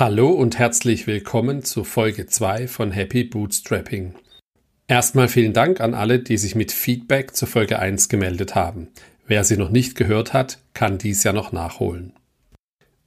Hallo 0.00 0.30
und 0.30 0.58
herzlich 0.58 1.06
willkommen 1.06 1.62
zu 1.62 1.84
Folge 1.84 2.24
2 2.24 2.68
von 2.68 2.90
Happy 2.90 3.22
Bootstrapping. 3.22 4.14
Erstmal 4.88 5.28
vielen 5.28 5.52
Dank 5.52 5.82
an 5.82 5.92
alle, 5.92 6.20
die 6.20 6.38
sich 6.38 6.54
mit 6.54 6.72
Feedback 6.72 7.36
zur 7.36 7.48
Folge 7.48 7.78
1 7.78 8.08
gemeldet 8.08 8.54
haben. 8.54 8.88
Wer 9.26 9.44
sie 9.44 9.58
noch 9.58 9.68
nicht 9.68 9.96
gehört 9.96 10.32
hat, 10.32 10.58
kann 10.72 10.96
dies 10.96 11.22
ja 11.22 11.34
noch 11.34 11.52
nachholen. 11.52 12.14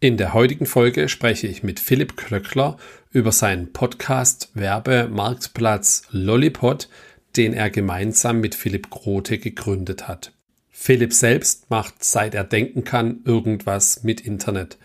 In 0.02 0.18
der 0.18 0.36
heutigen 0.36 0.68
Folge 0.68 1.10
spreche 1.10 1.48
ich 1.48 1.64
mit 1.64 1.80
Philipp 1.80 2.16
Klöckler 2.16 2.78
über 3.10 3.32
seinen 3.32 3.74
Podcast 3.74 4.52
Werbemarktplatz 4.54 6.04
Lollipod, 6.12 6.90
den 7.36 7.54
er 7.56 7.72
gemeinsam 7.72 8.40
mit 8.40 8.54
Philipp 8.54 8.92
Grote 8.92 9.40
gegründet 9.40 10.08
hat. 10.08 10.32
Philipp 10.70 11.14
selbst 11.14 11.72
macht, 11.72 12.04
seit 12.04 12.36
er 12.36 12.44
denken 12.44 12.84
kann, 12.84 13.22
irgendwas 13.26 14.04
mit 14.04 14.22
Internet. 14.22 14.78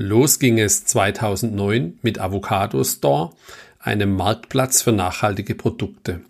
Los 0.00 0.38
ging 0.38 0.60
es 0.60 0.84
2009 0.84 1.98
mit 2.02 2.20
Avocado 2.20 2.84
Store, 2.84 3.32
einem 3.80 4.14
Marktplatz 4.14 4.80
für 4.80 4.92
nachhaltige 4.92 5.56
Produkte. 5.56 6.20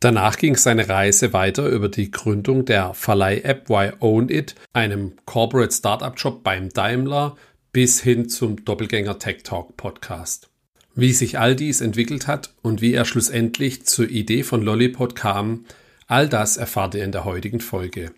Danach 0.00 0.36
ging 0.38 0.56
seine 0.56 0.88
Reise 0.88 1.32
weiter 1.32 1.68
über 1.68 1.88
die 1.88 2.10
Gründung 2.10 2.64
der 2.64 2.94
Verleih-App 2.94 3.68
Why 3.68 3.92
Own 4.00 4.28
It, 4.28 4.56
einem 4.72 5.12
Corporate 5.24 5.72
Startup 5.72 6.14
Job 6.16 6.42
beim 6.42 6.70
Daimler, 6.70 7.36
bis 7.70 8.00
hin 8.02 8.28
zum 8.28 8.64
Doppelgänger 8.64 9.20
Tech 9.20 9.44
Talk 9.44 9.76
Podcast. 9.76 10.50
Wie 10.96 11.12
sich 11.12 11.38
all 11.38 11.54
dies 11.54 11.82
entwickelt 11.82 12.26
hat 12.26 12.54
und 12.60 12.80
wie 12.80 12.94
er 12.94 13.04
schlussendlich 13.04 13.86
zur 13.86 14.10
Idee 14.10 14.42
von 14.42 14.62
Lollipod 14.62 15.14
kam, 15.14 15.64
all 16.08 16.28
das 16.28 16.56
erfahrt 16.56 16.96
ihr 16.96 17.04
in 17.04 17.12
der 17.12 17.24
heutigen 17.24 17.60
Folge. 17.60 18.10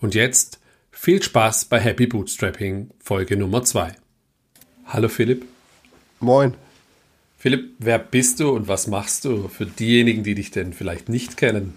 Und 0.00 0.14
jetzt 0.14 0.60
viel 0.92 1.20
Spaß 1.20 1.64
bei 1.64 1.80
Happy 1.80 2.06
Bootstrapping 2.06 2.90
Folge 3.00 3.36
Nummer 3.36 3.64
2. 3.64 3.96
Hallo 4.90 5.08
Philipp. 5.08 5.44
Moin. 6.18 6.54
Philipp, 7.36 7.74
wer 7.78 7.98
bist 7.98 8.40
du 8.40 8.48
und 8.48 8.68
was 8.68 8.86
machst 8.86 9.26
du 9.26 9.48
für 9.48 9.66
diejenigen, 9.66 10.22
die 10.22 10.34
dich 10.34 10.50
denn 10.50 10.72
vielleicht 10.72 11.10
nicht 11.10 11.36
kennen? 11.36 11.76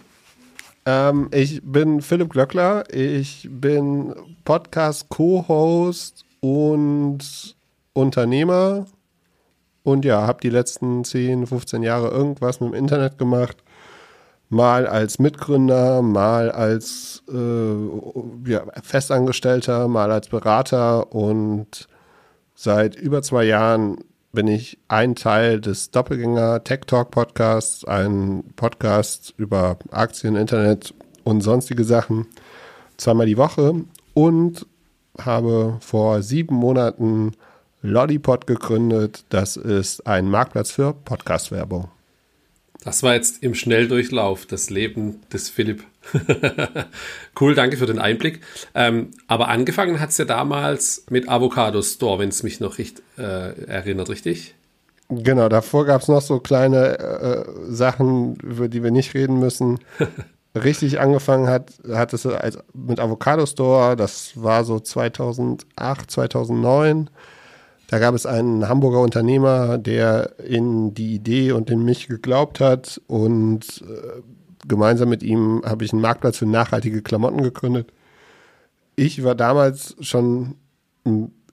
Ähm, 0.85 1.27
ich 1.33 1.61
bin 1.61 2.01
Philipp 2.01 2.29
Glöckler. 2.29 2.85
Ich 2.89 3.49
bin 3.51 4.15
Podcast-Co-Host 4.45 6.23
und 6.39 7.55
Unternehmer 7.91 8.85
und 9.83 10.05
ja, 10.05 10.25
habe 10.25 10.39
die 10.41 10.49
letzten 10.49 11.03
10, 11.03 11.47
15 11.47 11.83
Jahre 11.83 12.11
irgendwas 12.11 12.61
mit 12.61 12.71
dem 12.71 12.75
Internet 12.75 13.17
gemacht. 13.17 13.57
Mal 14.47 14.87
als 14.87 15.19
Mitgründer, 15.19 16.01
mal 16.01 16.49
als 16.49 17.23
äh, 17.29 18.49
ja, 18.49 18.63
Festangestellter, 18.81 19.89
mal 19.89 20.13
als 20.13 20.29
Berater 20.29 21.13
und 21.13 21.89
seit 22.61 22.95
über 22.95 23.23
zwei 23.23 23.45
Jahren 23.45 23.97
bin 24.33 24.45
ich 24.45 24.77
ein 24.87 25.15
Teil 25.15 25.59
des 25.59 25.89
Doppelgänger 25.89 26.63
Tech 26.63 26.81
Talk 26.85 27.09
Podcasts, 27.09 27.83
ein 27.85 28.43
Podcast 28.55 29.33
über 29.37 29.79
Aktien, 29.89 30.35
Internet 30.35 30.93
und 31.23 31.41
sonstige 31.41 31.83
Sachen, 31.83 32.27
zweimal 32.97 33.25
die 33.25 33.37
Woche 33.37 33.73
und 34.13 34.67
habe 35.17 35.77
vor 35.81 36.21
sieben 36.21 36.55
Monaten 36.55 37.31
Lollipod 37.81 38.45
gegründet. 38.45 39.25
Das 39.29 39.57
ist 39.57 40.05
ein 40.05 40.29
Marktplatz 40.29 40.69
für 40.69 40.93
Podcast-Werbung. 40.93 41.89
Das 42.83 43.01
war 43.01 43.15
jetzt 43.15 43.41
im 43.41 43.55
Schnelldurchlauf 43.55 44.45
das 44.45 44.69
Leben 44.69 45.21
des 45.33 45.49
Philipp. 45.49 45.83
cool, 47.39 47.55
danke 47.55 47.77
für 47.77 47.85
den 47.85 47.99
Einblick. 47.99 48.41
Ähm, 48.73 49.11
aber 49.27 49.47
angefangen 49.49 49.99
hat 49.99 50.09
es 50.09 50.17
ja 50.17 50.25
damals 50.25 51.05
mit 51.09 51.29
Avocado 51.29 51.81
Store, 51.81 52.19
wenn 52.19 52.29
es 52.29 52.43
mich 52.43 52.59
noch 52.59 52.77
richtig 52.77 53.03
äh, 53.17 53.65
erinnert, 53.65 54.09
richtig? 54.09 54.55
Genau, 55.09 55.49
davor 55.49 55.85
gab 55.85 56.01
es 56.01 56.07
noch 56.07 56.21
so 56.21 56.39
kleine 56.39 56.99
äh, 56.99 57.45
Sachen, 57.67 58.35
über 58.37 58.67
die 58.67 58.81
wir 58.81 58.91
nicht 58.91 59.13
reden 59.13 59.39
müssen. 59.39 59.79
richtig 60.55 60.99
angefangen 60.99 61.47
hat, 61.47 61.73
hat 61.89 62.13
es 62.13 62.25
als, 62.25 62.57
mit 62.73 62.99
Avocado 62.99 63.45
Store, 63.45 63.95
das 63.95 64.41
war 64.41 64.63
so 64.63 64.79
2008, 64.79 66.11
2009. 66.11 67.09
Da 67.87 67.99
gab 67.99 68.15
es 68.15 68.25
einen 68.25 68.69
Hamburger 68.69 69.01
Unternehmer, 69.01 69.77
der 69.77 70.39
in 70.39 70.93
die 70.93 71.13
Idee 71.13 71.51
und 71.51 71.69
in 71.69 71.83
mich 71.83 72.07
geglaubt 72.07 72.61
hat 72.61 73.01
und 73.07 73.81
äh, 73.81 74.21
gemeinsam 74.67 75.09
mit 75.09 75.23
ihm 75.23 75.61
habe 75.65 75.83
ich 75.83 75.93
einen 75.93 76.01
Marktplatz 76.01 76.37
für 76.37 76.45
nachhaltige 76.45 77.01
Klamotten 77.01 77.41
gegründet. 77.41 77.91
Ich 78.95 79.23
war 79.23 79.35
damals 79.35 79.95
schon 79.99 80.55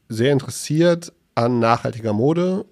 sehr 0.08 0.32
interessiert 0.32 1.12
an 1.34 1.60
nachhaltiger 1.60 2.12
Mode. 2.12 2.64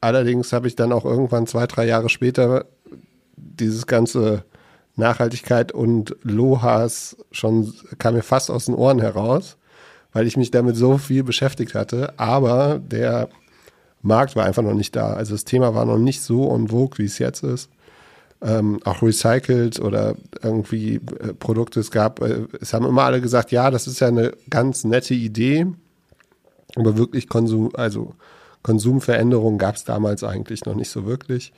Allerdings 0.00 0.52
habe 0.52 0.68
ich 0.68 0.76
dann 0.76 0.92
auch 0.92 1.04
irgendwann 1.04 1.46
zwei, 1.46 1.66
drei 1.66 1.86
Jahre 1.86 2.08
später 2.08 2.66
dieses 3.36 3.86
ganze 3.86 4.44
Nachhaltigkeit 4.96 5.72
und 5.72 6.16
Lohas 6.22 7.16
schon 7.32 7.72
kam 7.98 8.14
mir 8.14 8.22
fast 8.22 8.50
aus 8.50 8.66
den 8.66 8.74
Ohren 8.74 9.00
heraus, 9.00 9.56
weil 10.12 10.26
ich 10.26 10.36
mich 10.36 10.50
damit 10.50 10.76
so 10.76 10.98
viel 10.98 11.24
beschäftigt 11.24 11.74
hatte. 11.74 12.18
Aber 12.18 12.78
der 12.78 13.28
Markt 14.02 14.36
war 14.36 14.44
einfach 14.44 14.62
noch 14.62 14.74
nicht 14.74 14.96
da. 14.96 15.12
Also 15.12 15.34
das 15.34 15.44
Thema 15.44 15.74
war 15.74 15.84
noch 15.84 15.98
nicht 15.98 16.22
so 16.22 16.54
en 16.54 16.68
vogue, 16.68 16.98
wie 16.98 17.04
es 17.04 17.18
jetzt 17.18 17.42
ist. 17.42 17.70
Ähm, 18.42 18.80
auch 18.84 19.02
recycelt 19.02 19.80
oder 19.80 20.14
irgendwie 20.42 20.94
äh, 20.94 21.34
Produkte. 21.34 21.80
Es 21.80 21.90
gab, 21.90 22.22
äh, 22.22 22.46
es 22.58 22.72
haben 22.72 22.86
immer 22.86 23.02
alle 23.02 23.20
gesagt, 23.20 23.52
ja, 23.52 23.70
das 23.70 23.86
ist 23.86 24.00
ja 24.00 24.08
eine 24.08 24.32
ganz 24.48 24.84
nette 24.84 25.12
Idee, 25.12 25.66
aber 26.74 26.96
wirklich 26.96 27.28
Konsum, 27.28 27.70
also 27.74 28.14
Konsumveränderungen 28.62 29.58
gab 29.58 29.76
es 29.76 29.84
damals 29.84 30.24
eigentlich 30.24 30.64
noch 30.64 30.74
nicht 30.74 30.88
so 30.88 31.04
wirklich. 31.04 31.52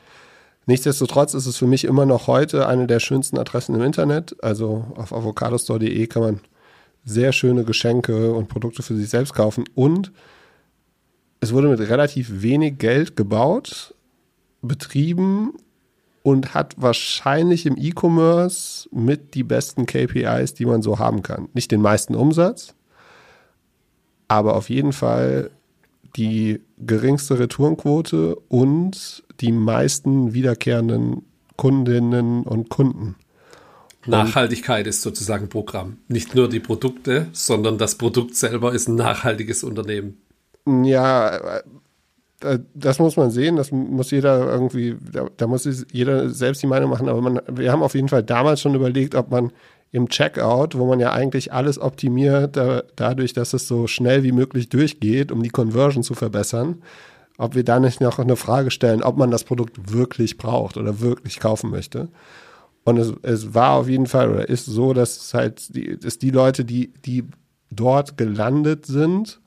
Nichtsdestotrotz 0.66 1.34
ist 1.34 1.46
es 1.46 1.56
für 1.56 1.66
mich 1.66 1.84
immer 1.84 2.06
noch 2.06 2.28
heute 2.28 2.66
eine 2.68 2.86
der 2.86 3.00
schönsten 3.00 3.38
Adressen 3.38 3.74
im 3.74 3.82
Internet. 3.82 4.36
Also 4.42 4.86
auf 4.96 5.12
avocadostore.de 5.12 6.06
kann 6.06 6.22
man 6.22 6.40
sehr 7.04 7.32
schöne 7.32 7.64
Geschenke 7.64 8.32
und 8.32 8.48
Produkte 8.48 8.82
für 8.82 8.94
sich 8.94 9.08
selbst 9.08 9.34
kaufen. 9.34 9.64
Und 9.74 10.12
es 11.40 11.52
wurde 11.52 11.68
mit 11.68 11.80
relativ 11.80 12.42
wenig 12.42 12.78
Geld 12.78 13.16
gebaut, 13.16 13.94
betrieben 14.60 15.54
und 16.22 16.54
hat 16.54 16.74
wahrscheinlich 16.76 17.66
im 17.66 17.76
E-Commerce 17.76 18.88
mit 18.92 19.34
die 19.34 19.42
besten 19.42 19.86
KPIs, 19.86 20.54
die 20.54 20.66
man 20.66 20.82
so 20.82 20.98
haben 20.98 21.22
kann. 21.22 21.48
Nicht 21.52 21.70
den 21.70 21.80
meisten 21.80 22.14
Umsatz, 22.14 22.74
aber 24.28 24.56
auf 24.56 24.70
jeden 24.70 24.92
Fall 24.92 25.50
die 26.16 26.60
geringste 26.78 27.38
Retourenquote 27.38 28.36
und 28.48 29.24
die 29.40 29.52
meisten 29.52 30.34
wiederkehrenden 30.34 31.24
Kundinnen 31.56 32.42
und 32.44 32.68
Kunden. 32.68 33.16
Nachhaltigkeit 34.06 34.86
ist 34.86 35.02
sozusagen 35.02 35.48
Programm. 35.48 35.98
Nicht 36.08 36.34
nur 36.34 36.48
die 36.48 36.60
Produkte, 36.60 37.28
sondern 37.32 37.78
das 37.78 37.96
Produkt 37.96 38.34
selber 38.34 38.72
ist 38.72 38.88
ein 38.88 38.96
nachhaltiges 38.96 39.62
Unternehmen. 39.62 40.20
Ja, 40.66 41.62
das 42.74 42.98
muss 42.98 43.16
man 43.16 43.30
sehen, 43.30 43.56
das 43.56 43.70
muss 43.70 44.10
jeder 44.10 44.50
irgendwie, 44.50 44.96
da, 45.12 45.26
da 45.36 45.46
muss 45.46 45.68
jeder 45.92 46.30
selbst 46.30 46.62
die 46.62 46.66
Meinung 46.66 46.90
machen, 46.90 47.08
aber 47.08 47.20
man, 47.20 47.40
wir 47.50 47.72
haben 47.72 47.82
auf 47.82 47.94
jeden 47.94 48.08
Fall 48.08 48.22
damals 48.22 48.60
schon 48.60 48.74
überlegt, 48.74 49.14
ob 49.14 49.30
man 49.30 49.52
im 49.92 50.08
Checkout, 50.08 50.76
wo 50.76 50.86
man 50.86 51.00
ja 51.00 51.12
eigentlich 51.12 51.52
alles 51.52 51.78
optimiert, 51.78 52.56
da, 52.56 52.82
dadurch, 52.96 53.34
dass 53.34 53.52
es 53.52 53.68
so 53.68 53.86
schnell 53.86 54.22
wie 54.22 54.32
möglich 54.32 54.70
durchgeht, 54.70 55.30
um 55.30 55.42
die 55.42 55.50
Conversion 55.50 56.02
zu 56.02 56.14
verbessern, 56.14 56.82
ob 57.36 57.54
wir 57.54 57.62
da 57.62 57.78
nicht 57.78 58.00
noch 58.00 58.18
eine 58.18 58.36
Frage 58.36 58.70
stellen, 58.70 59.02
ob 59.02 59.18
man 59.18 59.30
das 59.30 59.44
Produkt 59.44 59.92
wirklich 59.92 60.38
braucht 60.38 60.78
oder 60.78 61.00
wirklich 61.00 61.40
kaufen 61.40 61.70
möchte. 61.70 62.08
Und 62.84 62.96
es, 62.98 63.12
es 63.22 63.54
war 63.54 63.72
auf 63.72 63.88
jeden 63.88 64.06
Fall 64.06 64.30
oder 64.30 64.48
ist 64.48 64.64
so, 64.64 64.94
dass 64.94 65.34
halt 65.34 65.74
die, 65.76 65.98
dass 65.98 66.18
die 66.18 66.30
Leute, 66.30 66.64
die, 66.64 66.92
die 67.04 67.24
dort 67.70 68.16
gelandet 68.16 68.86
sind, 68.86 69.41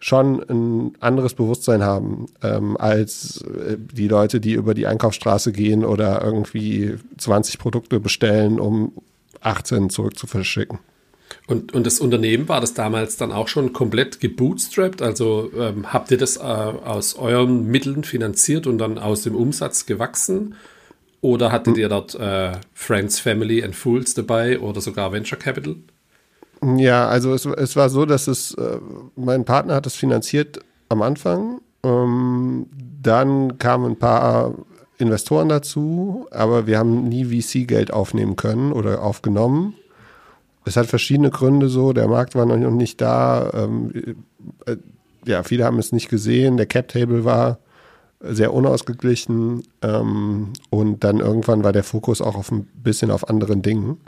schon 0.00 0.42
ein 0.48 0.92
anderes 1.00 1.34
Bewusstsein 1.34 1.82
haben 1.82 2.26
ähm, 2.42 2.76
als 2.76 3.42
äh, 3.42 3.76
die 3.78 4.08
Leute, 4.08 4.40
die 4.40 4.52
über 4.52 4.74
die 4.74 4.86
Einkaufsstraße 4.86 5.52
gehen 5.52 5.84
oder 5.84 6.22
irgendwie 6.22 6.96
20 7.16 7.58
Produkte 7.58 7.98
bestellen, 7.98 8.60
um 8.60 8.92
18 9.40 9.90
zurück 9.90 10.18
zu 10.18 10.26
verschicken. 10.26 10.78
Und, 11.46 11.74
und 11.74 11.86
das 11.86 12.00
Unternehmen 12.00 12.48
war 12.48 12.60
das 12.60 12.74
damals 12.74 13.16
dann 13.16 13.32
auch 13.32 13.48
schon 13.48 13.72
komplett 13.72 14.20
gebootstrapped? 14.20 15.02
Also 15.02 15.50
ähm, 15.58 15.92
habt 15.92 16.10
ihr 16.10 16.18
das 16.18 16.36
äh, 16.36 16.40
aus 16.40 17.14
euren 17.16 17.66
Mitteln 17.66 18.04
finanziert 18.04 18.66
und 18.66 18.78
dann 18.78 18.98
aus 18.98 19.22
dem 19.22 19.34
Umsatz 19.34 19.86
gewachsen? 19.86 20.54
Oder 21.20 21.50
hattet 21.50 21.74
hm. 21.74 21.80
ihr 21.80 21.88
dort 21.88 22.14
äh, 22.14 22.52
Friends, 22.74 23.18
Family 23.18 23.64
and 23.64 23.74
Fools 23.74 24.14
dabei 24.14 24.60
oder 24.60 24.80
sogar 24.80 25.12
Venture 25.12 25.38
Capital? 25.38 25.76
Ja, 26.76 27.08
also 27.08 27.34
es, 27.34 27.46
es 27.46 27.76
war 27.76 27.88
so, 27.88 28.04
dass 28.04 28.26
es, 28.26 28.54
äh, 28.54 28.78
mein 29.16 29.44
Partner 29.44 29.74
hat 29.74 29.86
es 29.86 29.94
finanziert 29.94 30.60
am 30.88 31.02
Anfang. 31.02 31.60
Ähm, 31.84 32.66
dann 33.00 33.58
kamen 33.58 33.92
ein 33.92 33.98
paar 33.98 34.54
Investoren 34.98 35.48
dazu, 35.48 36.26
aber 36.30 36.66
wir 36.66 36.78
haben 36.78 37.08
nie 37.08 37.24
VC-Geld 37.24 37.92
aufnehmen 37.92 38.36
können 38.36 38.72
oder 38.72 39.02
aufgenommen. 39.02 39.74
Es 40.64 40.76
hat 40.76 40.86
verschiedene 40.86 41.30
Gründe 41.30 41.68
so, 41.68 41.92
der 41.92 42.08
Markt 42.08 42.34
war 42.34 42.44
noch 42.44 42.56
nicht 42.70 43.00
da. 43.00 43.50
Ähm, 43.54 44.16
äh, 44.66 44.76
ja, 45.24 45.42
viele 45.44 45.64
haben 45.64 45.78
es 45.78 45.92
nicht 45.92 46.08
gesehen. 46.08 46.56
Der 46.56 46.66
Cap-Table 46.66 47.24
war 47.24 47.58
sehr 48.20 48.52
unausgeglichen 48.52 49.62
ähm, 49.82 50.52
und 50.70 51.04
dann 51.04 51.20
irgendwann 51.20 51.62
war 51.62 51.72
der 51.72 51.84
Fokus 51.84 52.20
auch 52.20 52.34
auf 52.34 52.50
ein 52.50 52.64
bisschen 52.74 53.10
auf 53.12 53.28
anderen 53.28 53.62
Dingen. 53.62 53.98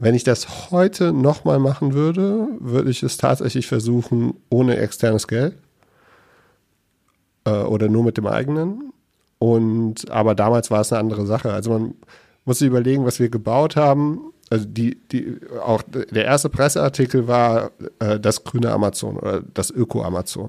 Wenn 0.00 0.14
ich 0.14 0.24
das 0.24 0.70
heute 0.70 1.12
nochmal 1.12 1.58
machen 1.58 1.92
würde, 1.92 2.48
würde 2.58 2.90
ich 2.90 3.02
es 3.02 3.18
tatsächlich 3.18 3.66
versuchen 3.66 4.32
ohne 4.48 4.78
externes 4.78 5.28
Geld 5.28 5.58
äh, 7.44 7.50
oder 7.50 7.90
nur 7.90 8.02
mit 8.02 8.16
dem 8.16 8.26
eigenen. 8.26 8.94
Und 9.38 10.10
aber 10.10 10.34
damals 10.34 10.70
war 10.70 10.80
es 10.80 10.90
eine 10.90 11.00
andere 11.00 11.26
Sache. 11.26 11.52
Also 11.52 11.72
man 11.72 11.94
muss 12.46 12.60
sich 12.60 12.68
überlegen, 12.68 13.04
was 13.04 13.20
wir 13.20 13.28
gebaut 13.28 13.76
haben. 13.76 14.32
Also 14.48 14.64
die, 14.64 14.96
die, 15.12 15.38
auch 15.62 15.82
der 15.82 16.24
erste 16.24 16.48
Presseartikel 16.48 17.28
war 17.28 17.70
äh, 17.98 18.18
das 18.18 18.42
grüne 18.42 18.72
Amazon 18.72 19.18
oder 19.18 19.42
das 19.52 19.70
Öko-Amazon. 19.70 20.48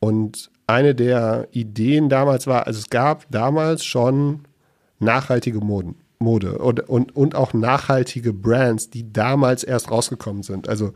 Und 0.00 0.50
eine 0.66 0.96
der 0.96 1.46
Ideen 1.52 2.08
damals 2.08 2.48
war, 2.48 2.66
also 2.66 2.80
es 2.80 2.90
gab 2.90 3.30
damals 3.30 3.84
schon 3.84 4.40
nachhaltige 4.98 5.60
Moden, 5.60 5.94
Mode 6.20 6.58
und, 6.58 6.88
und, 6.88 7.16
und 7.16 7.34
auch 7.34 7.54
nachhaltige 7.54 8.32
Brands, 8.32 8.90
die 8.90 9.10
damals 9.12 9.64
erst 9.64 9.90
rausgekommen 9.90 10.42
sind. 10.42 10.68
Also 10.68 10.92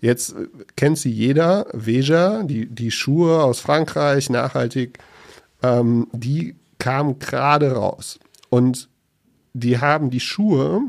jetzt 0.00 0.34
kennt 0.76 0.98
sie 0.98 1.10
jeder, 1.10 1.66
Veja, 1.72 2.42
die, 2.42 2.66
die 2.66 2.90
Schuhe 2.90 3.42
aus 3.42 3.60
Frankreich, 3.60 4.30
nachhaltig, 4.30 4.98
ähm, 5.62 6.08
die 6.12 6.56
kamen 6.78 7.18
gerade 7.18 7.72
raus. 7.72 8.18
Und 8.48 8.88
die 9.52 9.78
haben 9.78 10.10
die 10.10 10.20
Schuhe 10.20 10.80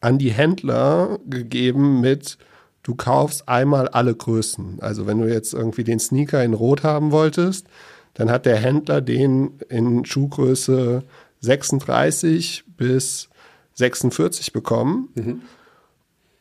an 0.00 0.18
die 0.18 0.32
Händler 0.32 1.20
gegeben 1.28 2.00
mit, 2.00 2.36
du 2.82 2.96
kaufst 2.96 3.48
einmal 3.48 3.88
alle 3.88 4.14
Größen. 4.14 4.80
Also 4.80 5.06
wenn 5.06 5.20
du 5.20 5.32
jetzt 5.32 5.54
irgendwie 5.54 5.84
den 5.84 6.00
Sneaker 6.00 6.42
in 6.42 6.54
Rot 6.54 6.82
haben 6.82 7.12
wolltest, 7.12 7.68
dann 8.14 8.30
hat 8.30 8.44
der 8.44 8.56
Händler 8.56 9.00
den 9.00 9.58
in 9.68 10.04
Schuhgröße 10.04 11.04
36 11.40 12.64
bis 12.82 13.28
46 13.74 14.52
bekommen. 14.52 15.08
Mhm. 15.14 15.42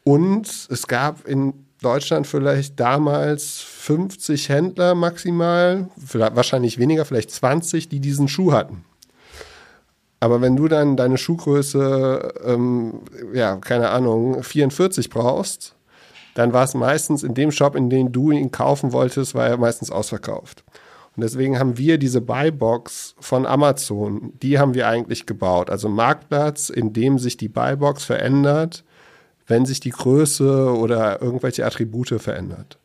Und 0.03 0.67
es 0.69 0.87
gab 0.87 1.27
in 1.27 1.53
Deutschland 1.81 2.25
vielleicht 2.25 2.79
damals 2.79 3.59
50 3.59 4.49
Händler 4.49 4.95
maximal, 4.95 5.89
wahrscheinlich 5.95 6.79
weniger, 6.79 7.05
vielleicht 7.05 7.31
20, 7.31 7.89
die 7.89 7.99
diesen 7.99 8.27
Schuh 8.27 8.53
hatten. 8.53 8.83
Aber 10.19 10.41
wenn 10.41 10.55
du 10.55 10.67
dann 10.67 10.97
deine 10.97 11.17
Schuhgröße, 11.17 12.33
ähm, 12.45 13.01
ja, 13.33 13.55
keine 13.57 13.89
Ahnung, 13.89 14.43
44 14.43 15.09
brauchst, 15.09 15.75
dann 16.33 16.53
war 16.53 16.63
es 16.63 16.73
meistens 16.73 17.23
in 17.23 17.33
dem 17.33 17.51
Shop, 17.51 17.75
in 17.75 17.89
dem 17.89 18.11
du 18.11 18.31
ihn 18.31 18.51
kaufen 18.51 18.93
wolltest, 18.93 19.35
war 19.35 19.47
er 19.47 19.57
meistens 19.57 19.91
ausverkauft. 19.91 20.63
Und 21.15 21.23
deswegen 21.23 21.59
haben 21.59 21.77
wir 21.77 21.97
diese 21.97 22.21
Buybox 22.21 23.15
von 23.19 23.45
Amazon, 23.45 24.33
die 24.41 24.59
haben 24.59 24.73
wir 24.73 24.87
eigentlich 24.87 25.25
gebaut. 25.25 25.69
Also 25.69 25.89
Marktplatz, 25.89 26.69
in 26.69 26.93
dem 26.93 27.19
sich 27.19 27.35
die 27.37 27.49
Buybox 27.49 28.05
verändert, 28.05 28.83
wenn 29.47 29.65
sich 29.65 29.81
die 29.81 29.89
Größe 29.89 30.73
oder 30.77 31.21
irgendwelche 31.21 31.65
Attribute 31.65 32.21
verändert. 32.21 32.77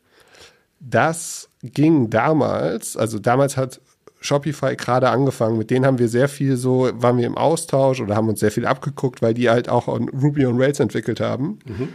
Das 0.80 1.48
ging 1.62 2.10
damals, 2.10 2.96
also 2.96 3.18
damals 3.18 3.56
hat 3.56 3.80
Shopify 4.20 4.74
gerade 4.76 5.08
angefangen. 5.08 5.58
Mit 5.58 5.70
denen 5.70 5.86
haben 5.86 5.98
wir 5.98 6.08
sehr 6.08 6.28
viel 6.28 6.56
so, 6.56 6.90
waren 6.94 7.18
wir 7.18 7.26
im 7.26 7.36
Austausch 7.36 8.00
oder 8.00 8.16
haben 8.16 8.28
uns 8.28 8.40
sehr 8.40 8.50
viel 8.50 8.66
abgeguckt, 8.66 9.22
weil 9.22 9.34
die 9.34 9.48
halt 9.48 9.68
auch 9.68 9.88
Ruby 9.88 10.46
on 10.46 10.60
Rails 10.60 10.80
entwickelt 10.80 11.20
haben. 11.20 11.58
Mhm. 11.64 11.88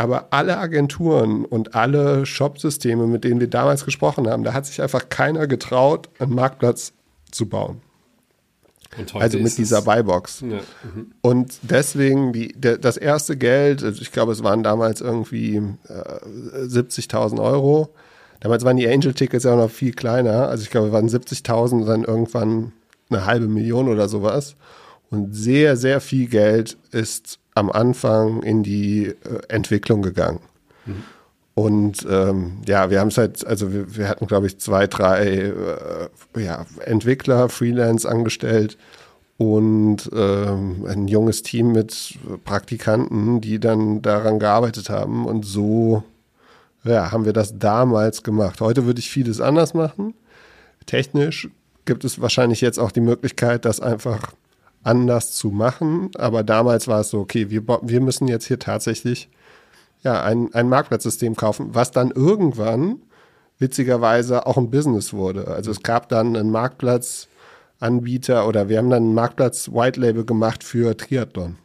Aber 0.00 0.28
alle 0.30 0.56
Agenturen 0.56 1.44
und 1.44 1.74
alle 1.74 2.24
Shop-Systeme, 2.24 3.06
mit 3.06 3.24
denen 3.24 3.40
wir 3.40 3.48
damals 3.48 3.84
gesprochen 3.84 4.28
haben, 4.28 4.44
da 4.44 4.54
hat 4.54 4.66
sich 4.66 4.80
einfach 4.80 5.08
keiner 5.08 5.46
getraut, 5.46 6.08
einen 6.18 6.34
Marktplatz 6.34 6.92
zu 7.30 7.48
bauen. 7.48 7.82
Also 9.14 9.38
mit 9.38 9.56
dieser 9.56 9.82
Buybox. 9.82 10.40
Ja. 10.40 10.60
Mhm. 10.82 11.12
Und 11.20 11.58
deswegen 11.62 12.32
die, 12.32 12.48
der, 12.48 12.78
das 12.78 12.96
erste 12.96 13.36
Geld, 13.36 13.84
also 13.84 14.02
ich 14.02 14.10
glaube, 14.10 14.32
es 14.32 14.42
waren 14.42 14.62
damals 14.62 15.00
irgendwie 15.00 15.56
äh, 15.56 16.62
70.000 16.64 17.40
Euro 17.40 17.94
Damals 18.40 18.64
waren 18.64 18.78
die 18.78 18.88
Angel-Tickets 18.88 19.44
ja 19.44 19.52
auch 19.52 19.58
noch 19.58 19.70
viel 19.70 19.92
kleiner. 19.92 20.48
Also 20.48 20.62
ich 20.62 20.70
glaube, 20.70 20.88
es 20.88 20.92
waren 20.92 21.08
70.000 21.08 21.72
und 21.82 21.86
dann 21.86 22.04
irgendwann 22.04 22.72
eine 23.10 23.26
halbe 23.26 23.48
Million 23.48 23.88
oder 23.88 24.08
sowas. 24.08 24.56
Und 25.10 25.34
sehr, 25.34 25.76
sehr 25.76 26.00
viel 26.00 26.26
Geld 26.26 26.78
ist 26.90 27.38
am 27.54 27.70
Anfang 27.70 28.42
in 28.42 28.62
die 28.62 29.06
äh, 29.06 29.14
Entwicklung 29.48 30.02
gegangen. 30.02 30.40
Mhm. 30.86 31.02
Und 31.54 32.06
ähm, 32.08 32.62
ja, 32.66 32.90
wir 32.90 33.00
haben 33.00 33.08
es 33.08 33.18
halt, 33.18 33.46
also 33.46 33.72
wir, 33.72 33.96
wir 33.96 34.08
hatten, 34.08 34.26
glaube 34.26 34.46
ich, 34.46 34.58
zwei, 34.58 34.86
drei 34.86 35.26
äh, 35.26 36.42
ja, 36.42 36.64
Entwickler, 36.84 37.48
Freelance 37.48 38.08
angestellt 38.08 38.78
und 39.36 40.08
ähm, 40.14 40.86
ein 40.86 41.08
junges 41.08 41.42
Team 41.42 41.72
mit 41.72 42.18
Praktikanten, 42.44 43.40
die 43.40 43.58
dann 43.58 44.00
daran 44.00 44.38
gearbeitet 44.38 44.90
haben. 44.90 45.26
Und 45.26 45.44
so 45.44 46.02
ja, 46.84 47.12
haben 47.12 47.24
wir 47.24 47.32
das 47.32 47.58
damals 47.58 48.22
gemacht. 48.22 48.60
Heute 48.60 48.86
würde 48.86 49.00
ich 49.00 49.10
vieles 49.10 49.40
anders 49.40 49.74
machen. 49.74 50.14
Technisch 50.86 51.48
gibt 51.84 52.04
es 52.04 52.20
wahrscheinlich 52.20 52.60
jetzt 52.60 52.78
auch 52.78 52.92
die 52.92 53.00
Möglichkeit, 53.00 53.64
das 53.64 53.80
einfach 53.80 54.32
anders 54.82 55.32
zu 55.32 55.50
machen. 55.50 56.10
Aber 56.16 56.42
damals 56.42 56.88
war 56.88 57.00
es 57.00 57.10
so, 57.10 57.20
okay, 57.20 57.50
wir, 57.50 57.62
wir 57.66 58.00
müssen 58.00 58.28
jetzt 58.28 58.46
hier 58.46 58.58
tatsächlich 58.58 59.28
ja, 60.02 60.22
ein, 60.22 60.54
ein 60.54 60.68
Marktplatzsystem 60.68 61.36
kaufen, 61.36 61.74
was 61.74 61.90
dann 61.90 62.10
irgendwann 62.10 63.02
witzigerweise 63.58 64.46
auch 64.46 64.56
ein 64.56 64.70
Business 64.70 65.12
wurde. 65.12 65.48
Also 65.48 65.70
es 65.70 65.82
gab 65.82 66.08
dann 66.08 66.34
einen 66.36 66.50
Marktplatzanbieter 66.50 68.48
oder 68.48 68.68
wir 68.68 68.78
haben 68.78 68.90
dann 68.90 69.04
einen 69.04 69.14
Marktplatz 69.14 69.70
White 69.70 70.00
Label 70.00 70.24
gemacht 70.24 70.64
für 70.64 70.96
Triathlon 70.96 71.56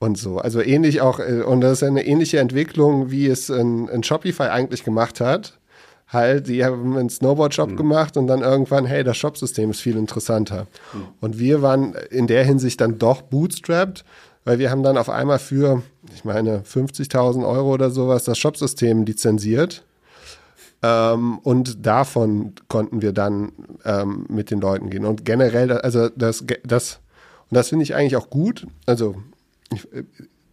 und 0.00 0.18
so. 0.18 0.38
Also 0.38 0.60
ähnlich 0.60 1.00
auch, 1.00 1.20
äh, 1.20 1.42
und 1.42 1.60
das 1.60 1.82
ist 1.82 1.82
eine 1.84 2.04
ähnliche 2.04 2.38
Entwicklung, 2.38 3.10
wie 3.10 3.26
es 3.26 3.48
in, 3.48 3.88
in 3.88 4.02
Shopify 4.02 4.44
eigentlich 4.44 4.84
gemacht 4.84 5.20
hat. 5.20 5.58
Halt, 6.08 6.48
die 6.48 6.64
haben 6.64 6.96
einen 6.96 7.10
Snowboard-Shop 7.10 7.72
mhm. 7.72 7.76
gemacht 7.76 8.16
und 8.16 8.26
dann 8.26 8.40
irgendwann, 8.40 8.86
hey, 8.86 9.04
das 9.04 9.18
Shopsystem 9.18 9.70
ist 9.70 9.80
viel 9.80 9.96
interessanter. 9.96 10.66
Mhm. 10.92 11.08
Und 11.20 11.38
wir 11.38 11.60
waren 11.60 11.94
in 12.10 12.26
der 12.26 12.44
Hinsicht 12.44 12.80
dann 12.80 12.98
doch 12.98 13.22
bootstrapped, 13.22 14.04
weil 14.44 14.58
wir 14.58 14.70
haben 14.70 14.82
dann 14.82 14.96
auf 14.96 15.10
einmal 15.10 15.38
für, 15.38 15.82
ich 16.14 16.24
meine, 16.24 16.60
50.000 16.60 17.46
Euro 17.46 17.74
oder 17.74 17.90
sowas 17.90 18.24
das 18.24 18.38
Shopsystem 18.38 19.04
lizenziert. 19.04 19.84
Ähm, 20.82 21.38
und 21.40 21.84
davon 21.84 22.54
konnten 22.68 23.02
wir 23.02 23.12
dann 23.12 23.52
ähm, 23.84 24.24
mit 24.28 24.50
den 24.50 24.60
Leuten 24.60 24.88
gehen. 24.88 25.04
Und 25.04 25.26
generell, 25.26 25.72
also 25.72 26.08
das, 26.08 26.44
das, 26.64 27.00
und 27.50 27.56
das 27.56 27.68
finde 27.68 27.82
ich 27.82 27.94
eigentlich 27.94 28.16
auch 28.16 28.30
gut. 28.30 28.66
Also 28.86 29.16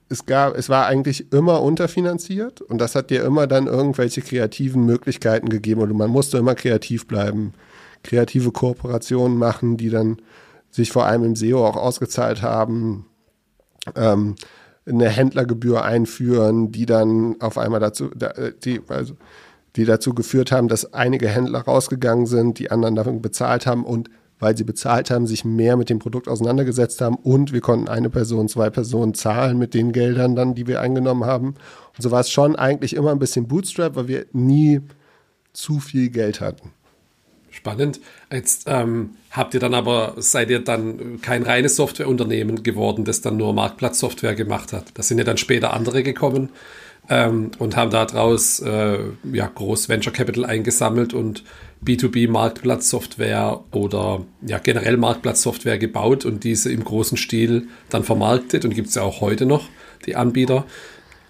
es 0.09 0.25
gab, 0.25 0.55
es 0.55 0.69
war 0.69 0.85
eigentlich 0.85 1.31
immer 1.33 1.61
unterfinanziert 1.61 2.61
und 2.61 2.79
das 2.79 2.95
hat 2.95 3.09
dir 3.09 3.23
immer 3.23 3.47
dann 3.47 3.67
irgendwelche 3.67 4.21
kreativen 4.21 4.85
Möglichkeiten 4.85 5.49
gegeben 5.49 5.81
und 5.81 5.95
man 5.97 6.09
musste 6.09 6.37
immer 6.37 6.55
kreativ 6.55 7.07
bleiben, 7.07 7.53
kreative 8.03 8.51
Kooperationen 8.51 9.37
machen, 9.37 9.77
die 9.77 9.89
dann 9.89 10.17
sich 10.69 10.91
vor 10.91 11.05
allem 11.05 11.23
im 11.23 11.35
SEO 11.35 11.65
auch 11.65 11.77
ausgezahlt 11.77 12.41
haben, 12.41 13.05
ähm, 13.95 14.35
eine 14.87 15.09
Händlergebühr 15.09 15.83
einführen, 15.83 16.71
die 16.71 16.85
dann 16.85 17.41
auf 17.41 17.57
einmal 17.57 17.79
dazu, 17.79 18.11
die, 18.63 18.81
also, 18.87 19.15
die 19.75 19.85
dazu 19.85 20.13
geführt 20.13 20.51
haben, 20.51 20.67
dass 20.67 20.93
einige 20.93 21.27
Händler 21.27 21.61
rausgegangen 21.61 22.27
sind, 22.27 22.59
die 22.59 22.69
anderen 22.69 22.95
dafür 22.95 23.13
bezahlt 23.13 23.65
haben 23.65 23.83
und 23.83 24.09
weil 24.39 24.57
sie 24.57 24.63
bezahlt 24.63 25.11
haben, 25.11 25.27
sich 25.27 25.45
mehr 25.45 25.77
mit 25.77 25.89
dem 25.89 25.99
Produkt 25.99 26.27
auseinandergesetzt 26.27 27.01
haben 27.01 27.15
und 27.15 27.53
wir 27.53 27.61
konnten 27.61 27.87
eine 27.87 28.09
Person, 28.09 28.49
zwei 28.49 28.69
Personen 28.69 29.13
zahlen 29.13 29.57
mit 29.57 29.73
den 29.73 29.91
Geldern 29.91 30.35
dann, 30.35 30.55
die 30.55 30.67
wir 30.67 30.81
eingenommen 30.81 31.25
haben. 31.25 31.47
Und 31.47 32.01
so 32.01 32.11
war 32.11 32.19
es 32.19 32.29
schon 32.29 32.55
eigentlich 32.55 32.95
immer 32.95 33.11
ein 33.11 33.19
bisschen 33.19 33.47
Bootstrap, 33.47 33.95
weil 33.95 34.07
wir 34.07 34.25
nie 34.33 34.81
zu 35.53 35.79
viel 35.79 36.09
Geld 36.09 36.41
hatten. 36.41 36.71
Spannend. 37.49 38.01
Jetzt 38.29 38.65
ähm, 38.67 39.11
habt 39.31 39.53
ihr 39.53 39.61
dann 39.61 39.73
aber, 39.73 40.15
seid 40.17 40.49
ihr 40.49 40.59
dann 40.59 41.21
kein 41.21 41.43
reines 41.43 41.77
Softwareunternehmen 41.77 42.63
geworden, 42.63 43.05
das 43.05 43.21
dann 43.21 43.37
nur 43.37 43.53
Marktplatzsoftware 43.53 44.35
gemacht 44.35 44.73
hat. 44.73 44.87
Da 44.95 45.03
sind 45.03 45.19
ja 45.19 45.23
dann 45.23 45.37
später 45.37 45.71
andere 45.71 46.03
gekommen 46.03 46.49
ähm, 47.09 47.51
und 47.59 47.75
haben 47.75 47.91
daraus 47.91 48.59
äh, 48.59 48.99
ja, 49.31 49.47
groß 49.53 49.89
Venture 49.89 50.13
Capital 50.13 50.45
eingesammelt 50.45 51.13
und 51.13 51.43
B2B-Marktplatzsoftware 51.85 53.63
oder 53.71 54.25
ja, 54.45 54.57
generell 54.57 54.97
Marktplatzsoftware 54.97 55.77
gebaut 55.77 56.25
und 56.25 56.43
diese 56.43 56.71
im 56.71 56.83
großen 56.83 57.17
Stil 57.17 57.67
dann 57.89 58.03
vermarktet 58.03 58.65
und 58.65 58.73
gibt 58.73 58.89
es 58.89 58.95
ja 58.95 59.03
auch 59.03 59.21
heute 59.21 59.45
noch, 59.45 59.69
die 60.05 60.15
Anbieter. 60.15 60.65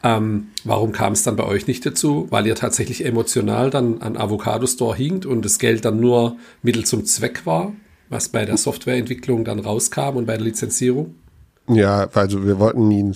Ähm, 0.04 0.50
warum 0.64 0.92
kam 0.92 1.14
es 1.14 1.24
dann 1.24 1.36
bei 1.36 1.46
euch 1.46 1.68
nicht 1.68 1.86
dazu? 1.86 2.28
Weil 2.30 2.46
ihr 2.46 2.56
tatsächlich 2.56 3.04
emotional 3.04 3.70
dann 3.72 4.02
an 4.02 4.18
Avocado 4.18 4.68
Store 4.68 4.96
hinkt 4.96 5.26
und 5.26 5.44
das 5.44 5.58
Geld 5.60 5.84
dann 5.84 6.00
nur 6.00 6.38
Mittel 6.62 6.86
zum 6.86 7.06
Zweck 7.06 7.46
war, 7.46 7.74
was 8.10 8.30
bei 8.30 8.46
der 8.46 8.58
Softwareentwicklung 8.58 9.44
dann 9.44 9.60
rauskam 9.60 10.16
und 10.16 10.28
bei 10.28 10.38
der 10.38 10.46
Lizenzierung? 10.46 11.16
Ja, 11.68 12.08
also 12.14 12.46
wir 12.46 12.60
wollten 12.60 12.88
nie 12.88 13.02
ein 13.02 13.14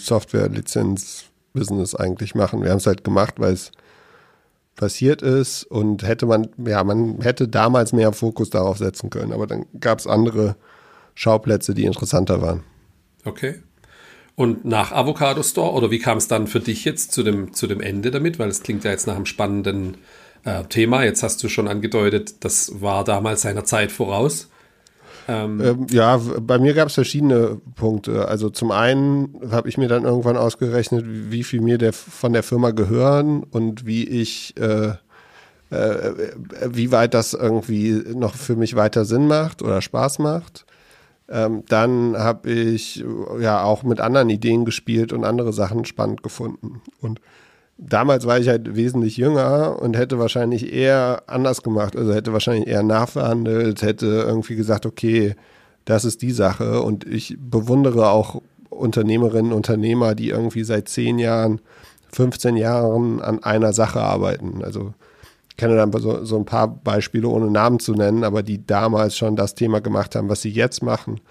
Software-Lizenz-Business 1.53 1.95
eigentlich 1.95 2.35
machen. 2.35 2.63
Wir 2.63 2.71
haben 2.71 2.77
es 2.77 2.87
halt 2.87 3.03
gemacht, 3.03 3.35
weil 3.37 3.53
es 3.53 3.71
passiert 4.75 5.21
ist 5.21 5.63
und 5.63 6.03
hätte 6.03 6.25
man, 6.25 6.47
ja, 6.65 6.83
man 6.83 7.19
hätte 7.21 7.47
damals 7.47 7.91
mehr 7.91 8.13
Fokus 8.13 8.49
darauf 8.49 8.77
setzen 8.77 9.09
können, 9.09 9.33
aber 9.33 9.45
dann 9.45 9.65
gab 9.79 9.99
es 9.99 10.07
andere 10.07 10.55
Schauplätze, 11.15 11.73
die 11.73 11.83
interessanter 11.83 12.41
waren. 12.41 12.63
Okay. 13.25 13.55
Und 14.35 14.63
nach 14.63 14.93
Avocado 14.93 15.43
Store 15.43 15.73
oder 15.73 15.91
wie 15.91 15.99
kam 15.99 16.17
es 16.17 16.29
dann 16.29 16.47
für 16.47 16.61
dich 16.61 16.85
jetzt 16.85 17.11
zu 17.11 17.23
dem, 17.23 17.51
zu 17.51 17.67
dem 17.67 17.81
Ende 17.81 18.09
damit? 18.09 18.39
Weil 18.39 18.47
es 18.47 18.63
klingt 18.63 18.85
ja 18.85 18.91
jetzt 18.91 19.05
nach 19.05 19.17
einem 19.17 19.25
spannenden 19.25 19.97
äh, 20.45 20.63
Thema. 20.63 21.03
Jetzt 21.03 21.23
hast 21.23 21.43
du 21.43 21.49
schon 21.49 21.67
angedeutet, 21.67 22.45
das 22.45 22.79
war 22.79 23.03
damals 23.03 23.41
seiner 23.41 23.65
Zeit 23.65 23.91
voraus. 23.91 24.49
Ähm, 25.29 25.61
ähm, 25.61 25.87
ja, 25.91 26.17
bei 26.17 26.57
mir 26.57 26.73
gab 26.73 26.87
es 26.87 26.95
verschiedene 26.95 27.61
Punkte. 27.75 28.27
Also 28.27 28.49
zum 28.49 28.71
einen 28.71 29.39
habe 29.51 29.69
ich 29.69 29.77
mir 29.77 29.87
dann 29.87 30.03
irgendwann 30.03 30.37
ausgerechnet, 30.37 31.05
wie 31.07 31.43
viel 31.43 31.61
mir 31.61 31.77
der 31.77 31.93
von 31.93 32.33
der 32.33 32.41
Firma 32.41 32.71
gehören 32.71 33.43
und 33.43 33.85
wie 33.85 34.05
ich 34.05 34.55
äh, 34.57 34.93
äh, 35.69 36.13
wie 36.65 36.91
weit 36.91 37.13
das 37.13 37.35
irgendwie 37.35 38.03
noch 38.15 38.33
für 38.33 38.55
mich 38.55 38.75
weiter 38.75 39.05
Sinn 39.05 39.27
macht 39.27 39.61
oder 39.61 39.83
Spaß 39.83 40.17
macht. 40.17 40.65
Ähm, 41.29 41.63
dann 41.67 42.17
habe 42.17 42.49
ich 42.49 43.05
ja 43.39 43.61
auch 43.61 43.83
mit 43.83 43.99
anderen 43.99 44.31
Ideen 44.31 44.65
gespielt 44.65 45.13
und 45.13 45.25
andere 45.25 45.53
Sachen 45.53 45.85
spannend 45.85 46.23
gefunden. 46.23 46.81
Und 47.01 47.21
damals 47.79 48.27
war 48.27 48.37
ich 48.39 48.49
halt 48.49 48.75
wesentlich 48.75 49.17
jünger 49.17 49.81
und 49.81 49.97
hätte 49.97 50.19
wahrscheinlich 50.19 50.73
eher 50.73 51.23
anders 51.27 51.63
gemacht. 51.63 51.95
Also 51.95 52.13
hätte 52.13 52.33
wahrscheinlich 52.33 52.67
eher 52.67 52.83
nachverhandelt, 52.83 53.81
hätte 53.81 54.05
irgendwie 54.05 54.55
gesagt, 54.55 54.85
okay, 54.85 55.35
das 55.85 56.05
ist 56.05 56.21
die 56.21 56.31
Sache. 56.31 56.81
Und 56.81 57.05
ich 57.07 57.37
bewundere 57.39 58.09
auch 58.09 58.41
Unternehmerinnen 58.69 59.53
Unternehmer, 59.53 60.13
die 60.13 60.29
irgendwie 60.29 60.63
seit 60.63 60.89
zehn 60.89 61.19
Jahren, 61.19 61.61
15 62.11 62.57
Jahren 62.57 63.21
an 63.21 63.43
einer 63.43 63.73
Sache 63.73 64.01
arbeiten. 64.01 64.63
Also 64.63 64.93
ich 65.49 65.57
kenne 65.57 65.75
dann 65.75 65.91
so, 65.93 66.23
so 66.25 66.37
ein 66.37 66.45
paar 66.45 66.67
Beispiele, 66.67 67.27
ohne 67.27 67.49
Namen 67.49 67.79
zu 67.79 67.93
nennen, 67.93 68.23
aber 68.23 68.43
die 68.43 68.65
damals 68.65 69.17
schon 69.17 69.35
das 69.35 69.55
Thema 69.55 69.79
gemacht 69.79 70.15
haben, 70.15 70.29
was 70.29 70.41
sie 70.41 70.51
jetzt 70.51 70.83
machen. 70.83 71.21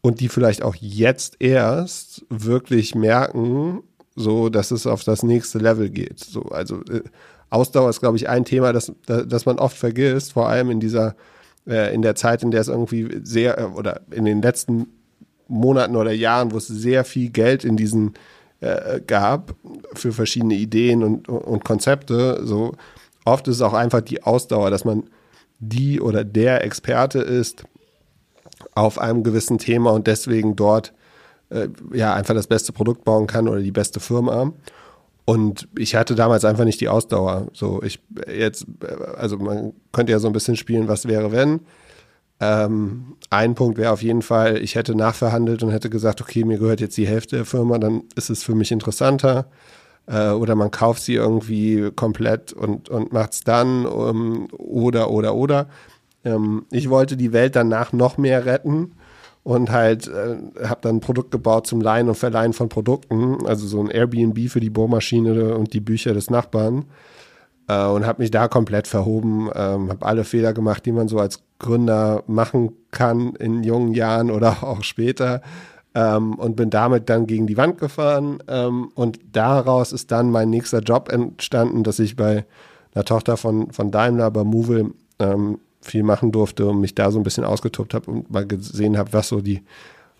Und 0.00 0.20
die 0.20 0.28
vielleicht 0.28 0.62
auch 0.62 0.74
jetzt 0.74 1.36
erst 1.40 2.24
wirklich 2.28 2.94
merken, 2.94 3.82
so 4.14 4.48
dass 4.48 4.70
es 4.70 4.86
auf 4.86 5.04
das 5.04 5.22
nächste 5.22 5.58
Level 5.58 5.90
geht. 5.90 6.20
So, 6.20 6.42
also 6.42 6.80
äh, 6.90 7.02
Ausdauer 7.50 7.90
ist, 7.90 8.00
glaube 8.00 8.16
ich, 8.16 8.28
ein 8.28 8.44
Thema, 8.44 8.72
das, 8.72 8.92
das 9.06 9.46
man 9.46 9.58
oft 9.58 9.76
vergisst, 9.76 10.32
vor 10.32 10.48
allem 10.48 10.70
in 10.70 10.80
dieser, 10.80 11.14
äh, 11.66 11.94
in 11.94 12.02
der 12.02 12.14
Zeit, 12.14 12.42
in 12.42 12.50
der 12.50 12.60
es 12.60 12.68
irgendwie 12.68 13.20
sehr, 13.22 13.58
äh, 13.58 13.64
oder 13.64 14.00
in 14.10 14.24
den 14.24 14.40
letzten 14.40 14.86
Monaten 15.48 15.96
oder 15.96 16.12
Jahren, 16.12 16.52
wo 16.52 16.56
es 16.56 16.66
sehr 16.66 17.04
viel 17.04 17.30
Geld 17.30 17.64
in 17.64 17.76
diesen 17.76 18.14
äh, 18.60 19.00
gab 19.06 19.54
für 19.92 20.12
verschiedene 20.12 20.54
Ideen 20.54 21.02
und, 21.02 21.28
und 21.28 21.64
Konzepte. 21.64 22.40
So 22.44 22.74
oft 23.24 23.46
ist 23.48 23.56
es 23.56 23.62
auch 23.62 23.74
einfach 23.74 24.00
die 24.00 24.22
Ausdauer, 24.22 24.70
dass 24.70 24.84
man 24.84 25.04
die 25.58 26.00
oder 26.00 26.24
der 26.24 26.64
Experte 26.64 27.18
ist 27.18 27.64
auf 28.74 28.98
einem 28.98 29.22
gewissen 29.22 29.58
Thema 29.58 29.90
und 29.90 30.06
deswegen 30.06 30.56
dort 30.56 30.92
äh, 31.52 31.68
ja 31.92 32.14
einfach 32.14 32.34
das 32.34 32.46
beste 32.46 32.72
Produkt 32.72 33.04
bauen 33.04 33.26
kann 33.26 33.48
oder 33.48 33.60
die 33.60 33.72
beste 33.72 34.00
Firma. 34.00 34.52
Und 35.24 35.68
ich 35.78 35.94
hatte 35.94 36.14
damals 36.14 36.44
einfach 36.44 36.64
nicht 36.64 36.80
die 36.80 36.88
Ausdauer. 36.88 37.46
So, 37.52 37.82
ich 37.82 38.00
jetzt, 38.26 38.66
also 39.16 39.38
man 39.38 39.72
könnte 39.92 40.12
ja 40.12 40.18
so 40.18 40.26
ein 40.26 40.32
bisschen 40.32 40.56
spielen, 40.56 40.88
was 40.88 41.06
wäre, 41.06 41.30
wenn. 41.30 41.60
Ähm, 42.40 43.14
ein 43.30 43.54
Punkt 43.54 43.78
wäre 43.78 43.92
auf 43.92 44.02
jeden 44.02 44.22
Fall, 44.22 44.58
ich 44.58 44.74
hätte 44.74 44.96
nachverhandelt 44.96 45.62
und 45.62 45.70
hätte 45.70 45.90
gesagt, 45.90 46.20
okay, 46.20 46.44
mir 46.44 46.58
gehört 46.58 46.80
jetzt 46.80 46.96
die 46.96 47.06
Hälfte 47.06 47.36
der 47.36 47.44
Firma, 47.44 47.78
dann 47.78 48.02
ist 48.16 48.30
es 48.30 48.42
für 48.42 48.56
mich 48.56 48.72
interessanter. 48.72 49.46
Äh, 50.06 50.30
oder 50.30 50.56
man 50.56 50.72
kauft 50.72 51.02
sie 51.02 51.14
irgendwie 51.14 51.92
komplett 51.94 52.52
und, 52.52 52.88
und 52.88 53.12
macht 53.12 53.34
es 53.34 53.40
dann. 53.42 53.86
Um, 53.86 54.48
oder, 54.58 55.10
oder, 55.10 55.36
oder. 55.36 55.68
Ähm, 56.24 56.66
ich 56.72 56.90
wollte 56.90 57.16
die 57.16 57.32
Welt 57.32 57.54
danach 57.54 57.92
noch 57.92 58.18
mehr 58.18 58.44
retten 58.44 58.92
und 59.44 59.70
halt 59.70 60.06
äh, 60.08 60.36
habe 60.64 60.80
dann 60.82 60.96
ein 60.96 61.00
Produkt 61.00 61.30
gebaut 61.30 61.66
zum 61.66 61.80
Leihen 61.80 62.08
und 62.08 62.14
Verleihen 62.14 62.52
von 62.52 62.68
Produkten, 62.68 63.46
also 63.46 63.66
so 63.66 63.80
ein 63.80 63.90
Airbnb 63.90 64.48
für 64.48 64.60
die 64.60 64.70
Bohrmaschine 64.70 65.54
und 65.56 65.72
die 65.72 65.80
Bücher 65.80 66.14
des 66.14 66.30
Nachbarn 66.30 66.84
äh, 67.68 67.86
und 67.86 68.06
habe 68.06 68.22
mich 68.22 68.30
da 68.30 68.48
komplett 68.48 68.86
verhoben, 68.86 69.50
ähm, 69.54 69.90
habe 69.90 70.06
alle 70.06 70.24
Fehler 70.24 70.52
gemacht, 70.52 70.86
die 70.86 70.92
man 70.92 71.08
so 71.08 71.18
als 71.18 71.42
Gründer 71.58 72.22
machen 72.26 72.72
kann 72.90 73.34
in 73.36 73.64
jungen 73.64 73.94
Jahren 73.94 74.30
oder 74.30 74.62
auch 74.62 74.84
später 74.84 75.42
ähm, 75.94 76.34
und 76.34 76.54
bin 76.54 76.70
damit 76.70 77.10
dann 77.10 77.26
gegen 77.26 77.46
die 77.48 77.56
Wand 77.56 77.78
gefahren 77.78 78.38
ähm, 78.46 78.90
und 78.94 79.18
daraus 79.32 79.92
ist 79.92 80.12
dann 80.12 80.30
mein 80.30 80.50
nächster 80.50 80.80
Job 80.80 81.10
entstanden, 81.10 81.82
dass 81.82 81.98
ich 81.98 82.14
bei 82.14 82.44
einer 82.94 83.04
Tochter 83.04 83.36
von, 83.36 83.72
von 83.72 83.90
Daimler, 83.90 84.30
bei 84.30 84.44
Movil, 84.44 84.92
ähm, 85.18 85.58
viel 85.82 86.02
machen 86.02 86.32
durfte 86.32 86.66
und 86.66 86.80
mich 86.80 86.94
da 86.94 87.10
so 87.10 87.18
ein 87.18 87.22
bisschen 87.22 87.44
ausgetobt 87.44 87.94
habe 87.94 88.10
und 88.10 88.30
mal 88.30 88.46
gesehen 88.46 88.96
habe, 88.96 89.12
was 89.12 89.28
so 89.28 89.40
die 89.40 89.62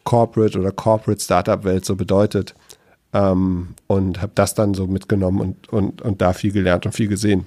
Corporate 0.04 0.58
oder 0.58 0.72
Corporate 0.72 1.22
Startup 1.22 1.64
Welt 1.64 1.84
so 1.84 1.96
bedeutet. 1.96 2.54
Ähm, 3.14 3.68
und 3.86 4.22
habe 4.22 4.32
das 4.34 4.54
dann 4.54 4.74
so 4.74 4.86
mitgenommen 4.86 5.40
und, 5.40 5.68
und, 5.72 6.02
und 6.02 6.22
da 6.22 6.32
viel 6.32 6.52
gelernt 6.52 6.86
und 6.86 6.92
viel 6.92 7.08
gesehen. 7.08 7.46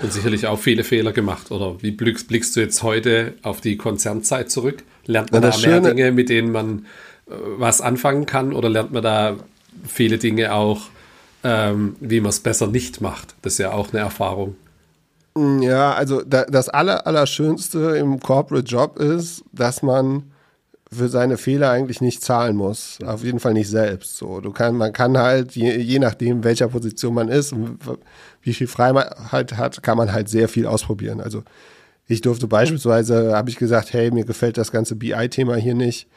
Und 0.00 0.12
sicherlich 0.12 0.46
auch 0.46 0.58
viele 0.58 0.84
Fehler 0.84 1.12
gemacht. 1.12 1.50
Oder 1.50 1.82
wie 1.82 1.90
blickst, 1.90 2.28
blickst 2.28 2.54
du 2.54 2.60
jetzt 2.60 2.82
heute 2.82 3.34
auf 3.42 3.60
die 3.60 3.76
Konzernzeit 3.76 4.50
zurück? 4.50 4.84
Lernt 5.06 5.32
man 5.32 5.42
da 5.42 5.56
mehr 5.58 5.80
Dinge, 5.80 6.12
mit 6.12 6.28
denen 6.28 6.52
man 6.52 6.86
äh, 7.26 7.32
was 7.58 7.80
anfangen 7.80 8.26
kann? 8.26 8.52
Oder 8.52 8.68
lernt 8.68 8.92
man 8.92 9.02
da 9.02 9.36
viele 9.86 10.18
Dinge 10.18 10.54
auch, 10.54 10.82
ähm, 11.42 11.96
wie 12.00 12.20
man 12.20 12.30
es 12.30 12.40
besser 12.40 12.68
nicht 12.68 13.00
macht? 13.00 13.34
Das 13.42 13.54
ist 13.54 13.58
ja 13.58 13.72
auch 13.72 13.92
eine 13.92 13.98
Erfahrung. 13.98 14.56
Ja, 15.36 15.92
also 15.94 16.22
da, 16.22 16.44
das 16.44 16.68
Aller, 16.68 17.06
Allerschönste 17.06 17.96
im 17.96 18.18
Corporate 18.20 18.66
Job 18.66 18.98
ist, 18.98 19.44
dass 19.52 19.82
man 19.82 20.24
für 20.92 21.08
seine 21.08 21.36
Fehler 21.36 21.70
eigentlich 21.70 22.00
nicht 22.00 22.22
zahlen 22.22 22.56
muss. 22.56 22.98
Auf 23.06 23.22
jeden 23.22 23.38
Fall 23.38 23.52
nicht 23.52 23.68
selbst. 23.68 24.16
So, 24.16 24.40
du 24.40 24.50
kann, 24.50 24.76
man 24.76 24.92
kann 24.92 25.16
halt, 25.16 25.52
je, 25.54 25.76
je 25.78 26.00
nachdem, 26.00 26.42
welcher 26.42 26.68
Position 26.68 27.14
man 27.14 27.28
ist 27.28 27.52
und 27.52 27.78
wie 28.42 28.52
viel 28.52 28.66
Freiheit 28.66 29.56
hat, 29.56 29.82
kann 29.84 29.96
man 29.96 30.12
halt 30.12 30.28
sehr 30.28 30.48
viel 30.48 30.66
ausprobieren. 30.66 31.20
Also 31.20 31.44
ich 32.08 32.22
durfte 32.22 32.48
beispielsweise, 32.48 33.36
habe 33.36 33.50
ich 33.50 33.56
gesagt, 33.56 33.92
hey, 33.92 34.10
mir 34.10 34.24
gefällt 34.24 34.58
das 34.58 34.72
ganze 34.72 34.96
BI-Thema 34.96 35.54
hier 35.54 35.76
nicht. 35.76 36.08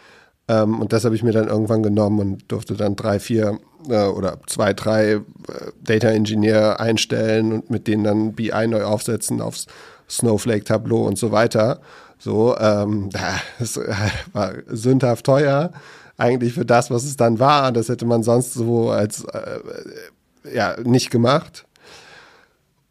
Ähm, 0.47 0.81
und 0.81 0.93
das 0.93 1.05
habe 1.05 1.15
ich 1.15 1.23
mir 1.23 1.31
dann 1.31 1.47
irgendwann 1.47 1.83
genommen 1.83 2.19
und 2.19 2.51
durfte 2.51 2.75
dann 2.75 2.95
drei, 2.95 3.19
vier 3.19 3.59
äh, 3.89 4.05
oder 4.05 4.39
zwei, 4.47 4.73
drei 4.73 5.13
äh, 5.13 5.21
Data 5.81 6.09
Engineer 6.09 6.79
einstellen 6.79 7.53
und 7.53 7.69
mit 7.69 7.87
denen 7.87 8.03
dann 8.03 8.33
BI 8.33 8.67
neu 8.67 8.83
aufsetzen 8.83 9.41
aufs 9.41 9.67
Snowflake 10.09 10.65
Tableau 10.65 11.05
und 11.07 11.17
so 11.17 11.31
weiter. 11.31 11.79
So, 12.19 12.57
ähm, 12.57 13.09
das 13.59 13.79
war 14.33 14.53
sündhaft 14.67 15.25
teuer 15.25 15.71
eigentlich 16.17 16.53
für 16.53 16.65
das, 16.65 16.91
was 16.91 17.03
es 17.03 17.17
dann 17.17 17.39
war. 17.39 17.71
Das 17.71 17.89
hätte 17.89 18.05
man 18.05 18.23
sonst 18.23 18.53
so 18.53 18.89
als 18.89 19.25
äh, 19.25 19.59
ja 20.53 20.75
nicht 20.83 21.09
gemacht. 21.09 21.65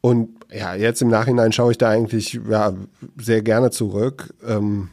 Und 0.01 0.31
ja, 0.53 0.75
jetzt 0.75 1.01
im 1.01 1.09
Nachhinein 1.09 1.53
schaue 1.53 1.73
ich 1.73 1.79
da 1.79 1.89
eigentlich 1.89 2.41
ja, 2.49 2.75
sehr 3.17 3.43
gerne 3.43 3.71
zurück. 3.71 4.35
Ähm, 4.47 4.91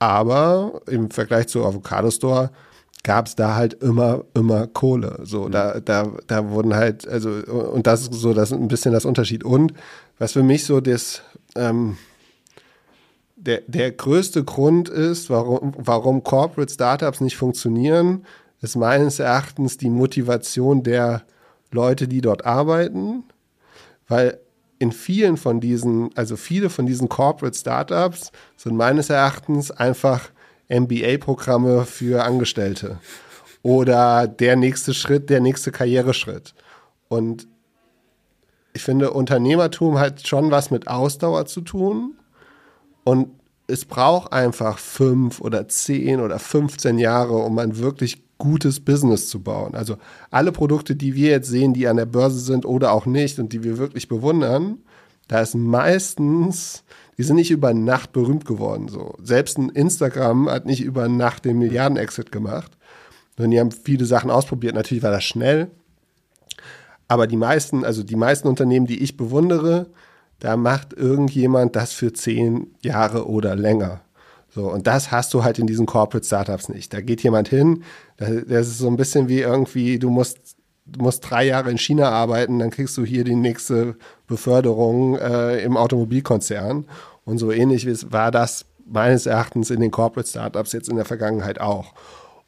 aber 0.00 0.80
im 0.88 1.10
Vergleich 1.10 1.46
zu 1.46 1.64
Avocado 1.64 2.10
Store 2.10 2.50
gab 3.02 3.26
es 3.26 3.36
da 3.36 3.54
halt 3.54 3.74
immer, 3.74 4.24
immer 4.34 4.66
Kohle. 4.66 5.20
So, 5.22 5.44
mhm. 5.44 5.52
da, 5.52 5.80
da, 5.80 6.12
da 6.26 6.50
wurden 6.50 6.74
halt, 6.74 7.06
also, 7.06 7.30
und 7.30 7.86
das 7.86 8.02
ist 8.02 8.14
so 8.14 8.34
das 8.34 8.50
ist 8.50 8.58
ein 8.58 8.68
bisschen 8.68 8.92
das 8.92 9.04
Unterschied. 9.04 9.44
Und 9.44 9.72
was 10.18 10.32
für 10.32 10.42
mich 10.42 10.64
so 10.64 10.80
das, 10.80 11.22
ähm, 11.54 11.96
der, 13.36 13.62
der 13.66 13.92
größte 13.92 14.44
Grund 14.44 14.88
ist, 14.88 15.30
warum, 15.30 15.72
warum 15.76 16.24
Corporate 16.24 16.72
Startups 16.72 17.20
nicht 17.20 17.36
funktionieren, 17.36 18.24
ist 18.60 18.76
meines 18.76 19.18
Erachtens 19.18 19.78
die 19.78 19.88
Motivation 19.88 20.82
der 20.82 21.22
Leute, 21.70 22.08
die 22.08 22.20
dort 22.20 22.44
arbeiten. 22.44 23.24
Weil 24.08 24.38
in 24.80 24.92
vielen 24.92 25.36
von 25.36 25.60
diesen, 25.60 26.10
also 26.16 26.36
viele 26.36 26.70
von 26.70 26.86
diesen 26.86 27.08
Corporate 27.08 27.56
Startups 27.56 28.32
sind 28.56 28.76
meines 28.76 29.10
Erachtens 29.10 29.70
einfach 29.70 30.30
MBA-Programme 30.68 31.84
für 31.84 32.24
Angestellte 32.24 32.98
oder 33.62 34.26
der 34.26 34.56
nächste 34.56 34.94
Schritt, 34.94 35.28
der 35.28 35.40
nächste 35.40 35.70
Karriereschritt. 35.70 36.54
Und 37.08 37.46
ich 38.72 38.82
finde, 38.82 39.10
Unternehmertum 39.10 39.98
hat 39.98 40.26
schon 40.26 40.50
was 40.50 40.70
mit 40.70 40.88
Ausdauer 40.88 41.44
zu 41.44 41.60
tun 41.60 42.14
und 43.04 43.28
es 43.66 43.84
braucht 43.84 44.32
einfach 44.32 44.78
fünf 44.78 45.42
oder 45.42 45.68
zehn 45.68 46.20
oder 46.20 46.38
15 46.38 46.98
Jahre, 46.98 47.36
um 47.36 47.58
ein 47.58 47.76
wirklich 47.76 48.22
gutes 48.40 48.80
Business 48.80 49.28
zu 49.28 49.40
bauen. 49.40 49.76
Also 49.76 49.98
alle 50.32 50.50
Produkte, 50.50 50.96
die 50.96 51.14
wir 51.14 51.30
jetzt 51.30 51.48
sehen, 51.48 51.74
die 51.74 51.86
an 51.86 51.96
der 51.96 52.06
Börse 52.06 52.40
sind 52.40 52.66
oder 52.66 52.90
auch 52.90 53.06
nicht 53.06 53.38
und 53.38 53.52
die 53.52 53.62
wir 53.62 53.78
wirklich 53.78 54.08
bewundern, 54.08 54.78
da 55.28 55.40
ist 55.40 55.54
meistens, 55.54 56.82
die 57.16 57.22
sind 57.22 57.36
nicht 57.36 57.52
über 57.52 57.72
Nacht 57.72 58.12
berühmt 58.12 58.44
geworden. 58.44 58.88
So. 58.88 59.14
Selbst 59.22 59.58
ein 59.58 59.68
Instagram 59.68 60.50
hat 60.50 60.66
nicht 60.66 60.82
über 60.82 61.08
Nacht 61.08 61.44
den 61.44 61.60
Milliarden-Exit 61.60 62.32
gemacht, 62.32 62.72
sondern 63.36 63.50
die 63.52 63.60
haben 63.60 63.70
viele 63.70 64.06
Sachen 64.06 64.30
ausprobiert. 64.30 64.74
Natürlich 64.74 65.04
war 65.04 65.12
das 65.12 65.22
schnell, 65.22 65.70
Aber 67.10 67.26
die 67.26 67.36
meisten, 67.36 67.84
also 67.84 68.04
die 68.04 68.14
meisten 68.14 68.46
Unternehmen, 68.46 68.86
die 68.86 69.02
ich 69.02 69.16
bewundere, 69.16 69.88
da 70.38 70.56
macht 70.56 70.92
irgendjemand 70.92 71.74
das 71.74 71.92
für 71.92 72.12
zehn 72.12 72.68
Jahre 72.82 73.28
oder 73.28 73.56
länger. 73.56 74.00
So, 74.60 74.70
und 74.70 74.86
das 74.86 75.10
hast 75.10 75.32
du 75.32 75.42
halt 75.42 75.58
in 75.58 75.66
diesen 75.66 75.86
Corporate 75.86 76.26
Startups 76.26 76.68
nicht. 76.68 76.92
Da 76.92 77.00
geht 77.00 77.22
jemand 77.22 77.48
hin, 77.48 77.82
das 78.18 78.68
ist 78.68 78.76
so 78.76 78.88
ein 78.88 78.96
bisschen 78.98 79.26
wie 79.26 79.40
irgendwie, 79.40 79.98
du 79.98 80.10
musst, 80.10 80.36
du 80.84 81.02
musst 81.02 81.30
drei 81.30 81.46
Jahre 81.46 81.70
in 81.70 81.78
China 81.78 82.10
arbeiten, 82.10 82.58
dann 82.58 82.68
kriegst 82.68 82.94
du 82.98 83.04
hier 83.06 83.24
die 83.24 83.36
nächste 83.36 83.96
Beförderung 84.26 85.16
äh, 85.16 85.62
im 85.62 85.78
Automobilkonzern. 85.78 86.84
Und 87.24 87.38
so 87.38 87.50
ähnlich 87.50 87.86
war 88.12 88.30
das 88.30 88.66
meines 88.84 89.24
Erachtens 89.24 89.70
in 89.70 89.80
den 89.80 89.90
Corporate 89.90 90.28
Startups 90.28 90.72
jetzt 90.72 90.90
in 90.90 90.96
der 90.96 91.06
Vergangenheit 91.06 91.58
auch. 91.58 91.94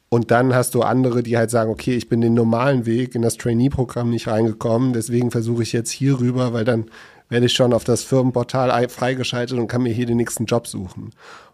Und 0.09 0.29
dann 0.29 0.53
hast 0.53 0.75
du 0.75 0.83
andere, 0.83 1.23
die 1.23 1.35
halt 1.35 1.49
sagen, 1.49 1.71
okay, 1.71 1.95
ich 1.95 2.09
bin 2.09 2.21
den 2.21 2.35
normalen 2.35 2.85
Weg 2.85 3.15
in 3.15 3.23
das 3.23 3.37
Trainee-Programm 3.37 4.11
nicht 4.11 4.27
reingekommen, 4.27 4.93
deswegen 4.93 5.31
versuche 5.31 5.63
ich 5.63 5.73
jetzt 5.73 5.89
hier 5.89 6.19
rüber, 6.19 6.53
weil 6.53 6.65
dann 6.65 6.85
werde 7.29 7.47
ich 7.47 7.53
schon 7.53 7.73
auf 7.73 7.83
das 7.83 8.03
Firmenportal 8.03 8.87
freigeschaltet 8.89 9.57
und 9.57 9.67
kann 9.67 9.81
mir 9.81 9.93
hier 9.93 10.05
den 10.05 10.17
nächsten 10.17 10.45
Job 10.45 10.67
suchen. 10.67 11.09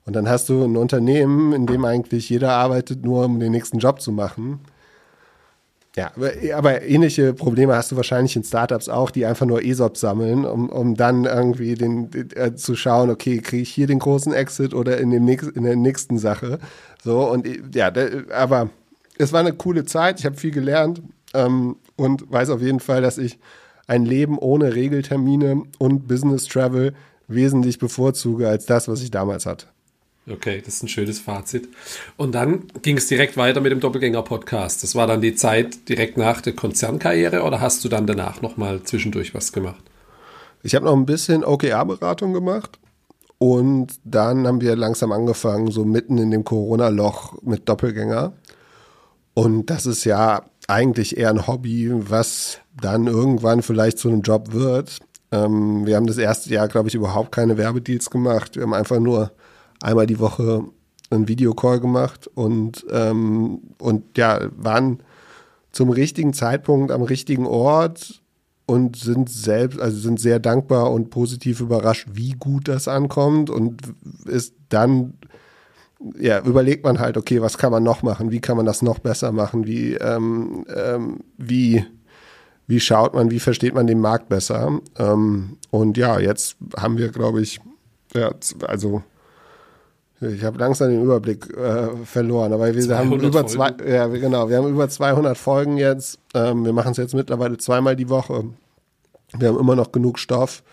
Und 0.09 0.15
dann 0.15 0.27
hast 0.27 0.49
du 0.49 0.63
ein 0.63 0.75
Unternehmen, 0.75 1.53
in 1.53 1.67
dem 1.67 1.85
eigentlich 1.85 2.31
jeder 2.31 2.53
arbeitet, 2.53 3.05
nur 3.05 3.25
um 3.25 3.39
den 3.39 3.51
nächsten 3.51 3.77
Job 3.77 4.01
zu 4.01 4.11
machen. 4.11 4.59
Ja, 5.95 6.11
aber, 6.15 6.31
aber 6.55 6.81
ähnliche 6.81 7.31
Probleme 7.35 7.75
hast 7.75 7.91
du 7.91 7.95
wahrscheinlich 7.95 8.35
in 8.35 8.43
Startups 8.43 8.89
auch, 8.89 9.11
die 9.11 9.27
einfach 9.27 9.45
nur 9.45 9.63
ESOP 9.63 9.97
sammeln, 9.97 10.45
um, 10.45 10.67
um 10.69 10.95
dann 10.95 11.25
irgendwie 11.25 11.75
den, 11.75 12.09
äh, 12.33 12.55
zu 12.55 12.75
schauen, 12.75 13.11
okay, 13.11 13.37
kriege 13.37 13.61
ich 13.61 13.69
hier 13.69 13.85
den 13.85 13.99
großen 13.99 14.33
Exit 14.33 14.73
oder 14.73 14.97
in, 14.97 15.11
dem 15.11 15.25
nächsten, 15.25 15.55
in 15.55 15.63
der 15.63 15.75
nächsten 15.75 16.17
Sache. 16.17 16.57
So, 17.03 17.29
und 17.29 17.47
ja, 17.75 17.91
da, 17.91 18.07
aber 18.35 18.71
es 19.19 19.31
war 19.31 19.41
eine 19.41 19.53
coole 19.53 19.85
Zeit, 19.85 20.19
ich 20.19 20.25
habe 20.25 20.37
viel 20.37 20.49
gelernt 20.49 21.03
ähm, 21.35 21.75
und 21.97 22.31
weiß 22.31 22.49
auf 22.49 22.63
jeden 22.63 22.79
Fall, 22.79 23.03
dass 23.03 23.19
ich 23.19 23.37
ein 23.85 24.07
Leben 24.07 24.39
ohne 24.39 24.73
Regeltermine 24.73 25.65
und 25.77 26.07
Business 26.07 26.45
Travel 26.45 26.95
wesentlich 27.27 27.77
bevorzuge 27.77 28.49
als 28.49 28.65
das, 28.65 28.87
was 28.87 29.03
ich 29.03 29.11
damals 29.11 29.45
hatte. 29.45 29.67
Okay, 30.31 30.61
das 30.63 30.75
ist 30.75 30.83
ein 30.83 30.89
schönes 30.89 31.19
Fazit. 31.19 31.69
Und 32.15 32.35
dann 32.35 32.67
ging 32.81 32.97
es 32.97 33.07
direkt 33.07 33.35
weiter 33.35 33.61
mit 33.61 33.71
dem 33.71 33.79
Doppelgänger-Podcast. 33.79 34.83
Das 34.83 34.93
war 34.93 35.07
dann 35.07 35.21
die 35.21 35.33
Zeit 35.33 35.89
direkt 35.89 36.17
nach 36.17 36.41
der 36.41 36.53
Konzernkarriere 36.53 37.41
oder 37.43 37.59
hast 37.61 37.83
du 37.83 37.89
dann 37.89 38.05
danach 38.05 38.41
nochmal 38.41 38.83
zwischendurch 38.83 39.33
was 39.33 39.51
gemacht? 39.51 39.83
Ich 40.61 40.75
habe 40.75 40.85
noch 40.85 40.95
ein 40.95 41.05
bisschen 41.05 41.43
OKR-Beratung 41.43 42.33
gemacht 42.33 42.79
und 43.39 43.99
dann 44.03 44.45
haben 44.45 44.61
wir 44.61 44.75
langsam 44.75 45.11
angefangen, 45.11 45.71
so 45.71 45.85
mitten 45.85 46.17
in 46.17 46.29
dem 46.29 46.43
Corona-Loch 46.43 47.41
mit 47.41 47.67
Doppelgänger. 47.67 48.33
Und 49.33 49.69
das 49.69 49.85
ist 49.85 50.03
ja 50.03 50.43
eigentlich 50.67 51.17
eher 51.17 51.29
ein 51.29 51.47
Hobby, 51.47 51.89
was 51.91 52.59
dann 52.79 53.07
irgendwann 53.07 53.63
vielleicht 53.63 53.97
zu 53.97 54.09
einem 54.09 54.21
Job 54.21 54.51
wird. 54.51 54.99
Ähm, 55.31 55.85
wir 55.85 55.95
haben 55.95 56.07
das 56.07 56.17
erste 56.17 56.49
Jahr, 56.51 56.67
glaube 56.67 56.89
ich, 56.89 56.95
überhaupt 56.95 57.31
keine 57.31 57.57
Werbedeals 57.57 58.09
gemacht. 58.09 58.55
Wir 58.55 58.63
haben 58.63 58.73
einfach 58.73 58.99
nur 58.99 59.31
einmal 59.81 60.05
die 60.05 60.19
Woche 60.19 60.63
einen 61.09 61.27
Videocall 61.27 61.79
gemacht 61.79 62.27
und, 62.33 62.85
ähm, 62.91 63.61
und 63.79 64.17
ja, 64.17 64.39
waren 64.55 65.01
zum 65.71 65.89
richtigen 65.89 66.33
Zeitpunkt 66.33 66.91
am 66.91 67.01
richtigen 67.01 67.45
Ort 67.45 68.21
und 68.65 68.95
sind 68.95 69.29
selbst, 69.29 69.79
also 69.79 69.97
sind 69.97 70.19
sehr 70.19 70.39
dankbar 70.39 70.91
und 70.91 71.09
positiv 71.09 71.59
überrascht, 71.59 72.07
wie 72.13 72.31
gut 72.31 72.67
das 72.67 72.87
ankommt 72.87 73.49
und 73.49 73.81
ist 74.25 74.53
dann 74.69 75.15
ja, 76.17 76.39
überlegt 76.39 76.85
man 76.85 76.99
halt, 76.99 77.17
okay, 77.17 77.41
was 77.41 77.57
kann 77.57 77.71
man 77.71 77.83
noch 77.83 78.03
machen? 78.03 78.31
Wie 78.31 78.39
kann 78.39 78.57
man 78.57 78.65
das 78.65 78.81
noch 78.81 78.99
besser 78.99 79.31
machen? 79.31 79.65
Wie, 79.65 79.95
ähm, 79.95 80.65
ähm, 80.73 81.19
wie, 81.37 81.85
wie 82.67 82.79
schaut 82.79 83.13
man, 83.13 83.31
wie 83.31 83.39
versteht 83.39 83.73
man 83.73 83.87
den 83.87 83.99
Markt 83.99 84.29
besser? 84.29 84.79
Ähm, 84.97 85.57
und 85.71 85.97
ja, 85.97 86.19
jetzt 86.19 86.55
haben 86.77 86.97
wir, 86.97 87.09
glaube 87.09 87.41
ich, 87.41 87.59
ja, 88.13 88.31
also 88.65 89.03
ich 90.21 90.43
habe 90.43 90.59
langsam 90.59 90.89
den 90.89 91.03
Überblick 91.03 91.49
äh, 91.55 91.87
verloren, 92.03 92.51
aber 92.51 92.73
wir 92.73 92.97
haben 92.97 93.13
über 93.13 93.47
zwei, 93.47 93.71
ja 93.87 94.07
genau, 94.07 94.49
wir 94.49 94.57
haben 94.57 94.69
über 94.69 94.89
200 94.89 95.37
Folgen 95.37 95.77
jetzt. 95.77 96.19
Ähm, 96.33 96.65
wir 96.65 96.73
machen 96.73 96.91
es 96.91 96.97
jetzt 96.97 97.13
mittlerweile 97.13 97.57
zweimal 97.57 97.95
die 97.95 98.09
Woche. 98.09 98.45
Wir 99.37 99.47
haben 99.47 99.59
immer 99.59 99.75
noch 99.75 99.91
genug 99.91 100.19
Stoff. 100.19 100.63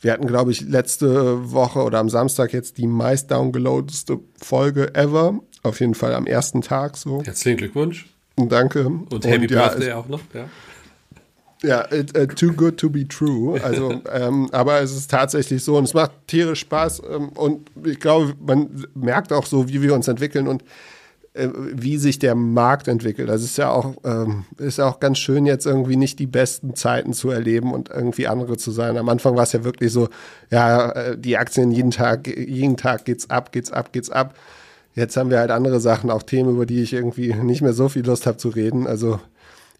Wir 0.00 0.12
hatten, 0.12 0.26
glaube 0.26 0.52
ich, 0.52 0.60
letzte 0.60 1.50
Woche 1.52 1.82
oder 1.82 1.98
am 1.98 2.10
Samstag 2.10 2.52
jetzt 2.52 2.78
die 2.78 2.86
meist 2.86 3.30
downgeloadeste 3.30 4.20
Folge 4.40 4.94
ever. 4.94 5.40
Auf 5.62 5.80
jeden 5.80 5.94
Fall 5.94 6.14
am 6.14 6.26
ersten 6.26 6.60
Tag 6.60 6.96
so. 6.96 7.22
Herzlichen 7.24 7.56
Glückwunsch. 7.56 8.06
Danke. 8.36 8.86
Und 8.86 9.26
Happy 9.26 9.46
Und, 9.46 9.48
Birthday 9.48 9.92
auch 9.92 10.08
noch, 10.08 10.20
ja. 10.34 10.48
Ja, 11.62 11.90
it, 11.90 12.16
uh, 12.16 12.26
too 12.26 12.52
good 12.52 12.76
to 12.78 12.90
be 12.90 13.06
true. 13.08 13.58
Also, 13.62 14.02
ähm, 14.12 14.48
aber 14.52 14.80
es 14.80 14.94
ist 14.94 15.10
tatsächlich 15.10 15.64
so 15.64 15.76
und 15.76 15.84
es 15.84 15.94
macht 15.94 16.12
tierisch 16.26 16.60
Spaß 16.60 17.02
ähm, 17.10 17.30
und 17.30 17.70
ich 17.84 17.98
glaube, 17.98 18.34
man 18.44 18.86
merkt 18.94 19.32
auch 19.32 19.46
so, 19.46 19.68
wie 19.68 19.80
wir 19.80 19.94
uns 19.94 20.06
entwickeln 20.06 20.48
und 20.48 20.64
äh, 21.36 21.48
wie 21.54 21.98
sich 21.98 22.18
der 22.18 22.34
Markt 22.34 22.88
entwickelt. 22.88 23.28
Das 23.28 23.42
ist 23.42 23.58
ja 23.58 23.70
auch, 23.70 23.94
ähm, 24.04 24.44
ist 24.58 24.78
ja 24.78 24.86
auch 24.86 25.00
ganz 25.00 25.18
schön, 25.18 25.46
jetzt 25.46 25.66
irgendwie 25.66 25.96
nicht 25.96 26.18
die 26.18 26.26
besten 26.26 26.74
Zeiten 26.74 27.12
zu 27.12 27.30
erleben 27.30 27.72
und 27.72 27.90
irgendwie 27.90 28.26
andere 28.26 28.56
zu 28.56 28.70
sein. 28.70 28.96
Am 28.96 29.08
Anfang 29.08 29.36
war 29.36 29.42
es 29.42 29.52
ja 29.52 29.64
wirklich 29.64 29.92
so, 29.92 30.08
ja, 30.50 30.90
äh, 30.90 31.18
die 31.18 31.36
Aktien 31.36 31.70
jeden 31.72 31.90
Tag, 31.90 32.26
jeden 32.26 32.76
Tag 32.76 33.04
geht's 33.04 33.28
ab, 33.30 33.52
geht's 33.52 33.70
ab, 33.70 33.92
geht's 33.92 34.10
ab. 34.10 34.34
Jetzt 34.94 35.16
haben 35.18 35.28
wir 35.28 35.38
halt 35.38 35.50
andere 35.50 35.78
Sachen, 35.78 36.10
auch 36.10 36.22
Themen, 36.22 36.54
über 36.54 36.64
die 36.64 36.82
ich 36.82 36.94
irgendwie 36.94 37.34
nicht 37.34 37.60
mehr 37.60 37.74
so 37.74 37.90
viel 37.90 38.06
Lust 38.06 38.26
habe 38.26 38.38
zu 38.38 38.48
reden. 38.48 38.86
Also 38.86 39.20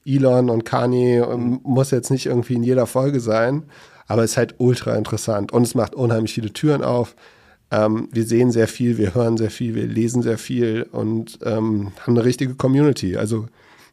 Elon 0.07 0.51
und 0.51 0.65
Kanye 0.65 1.19
ähm, 1.19 1.61
muss 1.65 1.91
jetzt 1.91 2.11
nicht 2.11 2.27
irgendwie 2.27 2.55
in 2.55 2.63
jeder 2.63 2.87
Folge 2.87 3.21
sein, 3.21 3.65
aber 4.07 4.23
es 4.23 4.33
ist 4.33 4.37
halt 4.37 4.55
ultra 4.59 4.95
interessant 4.95 5.53
und 5.53 5.63
es 5.63 5.75
macht 5.75 5.95
unheimlich 5.95 6.35
viele 6.35 6.53
Türen 6.53 6.83
auf. 6.83 7.17
Ähm, 7.71 8.09
wir 8.13 8.25
sehen 8.25 8.53
sehr 8.53 8.69
viel, 8.69 8.99
wir 8.99 9.15
hören 9.15 9.37
sehr 9.37 9.51
viel, 9.51 9.75
wir 9.75 9.87
lesen 9.87 10.23
sehr 10.23 10.39
viel 10.39 10.87
und 10.93 11.39
ähm, 11.45 11.93
haben 12.01 12.15
eine 12.15 12.25
richtige 12.25 12.55
Community. 12.55 13.17
Also 13.17 13.47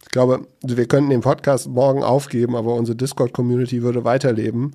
ich 0.03 0.09
glaube, 0.09 0.45
wir 0.61 0.85
könnten 0.87 1.09
den 1.09 1.21
Podcast 1.21 1.67
morgen 1.67 2.03
aufgeben, 2.03 2.55
aber 2.55 2.75
unsere 2.75 2.95
Discord-Community 2.95 3.81
würde 3.81 4.03
weiterleben. 4.03 4.73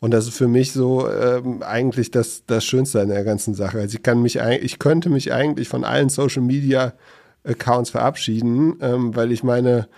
Und 0.00 0.12
das 0.12 0.26
ist 0.26 0.36
für 0.36 0.48
mich 0.48 0.72
so 0.72 1.08
ähm, 1.08 1.62
eigentlich 1.62 2.10
das, 2.10 2.44
das 2.46 2.64
Schönste 2.64 3.02
an 3.02 3.08
der 3.08 3.22
ganzen 3.22 3.54
Sache. 3.54 3.78
Also 3.78 3.96
ich 3.96 4.02
kann 4.02 4.22
mich 4.22 4.36
ich 4.36 4.78
könnte 4.78 5.10
mich 5.10 5.32
eigentlich 5.32 5.68
von 5.68 5.84
allen 5.84 6.08
Social 6.08 6.42
Media 6.42 6.94
Accounts 7.44 7.90
verabschieden, 7.90 8.76
ähm, 8.80 9.14
weil 9.14 9.30
ich 9.30 9.42
meine 9.42 9.88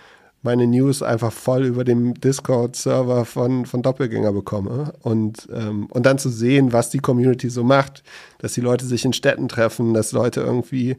meine 0.43 0.67
News 0.67 1.01
einfach 1.01 1.31
voll 1.31 1.63
über 1.63 1.83
dem 1.83 2.13
Discord-Server 2.13 3.25
von, 3.25 3.65
von 3.65 3.81
Doppelgänger 3.81 4.33
bekomme. 4.33 4.93
Und, 5.01 5.47
ähm, 5.53 5.87
und 5.87 6.05
dann 6.05 6.19
zu 6.19 6.29
sehen, 6.29 6.73
was 6.73 6.89
die 6.89 6.99
Community 6.99 7.49
so 7.49 7.63
macht, 7.63 8.03
dass 8.39 8.53
die 8.53 8.61
Leute 8.61 8.85
sich 8.85 9.05
in 9.05 9.13
Städten 9.13 9.47
treffen, 9.47 9.93
dass 9.93 10.11
Leute 10.11 10.41
irgendwie 10.41 10.97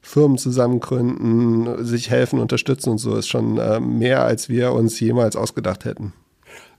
Firmen 0.00 0.38
zusammengründen, 0.38 1.84
sich 1.84 2.10
helfen, 2.10 2.38
unterstützen 2.38 2.90
und 2.90 2.98
so, 2.98 3.16
ist 3.16 3.28
schon 3.28 3.58
äh, 3.58 3.80
mehr, 3.80 4.24
als 4.24 4.48
wir 4.48 4.72
uns 4.72 4.98
jemals 4.98 5.36
ausgedacht 5.36 5.84
hätten. 5.84 6.12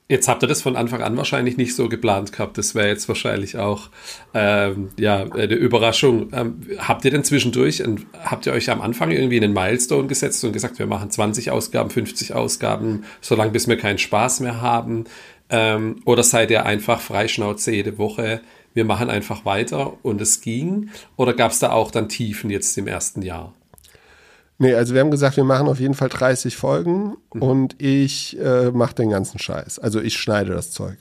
Jetzt 0.10 0.30
habt 0.30 0.42
ihr 0.42 0.48
das 0.48 0.62
von 0.62 0.78
Anfang 0.78 1.02
an 1.02 1.18
wahrscheinlich 1.18 1.58
nicht 1.58 1.76
so 1.76 1.90
geplant 1.90 2.32
gehabt. 2.32 2.58
Das 2.58 2.76
wäre 2.76 2.88
jetzt 2.88 3.10
wahrscheinlich 3.10 3.58
auch 3.58 3.90
ähm, 4.34 4.90
ja, 4.98 5.24
eine 5.24 5.56
Überraschung. 5.56 6.32
Ähm, 6.32 6.62
habt 6.78 7.04
ihr 7.04 7.12
denn 7.12 7.26
zwischendurch, 7.26 7.84
habt 8.24 8.46
ihr 8.46 8.54
euch 8.54 8.70
am 8.70 8.82
Anfang 8.82 9.12
irgendwie 9.12 9.36
einen 9.36 9.52
Milestone 9.52 10.08
gesetzt 10.08 10.46
und 10.46 10.54
gesagt, 10.54 10.80
wir 10.80 10.88
machen 10.88 11.12
20 11.12 11.52
Ausgaben, 11.52 11.90
50 11.90 12.34
Ausgaben, 12.34 13.04
solange 13.20 13.52
bis 13.52 13.68
wir 13.68 13.78
keinen 13.78 13.98
Spaß 13.98 14.40
mehr 14.40 14.62
haben? 14.62 15.06
Ähm, 15.50 16.02
oder 16.06 16.24
seid 16.24 16.52
ihr 16.52 16.66
einfach 16.66 17.02
Freischnauze 17.02 17.74
jede 17.74 17.98
Woche? 17.98 18.40
Wir 18.74 18.86
machen 18.86 19.10
einfach 19.10 19.44
weiter 19.44 19.98
und 20.04 20.22
es 20.22 20.40
ging? 20.40 20.90
Oder 21.18 21.34
gab 21.34 21.52
es 21.52 21.60
da 21.60 21.72
auch 21.72 21.92
dann 21.92 22.08
Tiefen 22.08 22.50
jetzt 22.50 22.78
im 22.78 22.88
ersten 22.88 23.24
Jahr? 23.24 23.54
Nee, 24.60 24.74
also 24.74 24.94
wir 24.94 25.02
haben 25.02 25.12
gesagt, 25.12 25.38
wir 25.38 25.44
machen 25.44 25.68
auf 25.68 25.80
jeden 25.80 25.94
Fall 25.94 26.10
30 26.10 26.58
Folgen 26.58 27.16
mhm. 27.34 27.42
und 27.42 27.82
ich 27.82 28.40
äh, 28.40 28.72
mache 28.72 28.96
den 28.96 29.10
ganzen 29.10 29.40
Scheiß. 29.40 29.80
Also 29.80 30.02
ich 30.02 30.18
schneide 30.18 30.54
das 30.54 30.72
Zeug. 30.72 30.98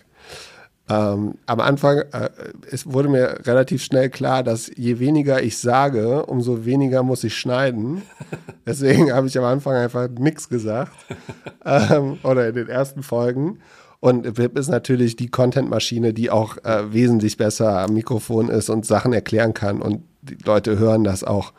Ähm, 0.88 1.35
am 1.47 1.61
Anfang, 1.61 1.99
äh, 2.12 2.29
es 2.71 2.92
wurde 2.92 3.09
mir 3.09 3.40
relativ 3.45 3.83
schnell 3.83 4.09
klar, 4.09 4.45
dass 4.45 4.71
je 4.77 5.01
weniger 5.01 5.42
ich 5.42 5.59
sage, 5.59 6.27
umso 6.27 6.64
weniger 6.64 7.03
muss 7.03 7.25
ich 7.25 7.37
schneiden. 7.37 8.03
Deswegen 8.66 9.12
habe 9.12 9.27
ich 9.27 9.37
am 9.37 9.45
Anfang 9.45 9.75
einfach 9.75 10.09
nichts 10.09 10.49
gesagt. 10.49 10.92
ähm, 11.64 12.19
oder 12.23 12.49
in 12.49 12.55
den 12.55 12.69
ersten 12.69 13.03
Folgen. 13.03 13.59
Und 13.99 14.38
Wip 14.38 14.57
ist 14.57 14.69
natürlich 14.69 15.16
die 15.16 15.29
Content-Maschine, 15.29 16.12
die 16.12 16.31
auch 16.31 16.59
äh, 16.59 16.92
wesentlich 16.92 17.37
besser 17.37 17.81
am 17.81 17.95
Mikrofon 17.95 18.49
ist 18.51 18.69
und 18.69 18.87
Sachen 18.87 19.12
erklären 19.12 19.55
kann. 19.55 19.83
Und 19.83 20.03
die 20.23 20.37
Leute 20.45 20.79
hören 20.79 21.03
das 21.03 21.25
auch 21.25 21.53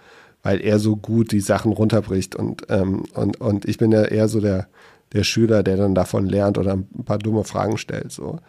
weil 0.47 0.61
er 0.61 0.79
so 0.79 0.95
gut 0.95 1.33
die 1.33 1.41
Sachen 1.41 1.73
runterbricht 1.73 2.33
und, 2.33 2.61
ähm, 2.69 3.03
und, 3.13 3.41
und 3.41 3.65
ich 3.65 3.77
bin 3.77 3.91
ja 3.91 4.03
eher 4.03 4.29
so 4.29 4.39
der, 4.39 4.69
der 5.11 5.25
Schüler, 5.25 5.61
der 5.61 5.75
dann 5.75 5.93
davon 5.93 6.25
lernt 6.25 6.57
oder 6.57 6.71
ein 6.71 6.87
paar 7.03 7.17
dumme 7.17 7.43
Fragen 7.43 7.77
stellt. 7.77 8.13
So. 8.13 8.39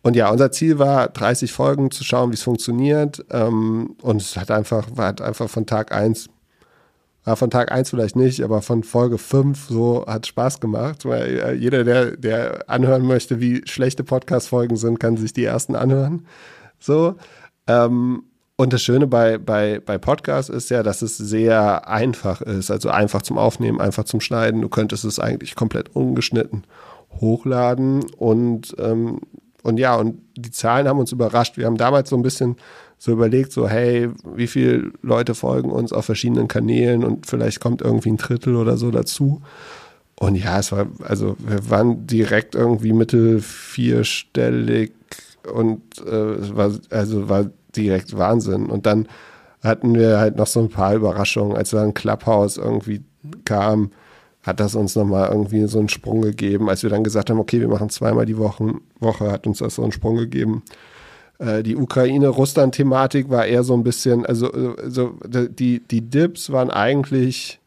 Und 0.00 0.16
ja, 0.16 0.30
unser 0.30 0.52
Ziel 0.52 0.78
war, 0.78 1.08
30 1.08 1.52
Folgen 1.52 1.90
zu 1.90 2.02
schauen, 2.02 2.30
wie 2.30 2.34
es 2.36 2.42
funktioniert. 2.42 3.26
Ähm, 3.30 3.94
und 4.00 4.22
es 4.22 4.38
hat 4.38 4.50
einfach, 4.50 4.88
war 4.94 5.04
halt 5.04 5.20
einfach 5.20 5.50
von 5.50 5.66
Tag 5.66 5.92
eins 5.92 6.30
War 7.24 7.36
von 7.36 7.50
Tag 7.50 7.70
1 7.70 7.90
vielleicht 7.90 8.16
nicht, 8.16 8.42
aber 8.42 8.62
von 8.62 8.82
Folge 8.82 9.18
5 9.18 9.68
so 9.68 10.06
hat 10.06 10.26
Spaß 10.26 10.60
gemacht. 10.60 11.04
Weil 11.04 11.40
äh, 11.40 11.52
jeder, 11.52 11.84
der, 11.84 12.16
der 12.16 12.70
anhören 12.70 13.06
möchte, 13.06 13.38
wie 13.38 13.60
schlechte 13.66 14.02
Podcast-Folgen 14.02 14.76
sind, 14.76 14.98
kann 14.98 15.18
sich 15.18 15.34
die 15.34 15.44
ersten 15.44 15.74
anhören. 15.74 16.26
So. 16.78 17.16
Ähm, 17.66 18.22
und 18.56 18.72
das 18.72 18.82
Schöne 18.82 19.06
bei, 19.06 19.38
bei, 19.38 19.80
bei 19.84 19.98
Podcasts 19.98 20.48
ist 20.48 20.70
ja, 20.70 20.82
dass 20.82 21.02
es 21.02 21.16
sehr 21.16 21.88
einfach 21.88 22.40
ist. 22.40 22.70
Also 22.70 22.88
einfach 22.88 23.22
zum 23.22 23.36
Aufnehmen, 23.36 23.80
einfach 23.80 24.04
zum 24.04 24.20
Schneiden. 24.20 24.60
Du 24.60 24.68
könntest 24.68 25.04
es 25.04 25.18
eigentlich 25.18 25.56
komplett 25.56 25.94
ungeschnitten 25.94 26.64
hochladen 27.20 28.04
und, 28.16 28.74
ähm, 28.78 29.20
und 29.62 29.78
ja, 29.78 29.94
und 29.96 30.20
die 30.36 30.50
Zahlen 30.50 30.88
haben 30.88 30.98
uns 30.98 31.12
überrascht. 31.12 31.56
Wir 31.56 31.66
haben 31.66 31.76
damals 31.76 32.10
so 32.10 32.16
ein 32.16 32.22
bisschen 32.22 32.56
so 32.98 33.12
überlegt, 33.12 33.52
so, 33.52 33.68
hey, 33.68 34.10
wie 34.34 34.46
viele 34.46 34.92
Leute 35.02 35.34
folgen 35.34 35.70
uns 35.70 35.92
auf 35.92 36.04
verschiedenen 36.06 36.48
Kanälen 36.48 37.04
und 37.04 37.26
vielleicht 37.26 37.60
kommt 37.60 37.82
irgendwie 37.82 38.10
ein 38.10 38.16
Drittel 38.16 38.56
oder 38.56 38.76
so 38.76 38.90
dazu. 38.90 39.42
Und 40.18 40.36
ja, 40.36 40.58
es 40.58 40.70
war, 40.70 40.86
also 41.02 41.36
wir 41.38 41.70
waren 41.70 42.06
direkt 42.06 42.54
irgendwie 42.54 42.92
mittel 42.92 43.40
vierstellig 43.40 44.92
und 45.52 45.82
äh, 46.06 46.56
war, 46.56 46.72
also 46.90 47.28
war 47.28 47.50
direkt 47.76 48.16
Wahnsinn. 48.16 48.66
Und 48.66 48.86
dann 48.86 49.08
hatten 49.62 49.94
wir 49.94 50.18
halt 50.18 50.36
noch 50.36 50.46
so 50.46 50.60
ein 50.60 50.68
paar 50.68 50.94
Überraschungen, 50.94 51.56
als 51.56 51.70
dann 51.70 51.94
Clubhouse 51.94 52.56
irgendwie 52.56 53.02
kam, 53.44 53.90
hat 54.42 54.60
das 54.60 54.74
uns 54.74 54.94
nochmal 54.94 55.30
irgendwie 55.30 55.66
so 55.66 55.78
einen 55.78 55.88
Sprung 55.88 56.20
gegeben. 56.20 56.68
Als 56.68 56.82
wir 56.82 56.90
dann 56.90 57.04
gesagt 57.04 57.30
haben, 57.30 57.38
okay, 57.38 57.60
wir 57.60 57.68
machen 57.68 57.88
zweimal 57.88 58.26
die 58.26 58.36
Woche, 58.36 58.74
Woche 59.00 59.32
hat 59.32 59.46
uns 59.46 59.58
das 59.58 59.76
so 59.76 59.82
einen 59.82 59.92
Sprung 59.92 60.16
gegeben. 60.16 60.62
Äh, 61.38 61.62
die 61.62 61.76
Ukraine-Russland-Thematik 61.76 63.30
war 63.30 63.46
eher 63.46 63.64
so 63.64 63.74
ein 63.74 63.82
bisschen, 63.82 64.26
also, 64.26 64.50
also 64.50 65.14
die, 65.26 65.80
die 65.80 66.00
Dips 66.02 66.52
waren 66.52 66.70
eigentlich 66.70 67.58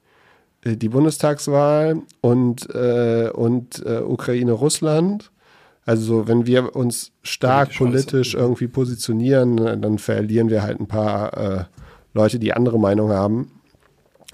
die 0.64 0.90
Bundestagswahl 0.90 2.02
und, 2.22 2.74
äh, 2.76 3.30
und 3.34 3.84
äh, 3.86 4.02
Ukraine-Russland. 4.02 5.32
Also 5.88 6.28
wenn 6.28 6.46
wir 6.46 6.76
uns 6.76 7.14
stark 7.24 7.74
politisch 7.78 8.34
irgendwie 8.34 8.68
positionieren, 8.68 9.56
dann 9.82 10.00
verlieren 10.00 10.50
wir 10.50 10.62
halt 10.62 10.82
ein 10.82 10.88
paar 10.88 11.38
äh, 11.38 11.64
Leute, 12.14 12.40
die 12.40 12.52
andere 12.52 12.78
Meinung 12.78 13.12
haben. 13.12 13.54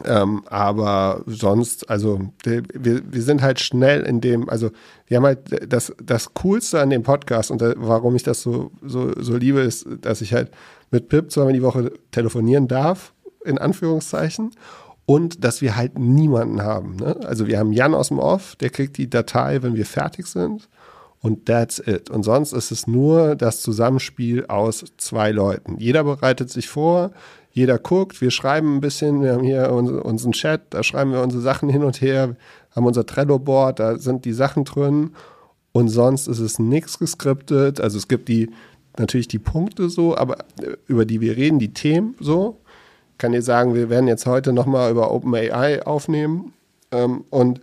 Ähm, 0.04 0.42
aber 0.48 1.22
sonst, 1.28 1.92
also 1.92 2.22
wir, 2.44 2.64
wir 2.74 3.22
sind 3.22 3.44
halt 3.44 3.60
schnell 3.60 4.02
in 4.02 4.20
dem, 4.20 4.50
also 4.50 4.72
wir 5.06 5.18
haben 5.18 5.26
halt 5.26 5.72
das, 5.72 5.94
das 6.04 6.34
Coolste 6.34 6.82
an 6.82 6.90
dem 6.90 7.04
Podcast 7.04 7.52
und 7.52 7.62
da, 7.62 7.76
warum 7.78 8.16
ich 8.16 8.24
das 8.24 8.42
so, 8.42 8.72
so, 8.82 9.14
so 9.22 9.38
liebe, 9.38 9.60
ist, 9.60 9.86
dass 10.02 10.22
ich 10.22 10.34
halt 10.34 10.50
mit 10.90 11.08
Pip 11.08 11.32
zweimal 11.32 11.54
die 11.54 11.62
Woche 11.62 11.92
telefonieren 12.10 12.68
darf, 12.68 13.14
in 13.46 13.60
Anführungszeichen, 13.60 14.56
und 15.06 15.44
dass 15.44 15.62
wir 15.62 15.76
halt 15.76 16.00
niemanden 16.00 16.64
haben. 16.64 16.96
Ne? 16.96 17.16
Also 17.28 17.46
wir 17.46 17.60
haben 17.60 17.74
Jan 17.74 17.94
aus 17.94 18.08
dem 18.08 18.18
Off, 18.18 18.56
der 18.56 18.72
kriegt 18.72 18.98
die 18.98 19.08
Datei, 19.08 19.62
wenn 19.62 19.76
wir 19.76 19.86
fertig 19.86 20.26
sind 20.26 20.68
und 21.24 21.46
that's 21.46 21.80
it. 21.80 22.10
Und 22.10 22.24
sonst 22.24 22.52
ist 22.52 22.72
es 22.72 22.86
nur 22.86 23.36
das 23.36 23.62
Zusammenspiel 23.62 24.46
aus 24.48 24.84
zwei 24.98 25.32
Leuten. 25.32 25.78
Jeder 25.80 26.04
bereitet 26.04 26.50
sich 26.50 26.68
vor, 26.68 27.12
jeder 27.54 27.80
guckt, 27.80 28.20
wir 28.20 28.30
schreiben 28.30 28.76
ein 28.76 28.82
bisschen, 28.82 29.22
wir 29.22 29.34
haben 29.34 29.44
hier 29.44 29.72
unseren 29.72 30.34
Chat, 30.34 30.62
da 30.72 30.84
schreiben 30.84 31.14
wir 31.14 31.22
unsere 31.22 31.42
Sachen 31.42 31.70
hin 31.70 31.84
und 31.84 32.02
her, 32.02 32.36
haben 32.76 32.86
unser 32.86 33.06
Trello-Board, 33.06 33.80
da 33.80 33.98
sind 33.98 34.26
die 34.26 34.34
Sachen 34.34 34.66
drin 34.66 35.12
und 35.72 35.88
sonst 35.88 36.28
ist 36.28 36.40
es 36.40 36.60
nichts 36.60 37.00
geskriptet. 37.00 37.80
Also 37.80 37.98
es 37.98 38.10
gibt 38.10 38.28
die 38.28 38.50
natürlich 38.98 39.30
die 39.30 39.40
Punkte 39.40 39.90
so, 39.90 40.18
aber 40.18 40.40
äh, 40.62 40.76
über 40.88 41.06
die 41.06 41.22
wir 41.22 41.38
reden, 41.38 41.58
die 41.58 41.74
Themen 41.74 42.16
so. 42.20 42.60
Kann 43.18 43.32
dir 43.32 43.42
sagen, 43.42 43.76
wir 43.76 43.90
werden 43.90 44.10
jetzt 44.10 44.26
heute 44.26 44.52
nochmal 44.52 44.92
über 44.92 45.12
OpenAI 45.12 45.86
aufnehmen 45.86 46.52
ähm, 46.92 47.24
und 47.30 47.62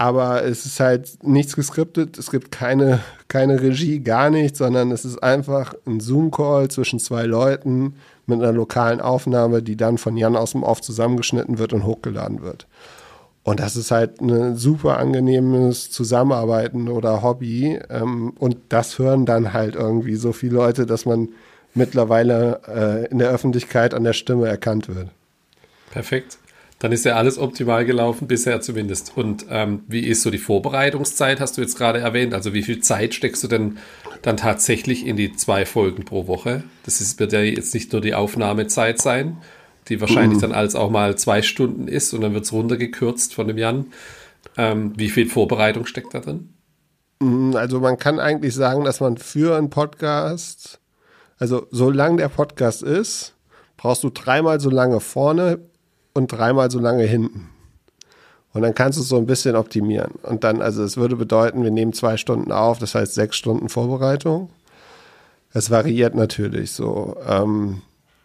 aber 0.00 0.44
es 0.44 0.64
ist 0.64 0.80
halt 0.80 1.22
nichts 1.22 1.54
geskriptet, 1.54 2.16
es 2.16 2.30
gibt 2.30 2.50
keine, 2.50 3.00
keine 3.28 3.60
Regie, 3.60 4.00
gar 4.00 4.30
nichts, 4.30 4.56
sondern 4.56 4.92
es 4.92 5.04
ist 5.04 5.22
einfach 5.22 5.74
ein 5.86 6.00
Zoom-Call 6.00 6.68
zwischen 6.68 6.98
zwei 6.98 7.24
Leuten 7.24 7.96
mit 8.24 8.40
einer 8.40 8.52
lokalen 8.52 9.02
Aufnahme, 9.02 9.62
die 9.62 9.76
dann 9.76 9.98
von 9.98 10.16
Jan 10.16 10.36
aus 10.36 10.52
dem 10.52 10.62
Off 10.62 10.80
zusammengeschnitten 10.80 11.58
wird 11.58 11.74
und 11.74 11.84
hochgeladen 11.84 12.40
wird. 12.40 12.66
Und 13.42 13.60
das 13.60 13.76
ist 13.76 13.90
halt 13.90 14.22
ein 14.22 14.56
super 14.56 14.96
angenehmes 14.96 15.90
Zusammenarbeiten 15.90 16.88
oder 16.88 17.22
Hobby. 17.22 17.78
Ähm, 17.90 18.32
und 18.38 18.56
das 18.70 18.98
hören 18.98 19.26
dann 19.26 19.52
halt 19.52 19.74
irgendwie 19.74 20.16
so 20.16 20.32
viele 20.32 20.54
Leute, 20.54 20.86
dass 20.86 21.04
man 21.04 21.28
mittlerweile 21.74 22.62
äh, 22.66 23.06
in 23.10 23.18
der 23.18 23.28
Öffentlichkeit 23.28 23.92
an 23.92 24.04
der 24.04 24.14
Stimme 24.14 24.48
erkannt 24.48 24.88
wird. 24.88 25.08
Perfekt. 25.90 26.38
Dann 26.80 26.92
ist 26.92 27.04
ja 27.04 27.14
alles 27.16 27.38
optimal 27.38 27.84
gelaufen, 27.84 28.26
bisher 28.26 28.62
zumindest. 28.62 29.12
Und 29.14 29.44
ähm, 29.50 29.84
wie 29.86 30.00
ist 30.00 30.22
so 30.22 30.30
die 30.30 30.38
Vorbereitungszeit, 30.38 31.38
hast 31.38 31.58
du 31.58 31.60
jetzt 31.60 31.76
gerade 31.76 32.00
erwähnt? 32.00 32.32
Also 32.32 32.54
wie 32.54 32.62
viel 32.62 32.80
Zeit 32.80 33.12
steckst 33.12 33.44
du 33.44 33.48
denn 33.48 33.76
dann 34.22 34.38
tatsächlich 34.38 35.06
in 35.06 35.16
die 35.16 35.34
zwei 35.36 35.66
Folgen 35.66 36.06
pro 36.06 36.26
Woche? 36.26 36.64
Das 36.84 37.02
ist, 37.02 37.20
wird 37.20 37.34
ja 37.34 37.40
jetzt 37.40 37.74
nicht 37.74 37.92
nur 37.92 38.00
die 38.00 38.14
Aufnahmezeit 38.14 38.98
sein, 38.98 39.36
die 39.88 40.00
wahrscheinlich 40.00 40.38
mhm. 40.38 40.42
dann 40.42 40.52
als 40.52 40.74
auch 40.74 40.90
mal 40.90 41.18
zwei 41.18 41.42
Stunden 41.42 41.86
ist 41.86 42.14
und 42.14 42.22
dann 42.22 42.32
wird 42.32 42.44
es 42.44 42.52
runtergekürzt 42.52 43.34
von 43.34 43.46
dem 43.46 43.58
Jan. 43.58 43.92
Ähm, 44.56 44.94
wie 44.96 45.10
viel 45.10 45.28
Vorbereitung 45.28 45.84
steckt 45.84 46.14
da 46.14 46.20
drin? 46.20 46.54
Mhm, 47.20 47.56
also 47.56 47.80
man 47.80 47.98
kann 47.98 48.18
eigentlich 48.18 48.54
sagen, 48.54 48.84
dass 48.84 49.00
man 49.00 49.18
für 49.18 49.54
einen 49.58 49.68
Podcast, 49.68 50.80
also 51.38 51.66
solange 51.70 52.16
der 52.16 52.30
Podcast 52.30 52.82
ist, 52.82 53.34
brauchst 53.76 54.02
du 54.02 54.08
dreimal 54.08 54.60
so 54.60 54.70
lange 54.70 55.00
vorne 55.00 55.58
und 56.14 56.32
dreimal 56.32 56.70
so 56.70 56.78
lange 56.78 57.04
hinten. 57.04 57.48
Und 58.52 58.62
dann 58.62 58.74
kannst 58.74 58.98
du 58.98 59.02
es 59.02 59.08
so 59.08 59.16
ein 59.16 59.26
bisschen 59.26 59.54
optimieren. 59.54 60.12
Und 60.22 60.42
dann, 60.42 60.60
also 60.60 60.82
es 60.82 60.96
würde 60.96 61.16
bedeuten, 61.16 61.62
wir 61.62 61.70
nehmen 61.70 61.92
zwei 61.92 62.16
Stunden 62.16 62.50
auf, 62.50 62.78
das 62.78 62.94
heißt 62.94 63.14
sechs 63.14 63.36
Stunden 63.36 63.68
Vorbereitung. 63.68 64.50
Es 65.52 65.70
variiert 65.70 66.14
natürlich 66.14 66.72
so. 66.72 67.16
Ähm, 67.26 67.82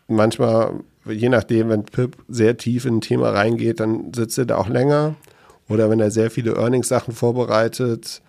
manchmal, 0.08 0.74
je 1.06 1.30
nachdem, 1.30 1.70
wenn 1.70 1.84
Pip 1.84 2.18
sehr 2.28 2.58
tief 2.58 2.86
in 2.86 2.98
ein 2.98 3.02
Thema 3.02 3.30
reingeht, 3.32 3.80
dann 3.80 4.14
sitzt 4.14 4.38
er 4.38 4.46
da 4.46 4.58
auch 4.58 4.70
länger. 4.70 5.16
Oder 5.70 5.90
wenn 5.90 6.00
er 6.00 6.12
sehr 6.12 6.32
viele 6.32 6.56
Earnings-Sachen 6.56 7.14
vorbereitet, 7.14 8.22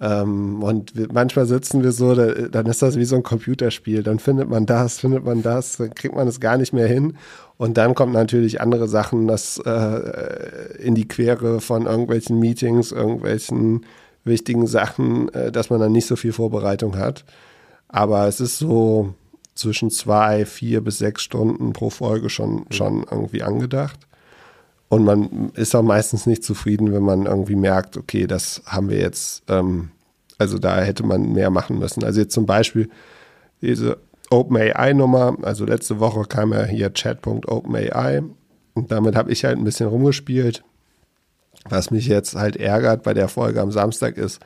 ähm, 0.00 0.62
und 0.62 1.12
manchmal 1.12 1.46
sitzen 1.46 1.82
wir 1.82 1.92
so, 1.92 2.14
da, 2.14 2.26
dann 2.48 2.66
ist 2.66 2.82
das 2.82 2.96
wie 2.96 3.04
so 3.04 3.16
ein 3.16 3.22
Computerspiel. 3.22 4.02
Dann 4.02 4.18
findet 4.18 4.48
man 4.48 4.66
das, 4.66 5.00
findet 5.00 5.24
man 5.24 5.42
das, 5.42 5.76
dann 5.76 5.94
kriegt 5.94 6.14
man 6.14 6.28
es 6.28 6.40
gar 6.40 6.56
nicht 6.56 6.72
mehr 6.72 6.86
hin. 6.86 7.16
Und 7.58 7.76
dann 7.76 7.96
kommt 7.96 8.12
natürlich 8.12 8.60
andere 8.60 8.88
Sachen, 8.88 9.26
das 9.26 9.58
äh, 9.58 10.76
in 10.78 10.94
die 10.94 11.08
Quere 11.08 11.60
von 11.60 11.86
irgendwelchen 11.86 12.38
Meetings, 12.38 12.92
irgendwelchen 12.92 13.84
wichtigen 14.24 14.68
Sachen, 14.68 15.28
äh, 15.34 15.50
dass 15.50 15.68
man 15.68 15.80
dann 15.80 15.92
nicht 15.92 16.06
so 16.06 16.14
viel 16.14 16.32
Vorbereitung 16.32 16.96
hat. 16.96 17.24
Aber 17.88 18.28
es 18.28 18.40
ist 18.40 18.58
so 18.58 19.12
zwischen 19.56 19.90
zwei, 19.90 20.46
vier 20.46 20.82
bis 20.82 20.98
sechs 20.98 21.22
Stunden 21.22 21.72
pro 21.72 21.90
Folge 21.90 22.30
schon, 22.30 22.64
schon 22.70 23.04
irgendwie 23.10 23.42
angedacht. 23.42 23.98
Und 24.88 25.04
man 25.04 25.50
ist 25.54 25.74
auch 25.74 25.82
meistens 25.82 26.26
nicht 26.26 26.44
zufrieden, 26.44 26.92
wenn 26.92 27.02
man 27.02 27.26
irgendwie 27.26 27.56
merkt, 27.56 27.96
okay, 27.96 28.28
das 28.28 28.62
haben 28.66 28.88
wir 28.88 28.98
jetzt, 28.98 29.42
ähm, 29.48 29.90
also 30.38 30.58
da 30.58 30.80
hätte 30.80 31.04
man 31.04 31.32
mehr 31.32 31.50
machen 31.50 31.80
müssen. 31.80 32.04
Also 32.04 32.20
jetzt 32.20 32.32
zum 32.32 32.46
Beispiel 32.46 32.88
diese 33.60 33.98
OpenAI-Nummer, 34.30 35.36
also 35.42 35.64
letzte 35.64 36.00
Woche 36.00 36.24
kam 36.24 36.52
ja 36.52 36.64
hier 36.64 36.92
Chat.openAI 36.92 38.22
und 38.74 38.92
damit 38.92 39.16
habe 39.16 39.32
ich 39.32 39.44
halt 39.44 39.58
ein 39.58 39.64
bisschen 39.64 39.88
rumgespielt. 39.88 40.62
Was 41.68 41.90
mich 41.90 42.06
jetzt 42.06 42.34
halt 42.34 42.56
ärgert 42.56 43.02
bei 43.02 43.14
der 43.14 43.28
Folge 43.28 43.60
am 43.60 43.72
Samstag 43.72 44.16
ist, 44.16 44.40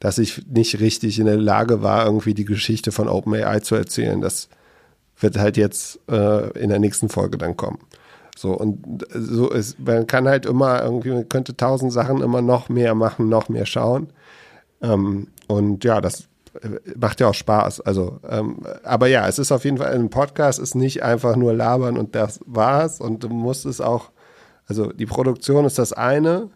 dass 0.00 0.18
ich 0.18 0.46
nicht 0.46 0.80
richtig 0.80 1.18
in 1.18 1.26
der 1.26 1.36
Lage 1.36 1.82
war, 1.82 2.04
irgendwie 2.04 2.34
die 2.34 2.44
Geschichte 2.44 2.92
von 2.92 3.08
OpenAI 3.08 3.60
zu 3.60 3.74
erzählen. 3.74 4.20
Das 4.20 4.48
wird 5.18 5.38
halt 5.38 5.56
jetzt 5.56 5.98
äh, 6.08 6.50
in 6.58 6.68
der 6.68 6.78
nächsten 6.78 7.08
Folge 7.08 7.38
dann 7.38 7.56
kommen. 7.56 7.78
So, 8.36 8.52
und 8.52 9.04
so 9.12 9.50
ist, 9.50 9.80
man 9.80 10.06
kann 10.06 10.28
halt 10.28 10.46
immer 10.46 10.80
irgendwie, 10.82 11.10
man 11.10 11.28
könnte 11.28 11.56
tausend 11.56 11.92
Sachen 11.92 12.22
immer 12.22 12.40
noch 12.40 12.68
mehr 12.68 12.94
machen, 12.94 13.28
noch 13.28 13.48
mehr 13.48 13.66
schauen. 13.66 14.08
Ähm, 14.80 15.26
und 15.48 15.82
ja, 15.82 16.00
das 16.00 16.20
äh, 16.20 16.24
macht 16.96 17.20
ja 17.20 17.28
auch 17.28 17.34
Spaß. 17.34 17.80
Also, 17.80 18.20
ähm, 18.28 18.60
aber 18.84 19.08
ja, 19.08 19.26
es 19.28 19.38
ist 19.38 19.52
auf 19.52 19.64
jeden 19.64 19.78
Fall, 19.78 19.92
ein 19.94 20.10
Podcast 20.10 20.58
ist 20.58 20.74
nicht 20.74 21.02
einfach 21.02 21.36
nur 21.36 21.52
labern 21.52 21.96
und 21.96 22.14
das 22.14 22.40
war's. 22.46 23.00
Und 23.00 23.24
du 23.24 23.28
musst 23.28 23.66
es 23.66 23.80
auch, 23.80 24.10
also 24.66 24.92
die 24.92 25.06
Produktion 25.06 25.64
ist 25.64 25.78
das 25.78 25.92
eine, 25.92 26.50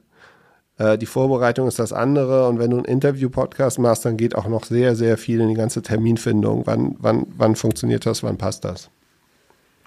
äh, 0.78 0.98
die 0.98 1.06
Vorbereitung 1.06 1.68
ist 1.68 1.78
das 1.78 1.92
andere. 1.92 2.48
Und 2.48 2.58
wenn 2.58 2.70
du 2.70 2.76
einen 2.78 2.86
Interview-Podcast 2.86 3.78
machst, 3.78 4.04
dann 4.04 4.16
geht 4.16 4.34
auch 4.34 4.48
noch 4.48 4.64
sehr, 4.64 4.96
sehr 4.96 5.18
viel 5.18 5.40
in 5.40 5.48
die 5.48 5.54
ganze 5.54 5.82
Terminfindung. 5.82 6.66
Wann, 6.66 6.96
wann, 6.98 7.26
wann 7.36 7.56
funktioniert 7.56 8.06
das, 8.06 8.22
wann 8.22 8.38
passt 8.38 8.64
das? 8.64 8.90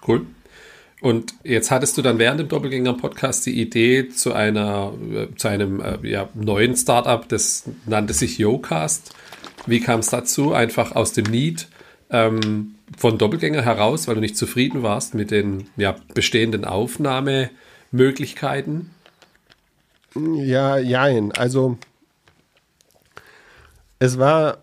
Cool. 0.06 0.26
Und 1.02 1.34
jetzt 1.44 1.70
hattest 1.70 1.98
du 1.98 2.02
dann 2.02 2.18
während 2.18 2.40
dem 2.40 2.48
Doppelgänger-Podcast 2.48 3.44
die 3.46 3.60
Idee 3.60 4.08
zu 4.08 4.32
einer, 4.32 4.92
äh, 5.12 5.34
zu 5.36 5.48
einem 5.48 5.80
äh, 5.80 5.98
ja, 6.08 6.28
neuen 6.34 6.74
Startup, 6.74 7.28
das 7.28 7.64
nannte 7.84 8.14
sich 8.14 8.38
YoCast. 8.38 9.14
Wie 9.66 9.80
kam 9.80 10.00
es 10.00 10.08
dazu? 10.08 10.52
Einfach 10.52 10.94
aus 10.94 11.12
dem 11.12 11.26
Need 11.26 11.68
ähm, 12.10 12.76
von 12.96 13.18
Doppelgänger 13.18 13.62
heraus, 13.62 14.06
weil 14.06 14.14
du 14.14 14.20
nicht 14.20 14.36
zufrieden 14.36 14.82
warst 14.82 15.14
mit 15.14 15.30
den 15.30 15.68
ja, 15.76 15.96
bestehenden 16.14 16.64
Aufnahmemethoden 16.64 17.56
Möglichkeiten? 17.90 18.90
Ja, 20.14 20.78
jein. 20.78 21.32
Also 21.32 21.78
es 23.98 24.18
war 24.18 24.58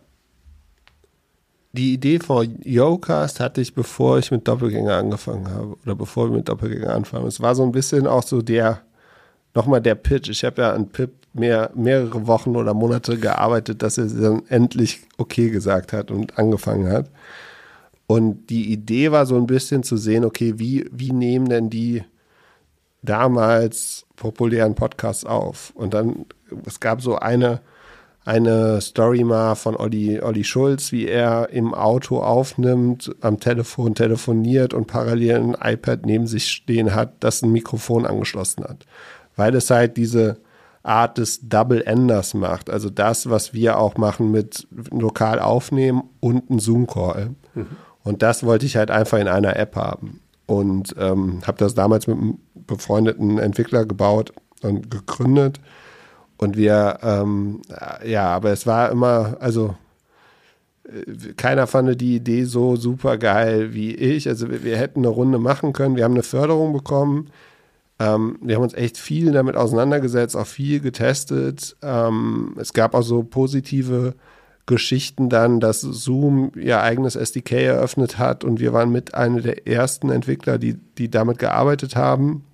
die 1.73 1.93
Idee 1.93 2.19
von 2.19 2.59
Yocast 2.63 3.39
hatte 3.39 3.59
ich, 3.61 3.73
bevor 3.73 4.19
ich 4.19 4.29
mit 4.29 4.47
Doppelgänger 4.47 4.95
angefangen 4.95 5.49
habe 5.49 5.75
oder 5.83 5.95
bevor 5.95 6.29
wir 6.29 6.37
mit 6.37 6.47
Doppelgänger 6.47 6.93
anfangen. 6.93 7.25
Es 7.25 7.41
war 7.41 7.55
so 7.55 7.63
ein 7.63 7.71
bisschen 7.71 8.05
auch 8.05 8.21
so 8.21 8.43
der, 8.43 8.81
nochmal 9.53 9.81
der 9.81 9.95
Pitch. 9.95 10.29
Ich 10.29 10.43
habe 10.43 10.61
ja 10.61 10.73
an 10.73 10.89
Pip 10.89 11.11
mehr, 11.33 11.71
mehrere 11.75 12.27
Wochen 12.27 12.55
oder 12.55 12.73
Monate 12.73 13.17
gearbeitet, 13.17 13.81
dass 13.81 13.97
er 13.97 14.05
dann 14.05 14.43
endlich 14.49 15.01
okay 15.17 15.49
gesagt 15.49 15.93
hat 15.93 16.11
und 16.11 16.37
angefangen 16.37 16.91
hat. 16.91 17.09
Und 18.07 18.49
die 18.49 18.71
Idee 18.71 19.11
war 19.11 19.25
so 19.25 19.35
ein 19.37 19.47
bisschen 19.47 19.83
zu 19.83 19.97
sehen, 19.97 20.25
okay, 20.25 20.55
wie, 20.57 20.85
wie 20.91 21.11
nehmen 21.11 21.49
denn 21.49 21.69
die 21.69 22.03
damals 23.01 24.05
populären 24.15 24.75
Podcasts 24.75 25.25
auf? 25.25 25.71
Und 25.75 25.93
dann, 25.93 26.25
es 26.65 26.79
gab 26.79 27.01
so 27.01 27.15
eine, 27.15 27.61
eine 28.25 28.81
Story 28.81 29.23
mal 29.23 29.55
von 29.55 29.75
Olli, 29.75 30.21
Olli 30.21 30.43
Schulz, 30.43 30.91
wie 30.91 31.07
er 31.07 31.49
im 31.49 31.73
Auto 31.73 32.21
aufnimmt, 32.21 33.13
am 33.21 33.39
Telefon 33.39 33.95
telefoniert 33.95 34.73
und 34.73 34.87
parallel 34.87 35.37
ein 35.37 35.73
iPad 35.73 36.05
neben 36.05 36.27
sich 36.27 36.47
stehen 36.49 36.93
hat, 36.93 37.15
das 37.21 37.41
ein 37.41 37.51
Mikrofon 37.51 38.05
angeschlossen 38.05 38.63
hat. 38.63 38.85
Weil 39.35 39.55
es 39.55 39.69
halt 39.69 39.97
diese 39.97 40.37
Art 40.83 41.17
des 41.17 41.47
Double 41.47 41.81
Enders 41.81 42.33
macht. 42.33 42.69
Also 42.69 42.89
das, 42.89 43.29
was 43.29 43.53
wir 43.53 43.79
auch 43.79 43.97
machen 43.97 44.31
mit 44.31 44.67
lokal 44.91 45.39
aufnehmen 45.39 46.03
und 46.19 46.49
ein 46.49 46.59
Zoom-Call. 46.59 47.31
Mhm. 47.55 47.67
Und 48.03 48.21
das 48.21 48.43
wollte 48.43 48.65
ich 48.65 48.75
halt 48.75 48.91
einfach 48.91 49.17
in 49.17 49.29
einer 49.29 49.55
App 49.55 49.75
haben. 49.75 50.19
Und 50.45 50.93
ähm, 50.99 51.41
habe 51.47 51.57
das 51.57 51.73
damals 51.73 52.07
mit 52.07 52.17
einem 52.17 52.37
befreundeten 52.53 53.39
Entwickler 53.39 53.85
gebaut 53.85 54.33
und 54.61 54.91
gegründet. 54.91 55.61
Und 56.37 56.57
wir, 56.57 56.99
ähm, 57.01 57.61
ja, 58.05 58.27
aber 58.27 58.51
es 58.51 58.67
war 58.67 58.91
immer, 58.91 59.37
also 59.39 59.75
äh, 60.83 61.33
keiner 61.33 61.67
fand 61.67 62.01
die 62.01 62.17
Idee 62.17 62.43
so 62.43 62.75
super 62.75 63.17
geil 63.17 63.73
wie 63.73 63.95
ich. 63.95 64.27
Also 64.27 64.49
wir, 64.49 64.63
wir, 64.63 64.77
hätten 64.77 64.99
eine 64.99 65.07
Runde 65.07 65.39
machen 65.39 65.71
können. 65.71 65.95
Wir 65.95 66.03
haben 66.03 66.13
eine 66.13 66.23
Förderung 66.23 66.73
bekommen. 66.73 67.29
Ähm, 67.99 68.37
wir 68.41 68.55
haben 68.55 68.63
uns 68.63 68.73
echt 68.73 68.97
viel 68.97 69.31
damit 69.31 69.55
auseinandergesetzt, 69.55 70.35
auch 70.35 70.47
viel 70.47 70.79
getestet. 70.79 71.75
Ähm, 71.81 72.55
es 72.59 72.73
gab 72.73 72.95
auch 72.95 73.03
so 73.03 73.23
positive 73.23 74.15
Geschichten 74.65 75.29
dann, 75.29 75.59
dass 75.59 75.81
Zoom 75.81 76.51
ihr 76.55 76.81
eigenes 76.81 77.15
SDK 77.15 77.65
eröffnet 77.65 78.17
hat 78.17 78.43
und 78.43 78.59
wir 78.59 78.71
waren 78.71 78.91
mit 78.91 79.13
einer 79.13 79.41
der 79.41 79.67
ersten 79.67 80.09
Entwickler, 80.09 80.57
die, 80.57 80.75
die 80.97 81.09
damit 81.09 81.37
gearbeitet 81.37 81.95
haben. 81.95 82.45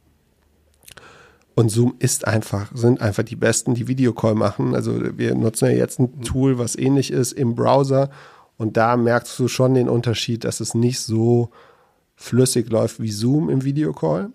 Und 1.53 1.69
Zoom 1.69 1.95
ist 1.99 2.25
einfach, 2.25 2.71
sind 2.73 3.01
einfach 3.01 3.23
die 3.23 3.35
Besten, 3.35 3.75
die 3.75 3.87
Videocall 3.87 4.33
machen. 4.33 4.73
Also 4.73 5.17
wir 5.17 5.35
nutzen 5.35 5.65
ja 5.65 5.75
jetzt 5.75 5.99
ein 5.99 6.21
Tool, 6.21 6.57
was 6.57 6.77
ähnlich 6.77 7.11
ist 7.11 7.33
im 7.33 7.53
Browser. 7.53 8.09
Und 8.57 8.77
da 8.77 8.95
merkst 8.97 9.37
du 9.37 9.47
schon 9.47 9.73
den 9.73 9.89
Unterschied, 9.89 10.45
dass 10.45 10.61
es 10.61 10.73
nicht 10.73 11.01
so 11.01 11.49
flüssig 12.15 12.69
läuft 12.69 13.01
wie 13.01 13.11
Zoom 13.11 13.49
im 13.49 13.63
Videocall. 13.63 14.29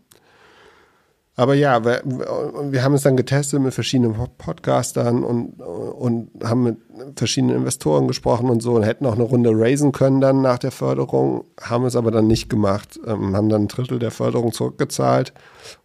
Aber 1.37 1.55
ja, 1.55 1.85
wir, 1.85 2.01
wir, 2.05 2.85
haben 2.85 2.95
es 2.95 3.03
dann 3.03 3.17
getestet 3.17 3.61
mit 3.61 3.75
verschiedenen 3.75 4.15
Podcastern 4.39 5.25
und, 5.25 5.61
und 5.61 6.31
haben 6.45 6.63
mit 6.63 6.77
verschiedenen 7.17 7.57
Investoren 7.57 8.07
gesprochen 8.07 8.51
und 8.51 8.63
so 8.63 8.75
und 8.75 8.85
hätten 8.85 9.05
auch 9.05 9.15
eine 9.15 9.25
Runde 9.25 9.51
raisen 9.53 9.91
können 9.91 10.21
dann 10.21 10.43
nach 10.43 10.59
der 10.59 10.71
Förderung, 10.71 11.45
haben 11.61 11.87
es 11.87 11.97
aber 11.97 12.13
dann 12.13 12.29
nicht 12.29 12.49
gemacht, 12.49 13.01
ähm, 13.05 13.35
haben 13.35 13.49
dann 13.49 13.63
ein 13.63 13.69
Drittel 13.69 13.99
der 13.99 14.13
Förderung 14.13 14.53
zurückgezahlt 14.53 15.33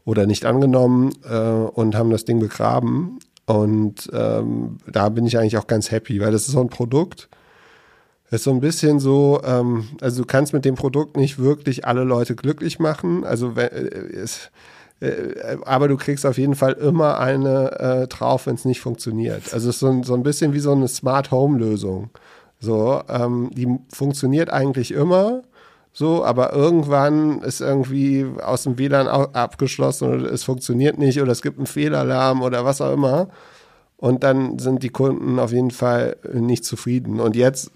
oder 0.05 0.27
nicht 0.27 0.45
angenommen 0.45 1.13
äh, 1.27 1.39
und 1.39 1.95
haben 1.95 2.12
das 2.12 2.25
Ding 2.25 2.39
begraben. 2.39 3.17
Und 3.47 4.07
ähm, 4.13 4.77
da 4.85 5.09
bin 5.09 5.25
ich 5.25 5.39
eigentlich 5.39 5.57
auch 5.57 5.65
ganz 5.65 5.89
happy, 5.89 6.21
weil 6.21 6.31
das 6.31 6.43
ist 6.43 6.51
so 6.51 6.62
ein 6.62 6.69
Produkt, 6.69 7.27
ist 8.29 8.43
so 8.43 8.51
ein 8.51 8.59
bisschen 8.59 8.99
so, 8.99 9.41
ähm, 9.43 9.88
also 10.01 10.21
du 10.21 10.27
kannst 10.27 10.53
mit 10.53 10.63
dem 10.63 10.75
Produkt 10.75 11.17
nicht 11.17 11.39
wirklich 11.39 11.88
alle 11.88 12.03
Leute 12.03 12.35
glücklich 12.35 12.77
machen. 12.77 13.23
Also 13.23 13.55
wenn, 13.55 13.69
äh, 13.69 13.88
es, 14.13 14.38
äh, 14.45 14.49
aber 15.65 15.88
du 15.88 15.97
kriegst 15.97 16.25
auf 16.25 16.38
jeden 16.38 16.55
Fall 16.55 16.73
immer 16.73 17.19
eine 17.19 17.79
äh, 17.79 18.07
drauf, 18.07 18.47
wenn 18.47 18.55
es 18.55 18.65
nicht 18.65 18.81
funktioniert. 18.81 19.53
Also 19.53 19.69
es 19.69 19.75
ist 19.75 19.79
so 19.79 19.88
ein, 19.88 20.03
so 20.03 20.13
ein 20.13 20.23
bisschen 20.23 20.53
wie 20.53 20.59
so 20.59 20.71
eine 20.71 20.88
Smart 20.88 21.31
Home 21.31 21.57
Lösung. 21.57 22.09
So, 22.59 23.01
ähm, 23.07 23.49
die 23.53 23.67
funktioniert 23.93 24.49
eigentlich 24.49 24.91
immer. 24.91 25.43
So, 25.93 26.23
aber 26.23 26.53
irgendwann 26.53 27.41
ist 27.41 27.62
irgendwie 27.62 28.25
aus 28.43 28.63
dem 28.63 28.77
WLAN 28.77 29.07
abgeschlossen 29.07 30.13
oder 30.13 30.31
es 30.31 30.43
funktioniert 30.43 30.97
nicht 30.97 31.21
oder 31.21 31.31
es 31.31 31.41
gibt 31.41 31.57
einen 31.57 31.67
Fehlalarm 31.67 32.41
oder 32.41 32.65
was 32.65 32.81
auch 32.81 32.93
immer. 32.93 33.29
Und 33.97 34.23
dann 34.23 34.59
sind 34.59 34.83
die 34.83 34.89
Kunden 34.89 35.39
auf 35.39 35.51
jeden 35.51 35.71
Fall 35.71 36.17
nicht 36.31 36.63
zufrieden. 36.63 37.19
Und 37.19 37.35
jetzt 37.35 37.71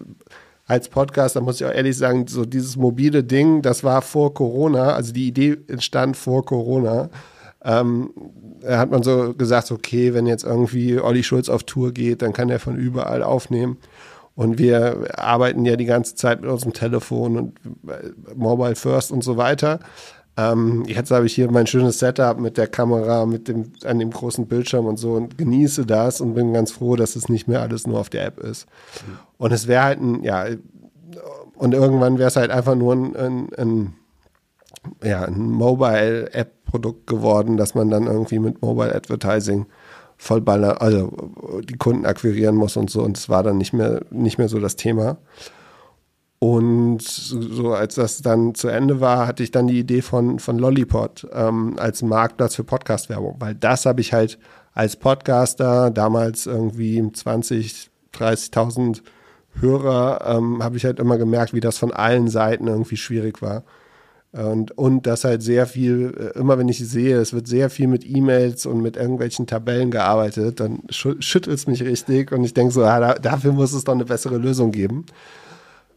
als 0.66 0.88
Podcast, 0.88 1.36
da 1.36 1.40
muss 1.40 1.60
ich 1.60 1.66
auch 1.66 1.72
ehrlich 1.72 1.96
sagen, 1.96 2.26
so 2.26 2.44
dieses 2.44 2.76
mobile 2.76 3.22
Ding, 3.22 3.60
das 3.62 3.84
war 3.84 4.02
vor 4.02 4.32
Corona, 4.32 4.94
also 4.94 5.12
die 5.12 5.28
Idee 5.28 5.58
entstand 5.68 6.16
vor 6.16 6.44
Corona. 6.44 7.10
Ähm, 7.62 8.10
da 8.60 8.78
hat 8.78 8.90
man 8.90 9.02
so 9.02 9.34
gesagt, 9.34 9.70
okay, 9.70 10.14
wenn 10.14 10.26
jetzt 10.26 10.44
irgendwie 10.44 10.98
Olli 10.98 11.22
Schulz 11.22 11.48
auf 11.48 11.64
Tour 11.64 11.92
geht, 11.92 12.22
dann 12.22 12.32
kann 12.32 12.48
er 12.48 12.60
von 12.60 12.76
überall 12.76 13.22
aufnehmen. 13.22 13.78
Und 14.34 14.58
wir 14.58 15.18
arbeiten 15.18 15.64
ja 15.64 15.76
die 15.76 15.84
ganze 15.84 16.14
Zeit 16.16 16.40
mit 16.40 16.50
unserem 16.50 16.72
Telefon 16.72 17.36
und 17.36 17.58
äh, 17.88 18.10
Mobile 18.34 18.74
First 18.74 19.12
und 19.12 19.22
so 19.22 19.36
weiter. 19.36 19.80
Ähm, 20.36 20.84
jetzt 20.86 21.10
habe 21.12 21.26
ich 21.26 21.34
hier 21.34 21.50
mein 21.50 21.66
schönes 21.66 22.00
Setup 22.00 22.40
mit 22.40 22.58
der 22.58 22.66
Kamera, 22.66 23.24
mit 23.24 23.46
dem, 23.46 23.72
an 23.84 23.98
dem 23.98 24.10
großen 24.10 24.46
Bildschirm 24.46 24.86
und 24.86 24.98
so 24.98 25.12
und 25.12 25.38
genieße 25.38 25.86
das 25.86 26.20
und 26.20 26.34
bin 26.34 26.52
ganz 26.52 26.72
froh, 26.72 26.96
dass 26.96 27.14
es 27.14 27.28
nicht 27.28 27.46
mehr 27.46 27.60
alles 27.60 27.86
nur 27.86 28.00
auf 28.00 28.10
der 28.10 28.26
App 28.26 28.40
ist. 28.40 28.66
Und 29.38 29.52
es 29.52 29.68
wäre 29.68 29.84
halt 29.84 30.00
ein, 30.00 30.24
ja, 30.24 30.46
und 31.54 31.72
irgendwann 31.72 32.18
wäre 32.18 32.28
es 32.28 32.36
halt 32.36 32.50
einfach 32.50 32.74
nur 32.74 32.94
ein, 32.94 33.16
ein, 33.16 33.48
ein 33.56 33.94
ja, 35.02 35.22
ein 35.22 35.50
Mobile-App-Produkt 35.50 37.06
geworden, 37.06 37.56
dass 37.56 37.74
man 37.74 37.90
dann 37.90 38.06
irgendwie 38.06 38.38
mit 38.38 38.60
Mobile 38.60 38.94
Advertising 38.94 39.66
vollballer, 40.16 40.80
also 40.80 41.12
die 41.68 41.76
Kunden 41.76 42.06
akquirieren 42.06 42.56
muss 42.56 42.76
und 42.76 42.90
so. 42.90 43.02
Und 43.02 43.16
es 43.16 43.28
war 43.28 43.42
dann 43.42 43.58
nicht 43.58 43.72
mehr, 43.72 44.02
nicht 44.10 44.38
mehr 44.38 44.48
so 44.48 44.58
das 44.58 44.76
Thema. 44.76 45.18
Und 46.46 47.00
so 47.00 47.72
als 47.72 47.94
das 47.94 48.20
dann 48.20 48.54
zu 48.54 48.68
Ende 48.68 49.00
war, 49.00 49.26
hatte 49.26 49.42
ich 49.42 49.50
dann 49.50 49.66
die 49.66 49.78
Idee 49.78 50.02
von, 50.02 50.38
von 50.38 50.58
Lollipod 50.58 51.26
ähm, 51.32 51.76
als 51.78 52.02
Marktplatz 52.02 52.54
für 52.56 52.64
Podcast-Werbung, 52.64 53.36
weil 53.38 53.54
das 53.54 53.86
habe 53.86 54.02
ich 54.02 54.12
halt 54.12 54.38
als 54.74 54.96
Podcaster 54.96 55.90
damals 55.90 56.44
irgendwie 56.44 57.02
20, 57.10 57.88
30.000 58.14 59.00
Hörer, 59.58 60.36
ähm, 60.36 60.62
habe 60.62 60.76
ich 60.76 60.84
halt 60.84 61.00
immer 61.00 61.16
gemerkt, 61.16 61.54
wie 61.54 61.60
das 61.60 61.78
von 61.78 61.94
allen 61.94 62.28
Seiten 62.28 62.66
irgendwie 62.66 62.98
schwierig 62.98 63.40
war. 63.40 63.64
Und, 64.32 64.76
und 64.76 65.06
das 65.06 65.24
halt 65.24 65.42
sehr 65.42 65.66
viel, 65.66 66.12
äh, 66.36 66.38
immer 66.38 66.58
wenn 66.58 66.68
ich 66.68 66.86
sehe, 66.86 67.16
es 67.16 67.32
wird 67.32 67.46
sehr 67.46 67.70
viel 67.70 67.86
mit 67.86 68.04
E-Mails 68.06 68.66
und 68.66 68.82
mit 68.82 68.98
irgendwelchen 68.98 69.46
Tabellen 69.46 69.90
gearbeitet, 69.90 70.60
dann 70.60 70.80
schüttelt 70.90 71.56
es 71.56 71.66
mich 71.66 71.82
richtig 71.82 72.32
und 72.32 72.44
ich 72.44 72.52
denke 72.52 72.74
so, 72.74 72.84
ah, 72.84 73.00
da, 73.00 73.14
dafür 73.14 73.52
muss 73.52 73.72
es 73.72 73.84
doch 73.84 73.94
eine 73.94 74.04
bessere 74.04 74.36
Lösung 74.36 74.72
geben. 74.72 75.06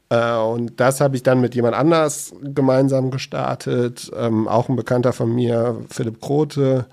Äh, 0.09 0.37
und 0.37 0.79
das 0.79 1.01
habe 1.01 1.15
ich 1.15 1.23
dann 1.23 1.41
mit 1.41 1.55
jemand 1.55 1.75
anders 1.75 2.33
gemeinsam 2.41 3.11
gestartet. 3.11 4.11
Ähm, 4.15 4.47
auch 4.47 4.69
ein 4.69 4.75
Bekannter 4.75 5.13
von 5.13 5.33
mir, 5.33 5.81
Philipp 5.89 6.21
Grote, 6.21 6.85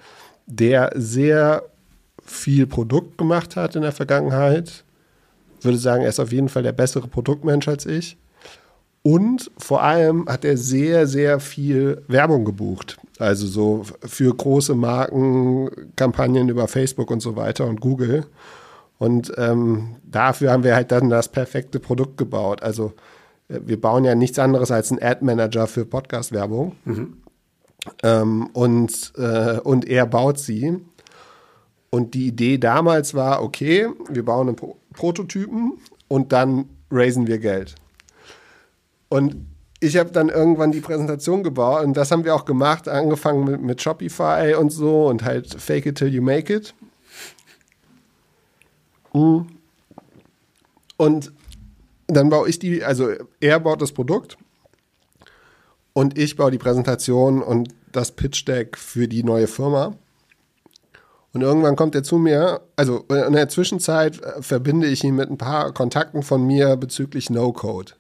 der 0.47 0.93
sehr 0.95 1.63
viel 2.25 2.67
Produkt 2.67 3.19
gemacht 3.19 3.57
hat 3.57 3.77
in 3.77 3.83
der 3.83 3.93
Vergangenheit. 3.93 4.85
Würde 5.61 5.79
sagen, 5.79 6.03
er 6.03 6.09
ist 6.09 6.21
auf 6.21 6.33
jeden 6.33 6.49
Fall 6.49 6.63
der 6.63 6.73
bessere 6.73 7.09
Produktmensch 7.09 7.69
als 7.69 7.87
ich. 7.87 8.17
Und 9.03 9.51
vor 9.59 9.83
allem 9.83 10.27
hat 10.29 10.47
er 10.47 10.57
sehr, 10.57 11.07
sehr 11.07 11.39
viel 11.39 12.03
Werbung 12.09 12.47
gebucht. 12.47 12.97
Also 13.19 13.47
so 13.47 13.85
für 14.03 14.35
große 14.35 14.75
Marken, 14.75 15.71
Kampagnen 15.95 16.49
über 16.49 16.69
Facebook 16.69 17.11
und 17.11 17.21
so 17.21 17.37
weiter 17.37 17.67
und 17.67 17.83
Google. 17.83 18.25
Und 19.05 19.35
ähm, 19.37 19.97
dafür 20.03 20.51
haben 20.51 20.65
wir 20.65 20.75
halt 20.75 20.91
dann 20.91 21.11
das 21.11 21.29
perfekte 21.29 21.79
Produkt 21.79 22.17
gebaut. 22.17 22.63
Also 22.63 22.95
äh, 23.49 23.61
wir 23.67 23.79
bauen 23.79 24.03
ja 24.05 24.15
nichts 24.15 24.39
anderes 24.39 24.71
als 24.71 24.91
einen 24.91 25.03
Ad-Manager 25.03 25.67
für 25.67 25.85
Podcast-Werbung. 25.85 26.75
Mhm. 26.87 27.19
Ähm, 28.03 28.47
und, 28.55 29.13
äh, 29.19 29.59
und 29.59 29.87
er 29.87 30.07
baut 30.07 30.39
sie. 30.39 30.81
Und 31.91 32.15
die 32.15 32.29
Idee 32.29 32.57
damals 32.57 33.13
war, 33.13 33.43
okay, 33.43 33.89
wir 34.09 34.25
bauen 34.25 34.49
einen 34.49 34.57
Pro 34.57 34.79
Prototypen 34.95 35.75
und 36.09 36.33
dann 36.33 36.71
raisen 36.91 37.27
wir 37.27 37.39
Geld. 37.39 37.75
Und 39.11 39.37
ich 39.81 39.99
habe 39.99 40.13
dann 40.13 40.31
irgendwann 40.31 40.73
die 40.73 40.81
Präsentation 40.81 41.43
gebaut 41.43 41.85
und 41.85 41.95
das 41.95 42.11
haben 42.11 42.25
wir 42.25 42.35
auch 42.35 42.47
gemacht, 42.47 42.89
angefangen 42.89 43.45
mit, 43.45 43.61
mit 43.61 43.83
Shopify 43.83 44.55
und 44.59 44.71
so 44.71 45.09
und 45.09 45.25
halt 45.25 45.61
Fake 45.61 45.85
it 45.85 45.99
till 45.99 46.09
you 46.09 46.23
make 46.23 46.51
it. 46.51 46.75
Mhm. 49.15 49.47
Und 50.97 51.33
dann 52.07 52.29
baue 52.29 52.49
ich 52.49 52.59
die, 52.59 52.85
also 52.85 53.11
er 53.41 53.61
baut 53.61 53.81
das 53.81 53.93
Produkt 53.93 54.37
und 55.93 56.19
ich 56.19 56.37
baue 56.37 56.51
die 56.51 56.59
Präsentation 56.59 57.43
und 57.43 57.71
das 57.93 58.13
Pitch 58.13 58.47
Deck 58.47 58.77
für 58.77 59.09
die 59.09 59.23
neue 59.23 59.47
Firma. 59.47 59.95
Und 61.33 61.43
irgendwann 61.43 61.75
kommt 61.75 61.97
er 61.97 62.05
zu 62.05 62.17
mir, 62.17 62.61
also 62.77 63.05
in 63.09 63.33
der 63.33 63.49
Zwischenzeit 63.49 64.23
äh, 64.23 64.41
verbinde 64.41 64.87
ich 64.87 65.03
ihn 65.03 65.17
mit 65.17 65.31
ein 65.31 65.39
paar 65.39 65.73
Kontakten 65.73 66.23
von 66.23 66.47
mir 66.47 66.77
bezüglich 66.77 67.29
No-Code. 67.29 67.93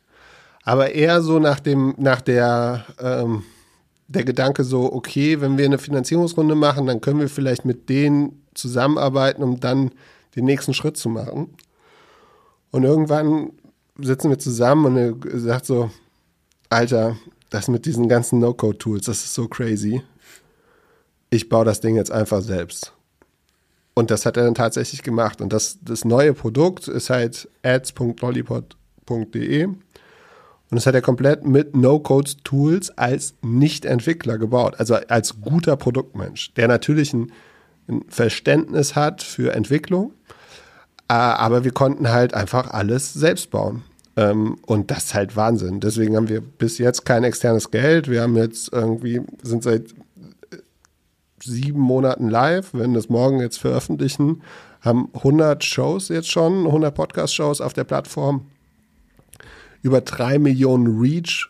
Aber 0.62 0.92
eher 0.92 1.20
so 1.20 1.40
nach 1.40 1.58
dem, 1.58 1.94
nach 1.98 2.20
der, 2.20 2.84
ähm, 3.00 3.42
der 4.06 4.24
Gedanke 4.24 4.62
so, 4.62 4.92
okay, 4.92 5.40
wenn 5.40 5.58
wir 5.58 5.64
eine 5.64 5.78
Finanzierungsrunde 5.78 6.54
machen, 6.54 6.86
dann 6.86 7.00
können 7.00 7.20
wir 7.20 7.28
vielleicht 7.28 7.64
mit 7.64 7.88
denen 7.88 8.44
zusammenarbeiten, 8.54 9.42
um 9.42 9.58
dann 9.58 9.90
den 10.36 10.44
nächsten 10.44 10.74
Schritt 10.74 10.96
zu 10.96 11.08
machen. 11.08 11.56
Und 12.70 12.84
irgendwann 12.84 13.50
sitzen 13.98 14.30
wir 14.30 14.38
zusammen 14.38 14.86
und 14.86 14.96
er 14.96 15.16
sagt 15.38 15.66
so, 15.66 15.90
Alter, 16.70 17.16
das 17.50 17.68
mit 17.68 17.84
diesen 17.86 18.08
ganzen 18.08 18.40
No-Code-Tools, 18.40 19.06
das 19.06 19.24
ist 19.24 19.34
so 19.34 19.46
crazy. 19.46 20.02
Ich 21.30 21.48
baue 21.48 21.64
das 21.64 21.80
Ding 21.80 21.94
jetzt 21.96 22.10
einfach 22.10 22.42
selbst. 22.42 22.92
Und 23.94 24.10
das 24.10 24.26
hat 24.26 24.36
er 24.36 24.42
dann 24.42 24.56
tatsächlich 24.56 25.04
gemacht. 25.04 25.40
Und 25.40 25.52
das, 25.52 25.78
das 25.82 26.04
neue 26.04 26.34
Produkt 26.34 26.88
ist 26.88 27.10
halt 27.10 27.48
ads.lollipop.de. 27.62 29.64
Und 29.64 29.78
das 30.70 30.86
hat 30.86 30.96
er 30.96 31.02
komplett 31.02 31.46
mit 31.46 31.76
No-Code-Tools 31.76 32.98
als 32.98 33.34
Nicht-Entwickler 33.42 34.38
gebaut. 34.38 34.74
Also 34.78 34.96
als 34.96 35.40
guter 35.40 35.76
Produktmensch, 35.76 36.52
der 36.54 36.66
natürlich 36.66 37.12
ein, 37.12 37.30
ein 37.88 38.04
Verständnis 38.08 38.94
hat 38.94 39.22
für 39.22 39.52
Entwicklung. 39.52 40.12
Äh, 41.08 41.14
aber 41.14 41.64
wir 41.64 41.72
konnten 41.72 42.10
halt 42.10 42.34
einfach 42.34 42.70
alles 42.70 43.12
selbst 43.12 43.50
bauen. 43.50 43.82
Ähm, 44.16 44.56
und 44.66 44.90
das 44.90 45.06
ist 45.06 45.14
halt 45.14 45.36
Wahnsinn. 45.36 45.80
Deswegen 45.80 46.16
haben 46.16 46.28
wir 46.28 46.40
bis 46.40 46.78
jetzt 46.78 47.04
kein 47.04 47.24
externes 47.24 47.70
Geld. 47.70 48.08
Wir 48.08 48.22
haben 48.22 48.36
jetzt 48.36 48.72
irgendwie, 48.72 49.20
sind 49.42 49.62
seit 49.62 49.92
äh, 50.50 50.58
sieben 51.42 51.80
Monaten 51.80 52.28
live, 52.28 52.70
wenn 52.72 52.94
das 52.94 53.08
morgen 53.08 53.40
jetzt 53.40 53.58
veröffentlichen, 53.58 54.42
haben 54.80 55.08
100 55.14 55.64
Shows 55.64 56.08
jetzt 56.08 56.30
schon, 56.30 56.66
100 56.66 56.94
Podcast-Shows 56.94 57.60
auf 57.60 57.72
der 57.72 57.84
Plattform, 57.84 58.46
über 59.82 60.00
drei 60.00 60.38
Millionen 60.38 60.98
Reach 61.00 61.48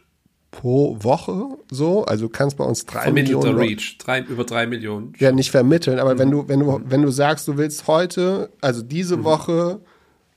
pro 0.55 0.97
Woche 1.03 1.59
so. 1.71 2.05
Also 2.05 2.27
du 2.27 2.33
kannst 2.33 2.57
bei 2.57 2.65
uns 2.65 2.87
drei 2.87 3.11
Millionen. 3.11 3.59
Reach, 3.59 3.99
drei, 3.99 4.21
über 4.21 4.45
drei 4.45 4.67
Millionen. 4.67 5.13
Ja, 5.19 5.33
nicht 5.33 5.51
vermitteln, 5.51 5.99
aber 5.99 6.15
mhm. 6.15 6.19
wenn 6.21 6.31
du, 6.31 6.49
wenn 6.49 6.61
du, 6.61 6.81
wenn 6.85 7.03
du 7.03 7.11
sagst, 7.11 7.49
du 7.49 7.57
willst 7.57 7.89
heute, 7.89 8.51
also 8.61 8.83
diese 8.83 9.19
mhm. 9.19 9.25
Woche 9.25 9.81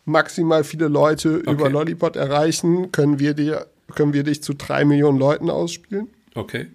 maximal 0.05 0.63
viele 0.63 0.87
Leute 0.87 1.41
okay. 1.41 1.51
über 1.51 1.69
Lollipop 1.69 2.15
erreichen, 2.15 2.91
können 2.91 3.19
wir 3.19 3.35
dir, 3.35 3.67
können 3.93 4.13
wir 4.13 4.23
dich 4.23 4.41
zu 4.41 4.53
drei 4.53 4.85
Millionen 4.85 5.19
Leuten 5.19 5.49
ausspielen. 5.49 6.07
Okay. 6.33 6.67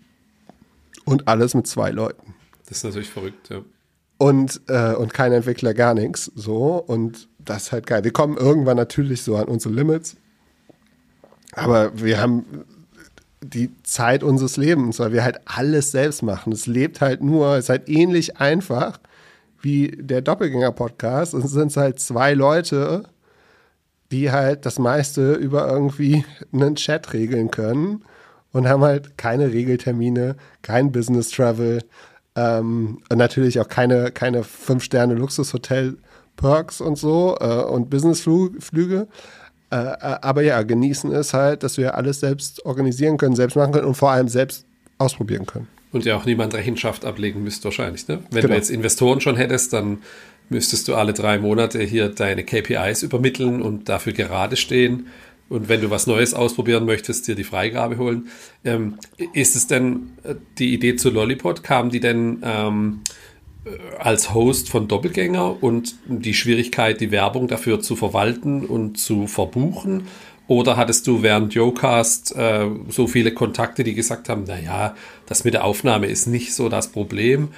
Und 1.05 1.27
alles 1.27 1.55
mit 1.55 1.67
zwei 1.67 1.91
Leuten. 1.91 2.35
Das 2.69 2.79
ist 2.79 2.85
natürlich 2.85 3.11
verrückt, 3.11 3.51
ja. 3.51 3.63
Und, 4.19 4.61
äh, 4.69 4.95
und 4.95 5.13
kein 5.13 5.33
Entwickler, 5.33 5.75
gar 5.75 5.95
nichts. 5.95 6.31
So. 6.37 6.77
Und 6.77 7.29
das 7.41 7.65
ist 7.65 7.73
halt 7.73 7.89
geil. 7.89 8.05
Wir 8.05 8.13
kommen 8.13 8.37
irgendwann 8.37 8.77
natürlich 8.77 9.23
so 9.23 9.35
an 9.35 9.47
unsere 9.47 9.75
Limits. 9.75 10.15
Aber 11.55 11.91
wir 12.01 12.21
haben 12.21 12.45
die 13.43 13.71
Zeit 13.83 14.23
unseres 14.23 14.57
Lebens, 14.57 14.99
weil 14.99 15.13
wir 15.13 15.25
halt 15.25 15.41
alles 15.45 15.91
selbst 15.91 16.23
machen. 16.23 16.53
Es 16.53 16.67
lebt 16.67 17.01
halt 17.01 17.23
nur, 17.23 17.57
es 17.57 17.65
ist 17.65 17.71
halt 17.71 17.89
ähnlich 17.89 18.39
einfach 18.39 19.01
wie 19.61 19.89
der 19.89 20.23
Doppelgänger-Podcast. 20.23 21.35
Und 21.35 21.45
es 21.45 21.53
sind 21.53 21.77
halt 21.77 22.01
zwei 22.01 22.35
Leute, 22.35 23.05
die 24.11 24.31
halt 24.31 24.67
das 24.67 24.79
meiste 24.79 25.35
über 25.35 25.69
irgendwie 25.69 26.25
einen 26.53 26.77
Chat 26.77 27.13
regeln 27.13 27.51
können 27.51 28.05
und 28.53 28.69
haben 28.69 28.83
halt 28.83 29.17
keine 29.17 29.53
Regeltermine, 29.53 30.37
kein 30.61 30.93
Business 30.93 31.31
Travel 31.31 31.83
ähm, 32.37 32.99
und 33.09 33.19
natürlich 33.19 33.59
auch 33.61 33.69
keine, 33.69 34.13
keine 34.13 34.45
Fünf-Sterne-Luxushotel-Perks 34.45 36.81
und 36.81 36.97
so 36.97 37.37
äh, 37.41 37.63
und 37.63 37.91
Businessflüge. 37.91 39.09
Äh, 39.73 39.77
äh, 39.77 39.97
aber 40.21 40.43
ja, 40.43 40.63
genießen 40.63 41.11
es 41.13 41.33
halt, 41.33 41.63
dass 41.63 41.79
wir 41.79 41.95
alles 41.95 42.21
selbst 42.21 42.67
organisieren 42.67 43.17
können, 43.17 43.35
selbst 43.35 43.57
machen 43.57 43.73
können 43.73 43.87
und 43.87 43.95
vor 43.95 44.11
allem 44.11 44.29
selbst 44.29 44.67
ausprobieren 44.99 45.47
können. 45.47 45.67
Und 45.93 46.05
ja 46.05 46.15
auch 46.17 46.27
niemand 46.27 46.53
Rechenschaft 46.53 47.07
ablegen 47.07 47.43
müsst 47.43 47.65
wahrscheinlich. 47.65 48.07
Ne? 48.07 48.19
Wenn 48.31 48.43
genau. 48.43 48.53
du 48.53 48.59
jetzt 48.59 48.71
Investoren 48.71 49.23
schon 49.23 49.37
hättest, 49.37 49.73
dann 49.73 49.99
müsstest 50.51 50.89
du 50.89 50.95
alle 50.95 51.15
drei 51.15 51.39
Monate 51.39 51.81
hier 51.81 52.11
deine 52.11 52.45
KPIs 52.45 53.03
übermitteln 53.03 53.63
und 53.63 53.89
dafür 53.89 54.13
gerade 54.13 54.57
stehen. 54.57 55.07
Und 55.49 55.71
wenn 55.71 55.81
du 55.81 55.91
was 55.91 56.07
Neues 56.07 56.35
ausprobieren 56.35 56.85
möchtest, 56.85 57.27
dir 57.29 57.35
die 57.35 57.45
Freigabe 57.45 57.97
holen. 57.97 58.29
Ähm, 58.65 58.99
ist 59.33 59.57
es 59.57 59.67
denn 59.69 60.11
äh, 60.23 60.35
die 60.59 60.75
Idee 60.75 60.97
zu 60.97 61.09
Lollipop? 61.09 61.63
Kam 61.63 61.89
die 61.89 62.01
denn 62.01 62.43
ähm, 62.43 63.01
äh, 63.07 63.11
als 63.99 64.35
Host 64.35 64.69
von 64.69 64.89
Doppelgänger 64.89 65.63
und 65.63 65.95
die 66.07 66.35
Schwierigkeit, 66.35 67.01
die 67.01 67.11
Werbung 67.11 67.49
dafür 67.49 67.81
zu 67.81 67.97
verwalten 67.97 68.65
und 68.65 68.99
zu 68.99 69.27
verbuchen? 69.27 70.09
Oder 70.49 70.77
hattest 70.77 71.07
du 71.07 71.23
während 71.23 71.55
Yocast 71.55 72.35
äh, 72.37 72.67
so 72.89 73.07
viele 73.07 73.33
Kontakte, 73.33 73.85
die 73.85 73.95
gesagt 73.95 74.29
haben, 74.29 74.45
naja, 74.45 74.95
das 75.27 75.45
mit 75.45 75.55
der 75.55 75.65
Aufnahme 75.65 76.07
ist 76.07 76.27
nicht 76.27 76.55
so 76.55 76.69
das 76.69 76.89
Problem. 76.89 77.51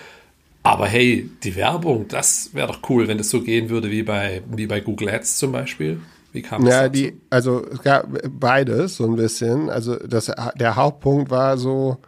Aber 0.62 0.86
hey, 0.86 1.30
die 1.42 1.56
Werbung, 1.56 2.08
das 2.08 2.50
wäre 2.52 2.68
doch 2.68 2.80
cool, 2.88 3.08
wenn 3.08 3.18
das 3.18 3.30
so 3.30 3.42
gehen 3.42 3.68
würde 3.68 3.90
wie 3.90 4.02
bei, 4.02 4.42
wie 4.50 4.66
bei 4.66 4.80
Google 4.80 5.10
Ads 5.10 5.38
zum 5.38 5.52
Beispiel. 5.52 6.00
Wie 6.32 6.42
kam 6.42 6.64
das? 6.64 6.74
Ja, 6.74 6.88
dazu? 6.88 6.92
die, 6.92 7.20
also 7.30 7.66
es 7.70 7.82
gab 7.82 8.08
beides 8.28 8.96
so 8.96 9.04
ein 9.04 9.16
bisschen. 9.16 9.70
Also 9.70 9.96
das, 9.96 10.30
der 10.58 10.76
Hauptpunkt 10.76 11.30
war 11.30 11.58
so, 11.58 11.98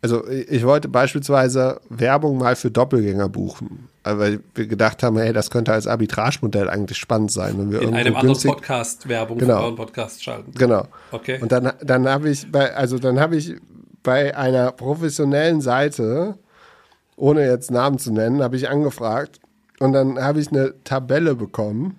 also 0.00 0.26
ich 0.28 0.64
wollte 0.64 0.88
beispielsweise 0.88 1.80
Werbung 1.88 2.38
mal 2.38 2.56
für 2.56 2.70
Doppelgänger 2.70 3.28
buchen. 3.28 3.88
Weil 4.04 4.40
wir 4.54 4.66
gedacht 4.66 5.02
haben, 5.02 5.18
hey, 5.18 5.32
das 5.32 5.50
könnte 5.50 5.72
als 5.72 5.86
Arbitragemodell 5.86 6.70
eigentlich 6.70 6.98
spannend 6.98 7.30
sein, 7.30 7.58
wenn 7.58 7.72
wir 7.72 7.82
in 7.82 7.94
einem 7.94 8.16
anderen 8.16 8.40
Podcast 8.40 9.08
Werbung 9.08 9.38
genau. 9.38 9.58
für 9.58 9.64
euren 9.64 9.76
Podcast 9.76 10.22
schalten. 10.22 10.52
Genau. 10.56 10.86
Okay. 11.10 11.38
Und 11.42 11.52
dann, 11.52 11.72
dann 11.82 12.08
habe 12.08 12.30
ich 12.30 12.50
bei, 12.50 12.74
also 12.74 12.98
dann 12.98 13.20
habe 13.20 13.36
ich 13.36 13.56
bei 14.02 14.36
einer 14.36 14.72
professionellen 14.72 15.60
Seite 15.60 16.38
ohne 17.18 17.44
jetzt 17.44 17.70
Namen 17.70 17.98
zu 17.98 18.12
nennen, 18.12 18.42
habe 18.42 18.56
ich 18.56 18.68
angefragt 18.68 19.40
und 19.80 19.92
dann 19.92 20.18
habe 20.18 20.40
ich 20.40 20.48
eine 20.50 20.74
Tabelle 20.84 21.34
bekommen 21.34 21.98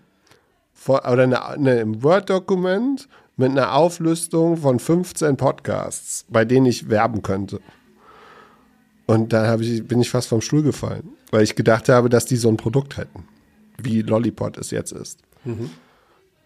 vor, 0.73 1.03
oder 1.11 1.23
eine, 1.23 1.45
eine, 1.45 1.79
ein 1.81 2.01
Word-Dokument 2.01 3.07
mit 3.35 3.51
einer 3.51 3.73
Auflistung 3.75 4.57
von 4.57 4.79
15 4.79 5.37
Podcasts, 5.37 6.25
bei 6.29 6.45
denen 6.45 6.65
ich 6.65 6.89
werben 6.89 7.21
könnte. 7.21 7.59
Und 9.09 9.33
dann 9.33 9.59
ich, 9.59 9.87
bin 9.87 9.99
ich 10.01 10.11
fast 10.11 10.27
vom 10.27 10.39
Stuhl 10.39 10.61
gefallen, 10.61 11.09
weil 11.31 11.41
ich 11.41 11.55
gedacht 11.55 11.89
habe, 11.89 12.09
dass 12.09 12.27
die 12.27 12.35
so 12.35 12.47
ein 12.47 12.57
Produkt 12.57 12.95
hätten, 12.95 13.23
wie 13.81 14.03
Lollipop 14.03 14.55
es 14.59 14.69
jetzt 14.69 14.91
ist. 14.91 15.17
Mhm. 15.45 15.71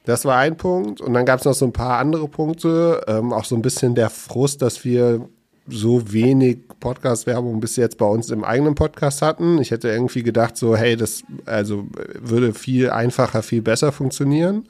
Das 0.06 0.23
war 0.23 0.38
ein 0.38 0.56
Punkt. 0.56 1.02
Und 1.02 1.13
dann 1.13 1.26
gab 1.26 1.39
es 1.39 1.45
noch 1.45 1.56
so 1.56 1.65
ein 1.65 1.73
paar 1.73 1.99
andere 1.99 2.26
Punkte. 2.30 3.04
Ähm, 3.06 3.34
auch 3.34 3.43
so 3.43 3.58
ein 3.58 3.62
bisschen 3.62 3.95
der 3.95 4.10
Frust, 4.10 4.62
dass 4.62 4.86
wir 4.86 5.28
so 5.67 6.13
wenig 6.13 6.60
Podcast-Werbung 6.80 7.60
bis 7.60 7.76
jetzt 7.76 7.97
bei 7.97 8.06
uns 8.06 8.30
im 8.30 8.45
eigenen 8.45 8.76
Podcast 8.76 9.21
hatten. 9.21 9.60
Ich 9.60 9.71
hätte 9.71 9.89
irgendwie 9.89 10.23
gedacht, 10.23 10.56
so, 10.56 10.73
hey, 10.73 10.95
das 10.95 11.21
also 11.45 11.88
würde 12.17 12.54
viel 12.54 12.89
einfacher, 12.91 13.43
viel 13.43 13.62
besser 13.62 13.91
funktionieren. 13.91 14.69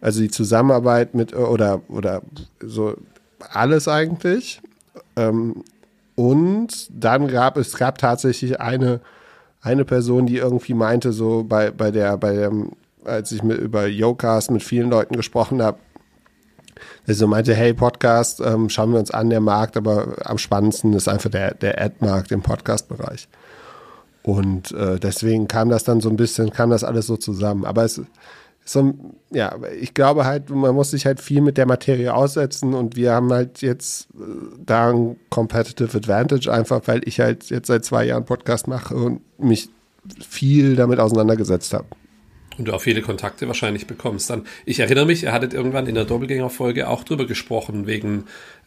Also 0.00 0.22
die 0.22 0.30
Zusammenarbeit 0.30 1.14
mit 1.14 1.36
oder 1.36 1.82
oder 1.88 2.22
so 2.60 2.94
alles 3.50 3.88
eigentlich. 3.88 4.62
Ähm, 5.16 5.64
und 6.14 6.88
dann 6.90 7.28
gab 7.28 7.56
es 7.56 7.76
gab 7.76 7.98
tatsächlich 7.98 8.60
eine 8.60 9.00
eine 9.60 9.84
Person, 9.84 10.26
die 10.26 10.36
irgendwie 10.36 10.74
meinte, 10.74 11.12
so 11.12 11.44
bei 11.44 11.70
bei 11.70 11.90
der 11.90 12.16
bei 12.16 12.32
dem 12.32 12.72
als 13.04 13.32
ich 13.32 13.42
mit 13.42 13.58
über 13.58 13.86
Yocast 13.86 14.50
mit 14.50 14.62
vielen 14.62 14.90
Leuten 14.90 15.16
gesprochen 15.16 15.62
habe, 15.62 15.78
der 17.06 17.14
so 17.14 17.26
meinte, 17.26 17.54
hey, 17.54 17.74
Podcast, 17.74 18.40
ähm, 18.40 18.68
schauen 18.68 18.92
wir 18.92 18.98
uns 18.98 19.10
an, 19.10 19.30
der 19.30 19.40
Markt, 19.40 19.76
aber 19.76 20.16
am 20.24 20.38
spannendsten 20.38 20.92
ist 20.94 21.08
einfach 21.08 21.30
der, 21.30 21.54
der 21.54 21.80
Ad-Markt 21.80 22.32
im 22.32 22.42
Podcast-Bereich. 22.42 23.28
Und 24.22 24.72
äh, 24.72 24.98
deswegen 24.98 25.48
kam 25.48 25.68
das 25.68 25.84
dann 25.84 26.00
so 26.00 26.08
ein 26.08 26.16
bisschen, 26.16 26.50
kam 26.50 26.70
das 26.70 26.82
alles 26.82 27.06
so 27.06 27.16
zusammen. 27.18 27.66
Aber 27.66 27.84
es 27.84 28.00
so, 28.64 28.94
ja, 29.30 29.54
ich 29.78 29.92
glaube 29.92 30.24
halt, 30.24 30.48
man 30.48 30.74
muss 30.74 30.90
sich 30.90 31.04
halt 31.04 31.20
viel 31.20 31.42
mit 31.42 31.58
der 31.58 31.66
Materie 31.66 32.14
aussetzen 32.14 32.72
und 32.72 32.96
wir 32.96 33.12
haben 33.12 33.30
halt 33.30 33.60
jetzt 33.60 34.08
äh, 34.14 34.24
da 34.64 34.90
ein 34.90 35.16
Competitive 35.28 35.96
Advantage 35.96 36.50
einfach, 36.50 36.80
weil 36.86 37.02
ich 37.04 37.20
halt 37.20 37.50
jetzt 37.50 37.66
seit 37.66 37.84
zwei 37.84 38.06
Jahren 38.06 38.24
Podcast 38.24 38.66
mache 38.66 38.94
und 38.94 39.20
mich 39.38 39.68
viel 40.26 40.76
damit 40.76 40.98
auseinandergesetzt 40.98 41.74
habe. 41.74 41.86
Und 42.56 42.68
du 42.68 42.72
auch 42.72 42.80
viele 42.80 43.02
Kontakte 43.02 43.48
wahrscheinlich 43.48 43.86
bekommst. 43.86 44.30
Dann, 44.30 44.46
ich 44.64 44.80
erinnere 44.80 45.06
mich, 45.06 45.24
ihr 45.24 45.32
hattet 45.32 45.54
irgendwann 45.54 45.86
in 45.86 45.94
der 45.94 46.04
Doppelgänger-Folge 46.04 46.88
auch 46.88 47.04
drüber 47.04 47.26
gesprochen, 47.26 47.86
wegen 47.86 48.24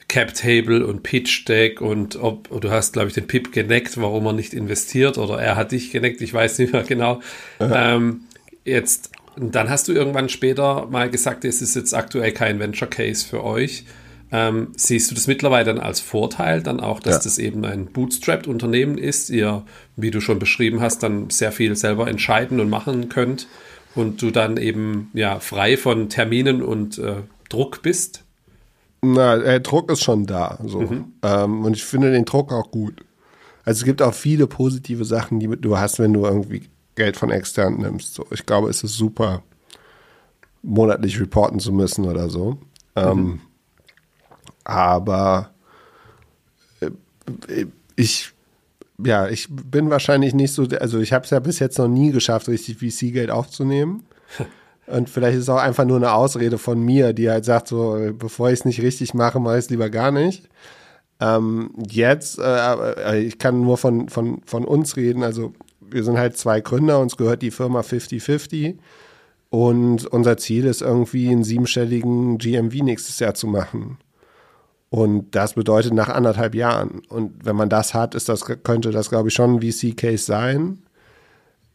Cap 0.08 0.34
Table 0.34 0.86
und 0.86 1.04
Pitch 1.04 1.48
Deck 1.48 1.82
und 1.82 2.18
ob 2.18 2.50
du 2.62 2.70
hast, 2.70 2.94
glaube 2.94 3.08
ich, 3.08 3.14
den 3.14 3.28
Pip 3.28 3.52
geneckt, 3.52 4.00
warum 4.00 4.26
er 4.26 4.34
nicht 4.34 4.54
investiert 4.54 5.18
oder 5.18 5.40
er 5.40 5.56
hat 5.56 5.72
dich 5.72 5.92
geneckt, 5.92 6.22
ich 6.22 6.34
weiß 6.34 6.60
nicht 6.60 6.74
mehr 6.74 6.84
genau. 6.84 7.22
Ähm, 7.60 8.22
jetzt, 8.64 9.12
dann 9.40 9.70
hast 9.70 9.88
du 9.88 9.94
irgendwann 9.94 10.30
später 10.30 10.88
mal 10.90 11.10
gesagt, 11.10 11.46
es 11.46 11.62
ist 11.62 11.76
jetzt 11.76 11.94
aktuell 11.94 12.32
kein 12.32 12.60
Venture 12.60 12.88
Case 12.90 13.26
für 13.26 13.44
euch. 13.44 13.86
Ähm, 14.30 14.70
siehst 14.76 15.10
du 15.10 15.16
das 15.16 15.28
mittlerweile 15.28 15.66
dann 15.66 15.80
als 15.80 16.02
Vorteil, 16.02 16.62
dann 16.62 16.80
auch, 16.82 17.00
dass 17.00 17.16
Ja. 17.16 17.22
das 17.24 17.38
eben 17.38 17.64
ein 17.64 17.86
Bootstrapped-Unternehmen 17.86 18.98
ist, 18.98 19.30
ihr, 19.30 19.64
wie 19.96 20.12
du 20.12 20.20
schon 20.20 20.38
beschrieben 20.40 20.82
hast, 20.82 21.02
dann 21.04 21.30
sehr 21.30 21.54
viel 21.54 21.76
selber 21.78 22.08
entscheiden 22.10 22.60
und 22.60 22.70
machen 22.70 23.08
könnt 23.08 23.48
und 23.96 24.22
du 24.22 24.32
dann 24.32 24.58
eben 24.58 25.10
ja 25.14 25.40
frei 25.40 25.78
von 25.78 26.10
Terminen 26.10 26.62
und 26.62 26.98
äh, 26.98 27.16
Druck 27.50 27.82
bist? 27.82 28.24
Na, 29.02 29.38
der 29.38 29.62
Druck 29.62 29.90
ist 29.92 30.04
schon 30.04 30.26
da. 30.26 30.60
So. 30.66 30.82
Ähm, 31.24 31.64
und 31.64 31.74
ich 31.76 31.86
finde 31.86 32.12
den 32.12 32.26
Druck 32.26 32.52
auch 32.52 32.70
gut. 32.72 32.96
Also 33.64 33.80
es 33.80 33.86
gibt 33.86 34.02
auch 34.02 34.14
viele 34.14 34.48
positive 34.48 35.06
Sachen, 35.06 35.40
die 35.40 35.48
du 35.48 35.78
hast, 35.78 36.00
wenn 36.00 36.14
du 36.14 36.26
irgendwie 36.26 36.64
Geld 36.98 37.16
von 37.16 37.32
extern 37.32 37.78
nimmst. 37.78 38.16
So. 38.16 38.26
Ich 38.32 38.46
glaube, 38.46 38.70
es 38.70 38.84
ist 38.84 38.96
super, 38.96 39.44
monatlich 40.62 41.20
reporten 41.22 41.60
zu 41.60 41.72
müssen 41.72 42.06
oder 42.06 42.30
so. 42.30 42.58
Ähm, 42.96 43.40
aber 44.66 45.52
äh, 46.82 47.66
ich, 47.96 48.34
ja, 48.98 49.30
ich 49.30 49.48
bin 49.50 49.90
wahrscheinlich 49.90 50.34
nicht 50.34 50.52
so, 50.52 50.64
also 50.82 51.00
ich 51.00 51.14
habe 51.14 51.24
es 51.24 51.30
ja 51.30 51.40
bis 51.40 51.60
jetzt 51.60 51.78
noch 51.78 51.88
nie 51.88 52.12
geschafft, 52.12 52.50
richtig 52.50 52.78
VC-Geld 52.80 53.32
aufzunehmen. 53.32 54.04
Und 54.88 55.10
vielleicht 55.10 55.36
ist 55.36 55.44
es 55.44 55.50
auch 55.50 55.62
einfach 55.62 55.84
nur 55.86 55.98
eine 55.98 56.14
Ausrede 56.14 56.58
von 56.58 56.80
mir, 56.80 57.12
die 57.14 57.30
halt 57.30 57.46
sagt, 57.46 57.68
so, 57.68 57.98
äh, 57.98 58.14
bevor 58.14 58.50
ich 58.50 58.60
es 58.60 58.66
nicht 58.66 58.82
richtig 58.82 59.14
mache, 59.14 59.40
mache 59.40 59.58
ich 59.58 59.66
es 59.66 59.70
lieber 59.70 59.90
gar 59.90 60.12
nicht. 60.12 60.50
Ähm, 61.20 61.72
jetzt, 61.90 62.40
äh, 62.40 63.20
ich 63.20 63.38
kann 63.38 63.62
nur 63.62 63.78
von, 63.78 64.08
von, 64.10 64.42
von 64.46 64.66
uns 64.66 64.96
reden, 64.96 65.24
also 65.24 65.54
wir 65.90 66.04
sind 66.04 66.18
halt 66.18 66.38
zwei 66.38 66.62
Gründer, 66.62 67.00
uns 67.00 67.18
gehört 67.18 67.42
die 67.42 67.52
Firma 67.52 67.82
50-50 67.82 68.78
und 69.50 70.06
unser 70.08 70.38
Ziel 70.38 70.66
ist 70.66 70.82
irgendwie 70.82 71.30
einen 71.30 71.44
siebenstelligen 71.44 72.38
GMV 72.38 72.84
nächstes 72.84 73.20
Jahr 73.20 73.34
zu 73.34 73.48
machen. 73.48 73.98
Und 74.90 75.36
das 75.36 75.54
bedeutet 75.54 75.94
nach 75.94 76.10
anderthalb 76.10 76.56
Jahren. 76.56 77.02
Und 77.10 77.46
wenn 77.46 77.56
man 77.56 77.70
das 77.70 77.94
hat, 77.94 78.16
ist 78.16 78.30
das, 78.30 78.46
könnte 78.46 78.92
das, 78.92 79.10
glaube 79.10 79.28
ich, 79.30 79.34
schon 79.34 79.56
ein 79.56 79.62
VC-Case 79.62 80.24
sein. 80.24 80.80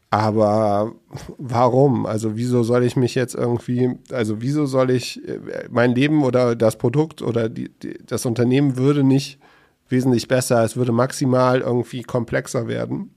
Aber 0.09 0.93
warum? 1.39 2.05
Also 2.05 2.35
wieso 2.35 2.61
soll 2.61 2.83
ich 2.83 2.95
mich 2.95 3.15
jetzt 3.15 3.33
irgendwie, 3.33 3.97
also 4.11 4.41
wieso 4.41 4.67
soll 4.67 4.91
ich 4.91 5.27
äh, 5.27 5.39
mein 5.71 5.95
Leben 5.95 6.23
oder 6.23 6.55
das 6.55 6.77
Produkt 6.77 7.23
oder 7.23 7.49
die, 7.49 7.69
die, 7.69 7.97
das 8.05 8.27
Unternehmen 8.27 8.77
würde 8.77 9.03
nicht 9.03 9.39
wesentlich 9.89 10.27
besser, 10.27 10.63
es 10.63 10.75
würde 10.75 10.91
maximal 10.91 11.61
irgendwie 11.61 12.03
komplexer 12.03 12.67
werden. 12.67 13.09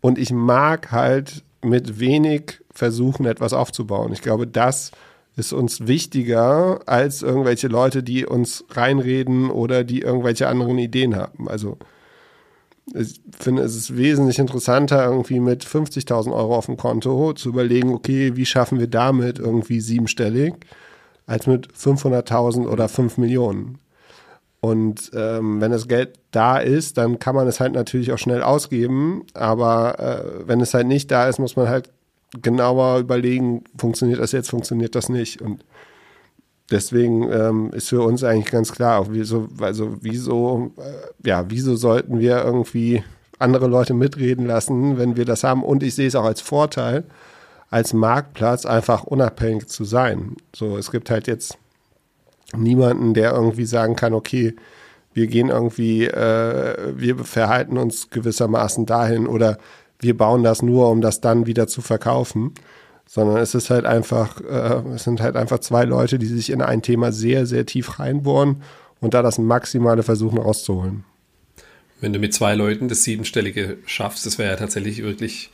Und 0.00 0.18
ich 0.18 0.32
mag 0.32 0.92
halt 0.92 1.42
mit 1.62 1.98
wenig 1.98 2.60
versuchen, 2.70 3.26
etwas 3.26 3.52
aufzubauen. 3.52 4.12
Ich 4.12 4.22
glaube, 4.22 4.46
das 4.46 4.92
ist 5.36 5.52
uns 5.52 5.86
wichtiger 5.86 6.80
als 6.86 7.22
irgendwelche 7.22 7.68
Leute, 7.68 8.02
die 8.02 8.26
uns 8.26 8.64
reinreden 8.70 9.50
oder 9.50 9.84
die 9.84 10.00
irgendwelche 10.00 10.48
anderen 10.48 10.78
Ideen 10.78 11.16
haben. 11.16 11.48
Also 11.48 11.78
ich 12.94 13.20
finde, 13.38 13.62
es 13.62 13.76
ist 13.76 13.96
wesentlich 13.96 14.38
interessanter, 14.38 15.04
irgendwie 15.04 15.40
mit 15.40 15.64
50.000 15.64 16.32
Euro 16.32 16.56
auf 16.56 16.66
dem 16.66 16.76
Konto 16.76 17.34
zu 17.34 17.50
überlegen, 17.50 17.92
okay, 17.92 18.34
wie 18.34 18.46
schaffen 18.46 18.78
wir 18.78 18.86
damit 18.86 19.38
irgendwie 19.38 19.80
siebenstellig, 19.80 20.54
als 21.26 21.46
mit 21.46 21.68
500.000 21.72 22.66
oder 22.66 22.88
5 22.88 23.18
Millionen. 23.18 23.78
Und 24.60 25.12
ähm, 25.14 25.60
wenn 25.60 25.70
das 25.70 25.86
Geld 25.86 26.18
da 26.32 26.58
ist, 26.58 26.98
dann 26.98 27.18
kann 27.18 27.34
man 27.34 27.46
es 27.46 27.60
halt 27.60 27.72
natürlich 27.72 28.12
auch 28.12 28.18
schnell 28.18 28.42
ausgeben. 28.42 29.24
Aber 29.34 29.98
äh, 30.00 30.48
wenn 30.48 30.60
es 30.60 30.74
halt 30.74 30.86
nicht 30.86 31.10
da 31.10 31.28
ist, 31.28 31.38
muss 31.38 31.56
man 31.56 31.68
halt 31.68 31.90
genauer 32.42 32.98
überlegen, 32.98 33.64
funktioniert 33.76 34.20
das 34.20 34.32
jetzt, 34.32 34.50
funktioniert 34.50 34.94
das 34.94 35.08
nicht. 35.08 35.40
Und 35.40 35.64
deswegen 36.70 37.30
ähm, 37.30 37.70
ist 37.72 37.88
für 37.88 38.02
uns 38.02 38.24
eigentlich 38.24 38.50
ganz 38.50 38.72
klar, 38.72 39.00
auch 39.00 39.08
wieso, 39.10 39.48
also 39.60 39.96
wieso, 40.00 40.72
äh, 40.76 41.28
ja, 41.28 41.44
wieso 41.48 41.76
sollten 41.76 42.18
wir 42.18 42.44
irgendwie 42.44 43.04
andere 43.38 43.68
Leute 43.68 43.94
mitreden 43.94 44.46
lassen, 44.46 44.98
wenn 44.98 45.16
wir 45.16 45.24
das 45.24 45.44
haben? 45.44 45.62
Und 45.62 45.84
ich 45.84 45.94
sehe 45.94 46.08
es 46.08 46.16
auch 46.16 46.24
als 46.24 46.40
Vorteil, 46.40 47.04
als 47.70 47.92
Marktplatz 47.92 48.66
einfach 48.66 49.04
unabhängig 49.04 49.68
zu 49.68 49.84
sein. 49.84 50.36
So, 50.54 50.76
es 50.76 50.90
gibt 50.90 51.10
halt 51.10 51.28
jetzt 51.28 51.58
niemanden, 52.56 53.14
der 53.14 53.32
irgendwie 53.32 53.64
sagen 53.64 53.96
kann, 53.96 54.14
okay, 54.14 54.54
wir 55.12 55.26
gehen 55.26 55.48
irgendwie, 55.48 56.04
äh, 56.04 56.92
wir 56.96 57.18
verhalten 57.18 57.76
uns 57.78 58.10
gewissermaßen 58.10 58.86
dahin 58.86 59.26
oder 59.26 59.58
wir 60.00 60.16
bauen 60.16 60.42
das 60.42 60.62
nur, 60.62 60.90
um 60.90 61.00
das 61.00 61.20
dann 61.20 61.46
wieder 61.46 61.66
zu 61.66 61.80
verkaufen, 61.82 62.52
sondern 63.06 63.38
es 63.38 63.54
ist 63.54 63.70
halt 63.70 63.84
einfach, 63.84 64.40
äh, 64.40 64.94
es 64.94 65.04
sind 65.04 65.20
halt 65.20 65.36
einfach 65.36 65.58
zwei 65.58 65.84
Leute, 65.84 66.18
die 66.18 66.26
sich 66.26 66.50
in 66.50 66.62
ein 66.62 66.82
Thema 66.82 67.10
sehr, 67.10 67.46
sehr 67.46 67.66
tief 67.66 67.98
reinbohren 67.98 68.62
und 69.00 69.14
da 69.14 69.22
das 69.22 69.38
Maximale 69.38 70.02
versuchen 70.02 70.38
rauszuholen. 70.38 71.04
Wenn 72.00 72.12
du 72.12 72.18
mit 72.18 72.32
zwei 72.32 72.54
Leuten 72.54 72.88
das 72.88 73.02
Siebenstellige 73.02 73.78
schaffst, 73.86 74.24
das 74.24 74.38
wäre 74.38 74.50
ja 74.50 74.56
tatsächlich 74.56 75.02
wirklich 75.02 75.50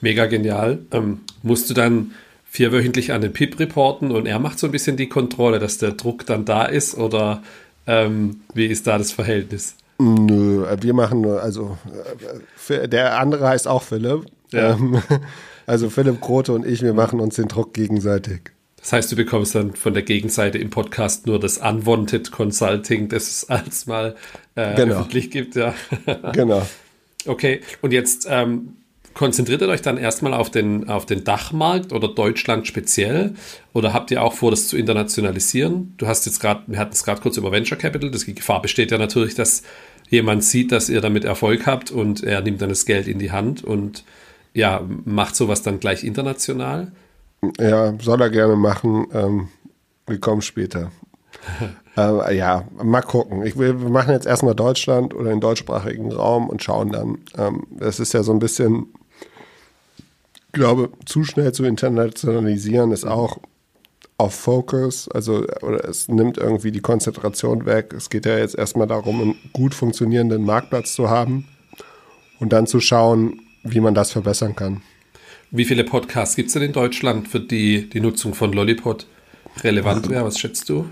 mega 0.00 0.26
genial, 0.26 0.80
ähm, 0.92 1.20
musst 1.42 1.68
du 1.70 1.74
dann 1.74 2.12
vierwöchentlich 2.58 3.12
an 3.12 3.20
den 3.20 3.32
PIP 3.32 3.60
reporten 3.60 4.10
und 4.10 4.26
er 4.26 4.40
macht 4.40 4.58
so 4.58 4.66
ein 4.66 4.72
bisschen 4.72 4.96
die 4.96 5.08
Kontrolle, 5.08 5.60
dass 5.60 5.78
der 5.78 5.92
Druck 5.92 6.26
dann 6.26 6.44
da 6.44 6.64
ist 6.64 6.96
oder 6.96 7.40
ähm, 7.86 8.40
wie 8.52 8.66
ist 8.66 8.88
da 8.88 8.98
das 8.98 9.12
Verhältnis? 9.12 9.76
Nö, 10.00 10.66
wir 10.80 10.92
machen 10.92 11.20
nur, 11.20 11.40
also 11.40 11.78
äh, 12.68 12.88
der 12.88 13.20
andere 13.20 13.46
heißt 13.46 13.68
auch 13.68 13.84
Philipp. 13.84 14.24
Ja. 14.50 14.72
Ähm, 14.72 15.00
also 15.66 15.88
Philipp 15.88 16.20
Grote 16.20 16.52
und 16.52 16.66
ich, 16.66 16.82
wir 16.82 16.94
machen 16.94 17.20
uns 17.20 17.36
den 17.36 17.46
Druck 17.46 17.74
gegenseitig. 17.74 18.40
Das 18.80 18.92
heißt, 18.92 19.12
du 19.12 19.14
bekommst 19.14 19.54
dann 19.54 19.74
von 19.74 19.94
der 19.94 20.02
Gegenseite 20.02 20.58
im 20.58 20.70
Podcast 20.70 21.28
nur 21.28 21.38
das 21.38 21.58
Unwanted 21.58 22.32
Consulting, 22.32 23.08
das 23.08 23.28
es 23.28 23.48
als 23.48 23.86
mal 23.86 24.16
äh, 24.56 24.74
Genau. 24.74 24.96
öffentlich 24.96 25.30
gibt, 25.30 25.54
ja. 25.54 25.74
Genau. 26.32 26.66
Okay, 27.26 27.60
und 27.82 27.92
jetzt 27.92 28.26
ähm, 28.30 28.77
konzentriert 29.18 29.62
ihr 29.62 29.68
euch 29.68 29.82
dann 29.82 29.98
erstmal 29.98 30.32
auf 30.32 30.48
den, 30.48 30.88
auf 30.88 31.04
den 31.04 31.24
Dachmarkt 31.24 31.92
oder 31.92 32.06
Deutschland 32.06 32.68
speziell? 32.68 33.34
Oder 33.72 33.92
habt 33.92 34.12
ihr 34.12 34.22
auch 34.22 34.32
vor, 34.32 34.52
das 34.52 34.68
zu 34.68 34.76
internationalisieren? 34.76 35.92
Du 35.98 36.06
hast 36.06 36.24
jetzt 36.24 36.38
gerade, 36.38 36.62
wir 36.68 36.78
hatten 36.78 36.92
es 36.92 37.02
gerade 37.02 37.20
kurz 37.20 37.36
über 37.36 37.50
Venture 37.50 37.76
Capital, 37.76 38.12
das, 38.12 38.26
die 38.26 38.36
Gefahr 38.36 38.62
besteht 38.62 38.92
ja 38.92 38.96
natürlich, 38.96 39.34
dass 39.34 39.64
jemand 40.08 40.44
sieht, 40.44 40.70
dass 40.70 40.88
ihr 40.88 41.00
damit 41.00 41.24
Erfolg 41.24 41.66
habt 41.66 41.90
und 41.90 42.22
er 42.22 42.40
nimmt 42.42 42.62
dann 42.62 42.68
das 42.68 42.86
Geld 42.86 43.08
in 43.08 43.18
die 43.18 43.32
Hand 43.32 43.64
und 43.64 44.04
ja, 44.54 44.86
macht 45.04 45.34
sowas 45.34 45.62
dann 45.62 45.80
gleich 45.80 46.04
international. 46.04 46.92
Ja, 47.58 47.94
soll 48.00 48.22
er 48.22 48.30
gerne 48.30 48.54
machen. 48.54 49.08
Ähm, 49.12 49.48
wir 50.06 50.20
kommen 50.20 50.42
später. 50.42 50.92
äh, 51.96 52.36
ja, 52.36 52.68
mal 52.80 53.02
gucken. 53.02 53.44
Ich 53.44 53.58
will, 53.58 53.80
wir 53.80 53.90
machen 53.90 54.12
jetzt 54.12 54.28
erstmal 54.28 54.54
Deutschland 54.54 55.12
oder 55.12 55.30
den 55.30 55.40
deutschsprachigen 55.40 56.12
Raum 56.12 56.48
und 56.48 56.62
schauen 56.62 56.92
dann. 56.92 57.18
Ähm, 57.36 57.66
das 57.70 57.98
ist 57.98 58.14
ja 58.14 58.22
so 58.22 58.32
ein 58.32 58.38
bisschen, 58.38 58.86
glaube, 60.52 60.90
zu 61.04 61.24
schnell 61.24 61.52
zu 61.52 61.64
internationalisieren 61.64 62.92
ist 62.92 63.04
auch 63.04 63.38
auf 64.16 64.34
Focus, 64.34 65.08
also 65.08 65.46
oder 65.62 65.88
es 65.88 66.08
nimmt 66.08 66.38
irgendwie 66.38 66.72
die 66.72 66.80
Konzentration 66.80 67.66
weg. 67.66 67.94
Es 67.96 68.10
geht 68.10 68.26
ja 68.26 68.36
jetzt 68.36 68.56
erstmal 68.56 68.88
darum, 68.88 69.20
einen 69.20 69.36
gut 69.52 69.74
funktionierenden 69.74 70.44
Marktplatz 70.44 70.94
zu 70.94 71.08
haben 71.08 71.46
und 72.40 72.52
dann 72.52 72.66
zu 72.66 72.80
schauen, 72.80 73.40
wie 73.62 73.80
man 73.80 73.94
das 73.94 74.10
verbessern 74.10 74.56
kann. 74.56 74.82
Wie 75.50 75.64
viele 75.64 75.84
Podcasts 75.84 76.34
gibt 76.34 76.48
es 76.48 76.54
denn 76.54 76.62
in 76.62 76.72
Deutschland, 76.72 77.28
für 77.28 77.40
die 77.40 77.88
die 77.88 78.00
Nutzung 78.00 78.34
von 78.34 78.52
Lollipod 78.52 79.06
relevant 79.62 80.10
wäre? 80.10 80.24
Was 80.24 80.38
schätzt 80.38 80.68
du? 80.68 80.90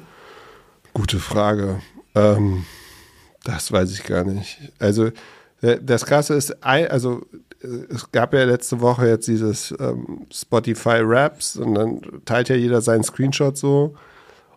Gute 0.94 1.18
Frage. 1.18 1.80
Ähm, 2.14 2.64
das 3.44 3.70
weiß 3.70 3.92
ich 3.92 4.04
gar 4.04 4.24
nicht. 4.24 4.58
Also 4.78 5.10
äh, 5.62 5.78
das 5.82 6.06
Krasse 6.06 6.34
ist, 6.34 6.62
also 6.62 7.26
es 7.62 8.10
gab 8.12 8.34
ja 8.34 8.44
letzte 8.44 8.80
Woche 8.80 9.08
jetzt 9.08 9.28
dieses 9.28 9.74
ähm, 9.78 10.26
Spotify 10.32 10.98
Raps 11.00 11.56
und 11.56 11.74
dann 11.74 12.00
teilt 12.24 12.48
ja 12.48 12.56
jeder 12.56 12.80
seinen 12.80 13.04
Screenshot 13.04 13.56
so. 13.56 13.94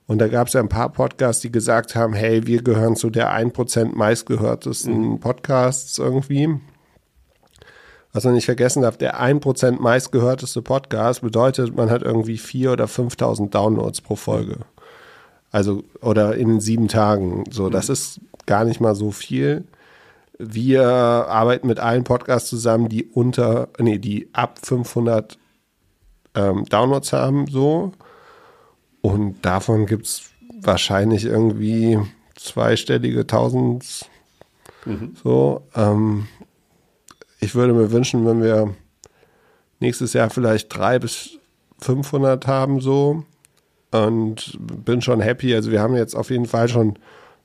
Und 0.07 0.17
da 0.17 0.27
gab 0.27 0.47
es 0.47 0.53
ja 0.53 0.59
ein 0.59 0.69
paar 0.69 0.89
Podcasts, 0.89 1.41
die 1.41 1.51
gesagt 1.51 1.95
haben, 1.95 2.13
hey, 2.13 2.47
wir 2.47 2.63
gehören 2.63 2.95
zu 2.95 3.11
der 3.11 3.31
1% 3.31 3.95
meistgehörtesten 3.95 5.19
Podcasts 5.19 5.99
irgendwie. 5.99 6.59
Was 8.11 8.23
man 8.23 8.33
nicht 8.33 8.45
vergessen 8.45 8.81
darf, 8.81 8.97
der 8.97 9.21
1% 9.21 9.79
meistgehörteste 9.79 10.63
Podcast 10.63 11.21
bedeutet, 11.21 11.75
man 11.75 11.91
hat 11.91 12.01
irgendwie 12.01 12.37
4.000 12.37 12.71
oder 12.73 12.85
5.000 12.85 13.49
Downloads 13.51 14.01
pro 14.01 14.15
Folge. 14.15 14.57
Also, 15.51 15.83
oder 16.01 16.35
in 16.35 16.59
sieben 16.59 16.87
Tagen. 16.87 17.43
So, 17.51 17.69
das 17.69 17.89
ist 17.89 18.19
gar 18.47 18.65
nicht 18.65 18.81
mal 18.81 18.95
so 18.95 19.11
viel. 19.11 19.65
Wir 20.41 20.87
arbeiten 20.87 21.67
mit 21.67 21.79
allen 21.79 22.05
Podcasts 22.05 22.49
zusammen, 22.49 22.87
die 22.87 23.03
unter, 23.05 23.67
nee, 23.77 23.97
die 23.97 24.29
ab 24.33 24.59
500 24.63 25.37
ähm, 26.33 26.63
Downloads 26.65 27.11
haben, 27.11 27.47
so. 27.47 27.91
Und 29.01 29.45
davon 29.45 29.85
gibt 29.85 30.05
es 30.05 30.29
wahrscheinlich 30.61 31.25
irgendwie 31.25 31.99
zweistellige 32.35 33.27
Tausends. 33.27 34.05
So, 35.21 35.67
ähm, 35.75 36.27
ich 37.39 37.53
würde 37.53 37.73
mir 37.73 37.91
wünschen, 37.91 38.25
wenn 38.25 38.41
wir 38.41 38.73
nächstes 39.79 40.13
Jahr 40.13 40.29
vielleicht 40.29 40.73
drei 40.73 40.99
bis 40.99 41.37
500 41.79 42.47
haben, 42.47 42.79
so. 42.79 43.23
und 43.91 44.57
bin 44.85 45.01
schon 45.01 45.19
happy. 45.19 45.53
Also 45.53 45.71
wir 45.71 45.81
haben 45.81 45.95
jetzt 45.95 46.15
auf 46.15 46.29
jeden 46.29 46.45
Fall 46.45 46.69
schon 46.69 46.97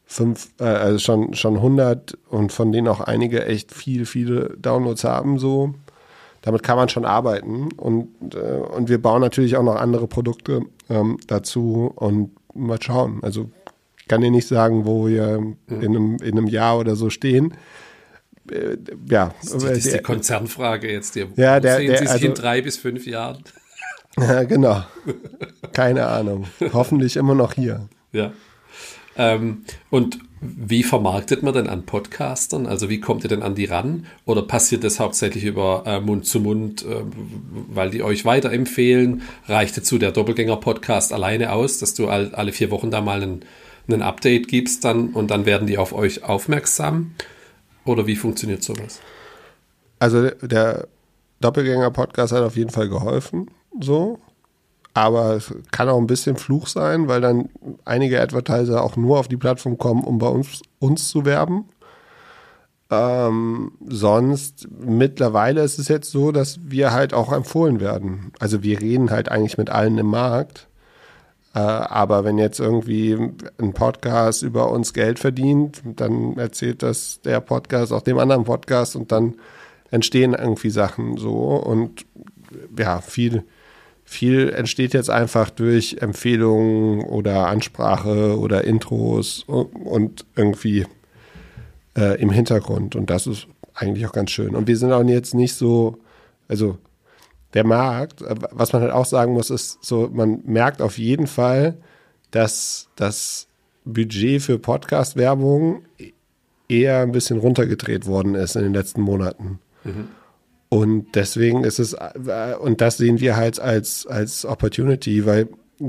fünf, 0.06 0.50
äh, 0.60 0.64
also 0.64 0.98
schon, 0.98 1.34
schon 1.34 1.56
100 1.56 2.16
und 2.28 2.52
von 2.52 2.72
denen 2.72 2.88
auch 2.88 3.00
einige 3.00 3.44
echt 3.46 3.72
viel, 3.72 4.06
viele 4.06 4.56
Downloads 4.58 5.04
haben 5.04 5.38
so. 5.38 5.74
Damit 6.42 6.62
kann 6.62 6.76
man 6.76 6.90
schon 6.90 7.06
arbeiten 7.06 7.72
und, 7.72 8.34
äh, 8.34 8.38
und 8.38 8.88
wir 8.88 9.00
bauen 9.00 9.22
natürlich 9.22 9.56
auch 9.56 9.62
noch 9.62 9.76
andere 9.76 10.06
Produkte 10.06 10.62
ähm, 10.90 11.18
dazu 11.26 11.92
und 11.96 12.32
mal 12.54 12.80
schauen. 12.80 13.20
Also 13.22 13.50
ich 13.98 14.08
kann 14.08 14.20
dir 14.20 14.30
nicht 14.30 14.46
sagen, 14.46 14.84
wo 14.84 15.06
wir 15.06 15.40
mhm. 15.40 15.56
in, 15.68 15.96
einem, 15.96 16.16
in 16.16 16.38
einem 16.38 16.46
Jahr 16.46 16.78
oder 16.78 16.96
so 16.96 17.08
stehen. 17.08 17.54
Äh, 18.50 18.76
ja. 19.08 19.34
Das 19.40 19.52
ist, 19.52 19.62
die, 19.62 19.68
das 19.68 19.78
ist 19.78 19.94
die 19.94 20.02
Konzernfrage 20.02 20.92
jetzt. 20.92 21.16
Wo 21.16 21.40
ja, 21.40 21.58
der, 21.60 21.76
sehen 21.76 21.86
der, 21.86 21.98
Sie 21.98 22.04
sich 22.04 22.12
also, 22.12 22.26
in 22.26 22.34
drei 22.34 22.60
bis 22.60 22.76
fünf 22.76 23.06
Jahren? 23.06 23.42
Ja, 24.16 24.44
genau. 24.44 24.84
Keine 25.72 26.06
Ahnung. 26.06 26.46
Hoffentlich 26.72 27.16
immer 27.16 27.34
noch 27.34 27.54
hier. 27.54 27.88
Ja. 28.12 28.30
Ähm, 29.16 29.64
und 29.90 30.18
wie 30.40 30.82
vermarktet 30.82 31.42
man 31.42 31.54
denn 31.54 31.68
an 31.68 31.86
Podcastern? 31.86 32.66
Also 32.66 32.90
wie 32.90 33.00
kommt 33.00 33.24
ihr 33.24 33.28
denn 33.28 33.42
an 33.42 33.54
die 33.54 33.64
ran? 33.64 34.06
Oder 34.26 34.42
passiert 34.42 34.84
das 34.84 35.00
hauptsächlich 35.00 35.44
über 35.44 35.84
äh, 35.86 36.00
Mund 36.00 36.26
zu 36.26 36.40
Mund, 36.40 36.84
äh, 36.84 37.02
weil 37.68 37.90
die 37.90 38.02
euch 38.02 38.24
weiterempfehlen? 38.24 39.22
Reicht 39.46 39.76
dazu 39.76 39.96
der 39.98 40.12
Doppelgänger-Podcast 40.12 41.12
alleine 41.12 41.52
aus, 41.52 41.78
dass 41.78 41.94
du 41.94 42.08
all, 42.08 42.34
alle 42.34 42.52
vier 42.52 42.70
Wochen 42.70 42.90
da 42.90 43.00
mal 43.00 43.22
einen, 43.22 43.40
einen 43.88 44.02
Update 44.02 44.48
gibst 44.48 44.84
dann 44.84 45.10
und 45.10 45.30
dann 45.30 45.46
werden 45.46 45.66
die 45.66 45.78
auf 45.78 45.94
euch 45.94 46.24
aufmerksam? 46.24 47.14
Oder 47.86 48.06
wie 48.06 48.16
funktioniert 48.16 48.62
sowas? 48.62 49.00
Also 49.98 50.28
der 50.42 50.88
Doppelgänger-Podcast 51.40 52.32
hat 52.32 52.42
auf 52.42 52.56
jeden 52.56 52.70
Fall 52.70 52.88
geholfen, 52.88 53.50
so. 53.80 54.18
Aber 54.94 55.34
es 55.34 55.52
kann 55.72 55.88
auch 55.88 55.98
ein 55.98 56.06
bisschen 56.06 56.36
Fluch 56.36 56.68
sein, 56.68 57.08
weil 57.08 57.20
dann 57.20 57.48
einige 57.84 58.20
Advertiser 58.20 58.82
auch 58.82 58.96
nur 58.96 59.18
auf 59.18 59.26
die 59.26 59.36
Plattform 59.36 59.76
kommen, 59.76 60.04
um 60.04 60.18
bei 60.18 60.28
uns, 60.28 60.62
uns 60.78 61.08
zu 61.08 61.24
werben. 61.24 61.64
Ähm, 62.90 63.72
sonst 63.86 64.68
mittlerweile 64.70 65.62
ist 65.62 65.80
es 65.80 65.88
jetzt 65.88 66.12
so, 66.12 66.30
dass 66.30 66.60
wir 66.62 66.92
halt 66.92 67.12
auch 67.12 67.32
empfohlen 67.32 67.80
werden. 67.80 68.32
Also 68.38 68.62
wir 68.62 68.80
reden 68.80 69.10
halt 69.10 69.28
eigentlich 69.30 69.58
mit 69.58 69.68
allen 69.68 69.98
im 69.98 70.06
Markt. 70.06 70.68
Äh, 71.54 71.58
aber 71.58 72.24
wenn 72.24 72.38
jetzt 72.38 72.60
irgendwie 72.60 73.18
ein 73.58 73.72
Podcast 73.72 74.42
über 74.42 74.70
uns 74.70 74.92
Geld 74.92 75.18
verdient, 75.18 75.82
dann 75.84 76.36
erzählt 76.36 76.82
das 76.82 77.20
der 77.22 77.40
Podcast 77.40 77.92
auch 77.92 78.02
dem 78.02 78.18
anderen 78.18 78.44
Podcast 78.44 78.94
und 78.94 79.10
dann 79.10 79.34
entstehen 79.90 80.34
irgendwie 80.34 80.70
Sachen 80.70 81.16
so 81.16 81.56
und 81.56 82.04
ja, 82.78 83.00
viel, 83.00 83.44
viel 84.04 84.50
entsteht 84.50 84.94
jetzt 84.94 85.10
einfach 85.10 85.50
durch 85.50 85.98
Empfehlungen 86.00 87.04
oder 87.04 87.48
Ansprache 87.48 88.38
oder 88.38 88.64
Intros 88.64 89.44
und 89.46 90.26
irgendwie 90.36 90.86
äh, 91.96 92.20
im 92.20 92.30
Hintergrund. 92.30 92.96
Und 92.96 93.10
das 93.10 93.26
ist 93.26 93.46
eigentlich 93.74 94.06
auch 94.06 94.12
ganz 94.12 94.30
schön. 94.30 94.54
Und 94.54 94.68
wir 94.68 94.76
sind 94.76 94.92
auch 94.92 95.02
jetzt 95.04 95.34
nicht 95.34 95.54
so, 95.54 95.98
also 96.48 96.78
der 97.54 97.64
Markt, 97.64 98.22
äh, 98.22 98.34
was 98.50 98.72
man 98.72 98.82
halt 98.82 98.92
auch 98.92 99.06
sagen 99.06 99.32
muss, 99.32 99.50
ist 99.50 99.78
so, 99.82 100.10
man 100.12 100.42
merkt 100.44 100.82
auf 100.82 100.98
jeden 100.98 101.26
Fall, 101.26 101.76
dass 102.30 102.88
das 102.96 103.48
Budget 103.84 104.42
für 104.42 104.58
Podcast-Werbung 104.58 105.82
eher 106.68 107.00
ein 107.00 107.12
bisschen 107.12 107.38
runtergedreht 107.38 108.06
worden 108.06 108.34
ist 108.34 108.56
in 108.56 108.62
den 108.62 108.74
letzten 108.74 109.02
Monaten. 109.02 109.60
Mhm. 109.84 110.08
Und 110.74 111.14
deswegen 111.14 111.62
ist 111.62 111.78
es, 111.78 111.92
äh, 111.92 112.56
und 112.58 112.80
das 112.80 112.96
sehen 112.96 113.20
wir 113.20 113.36
halt 113.36 113.60
als, 113.60 114.08
als 114.08 114.44
Opportunity, 114.44 115.24
weil 115.24 115.48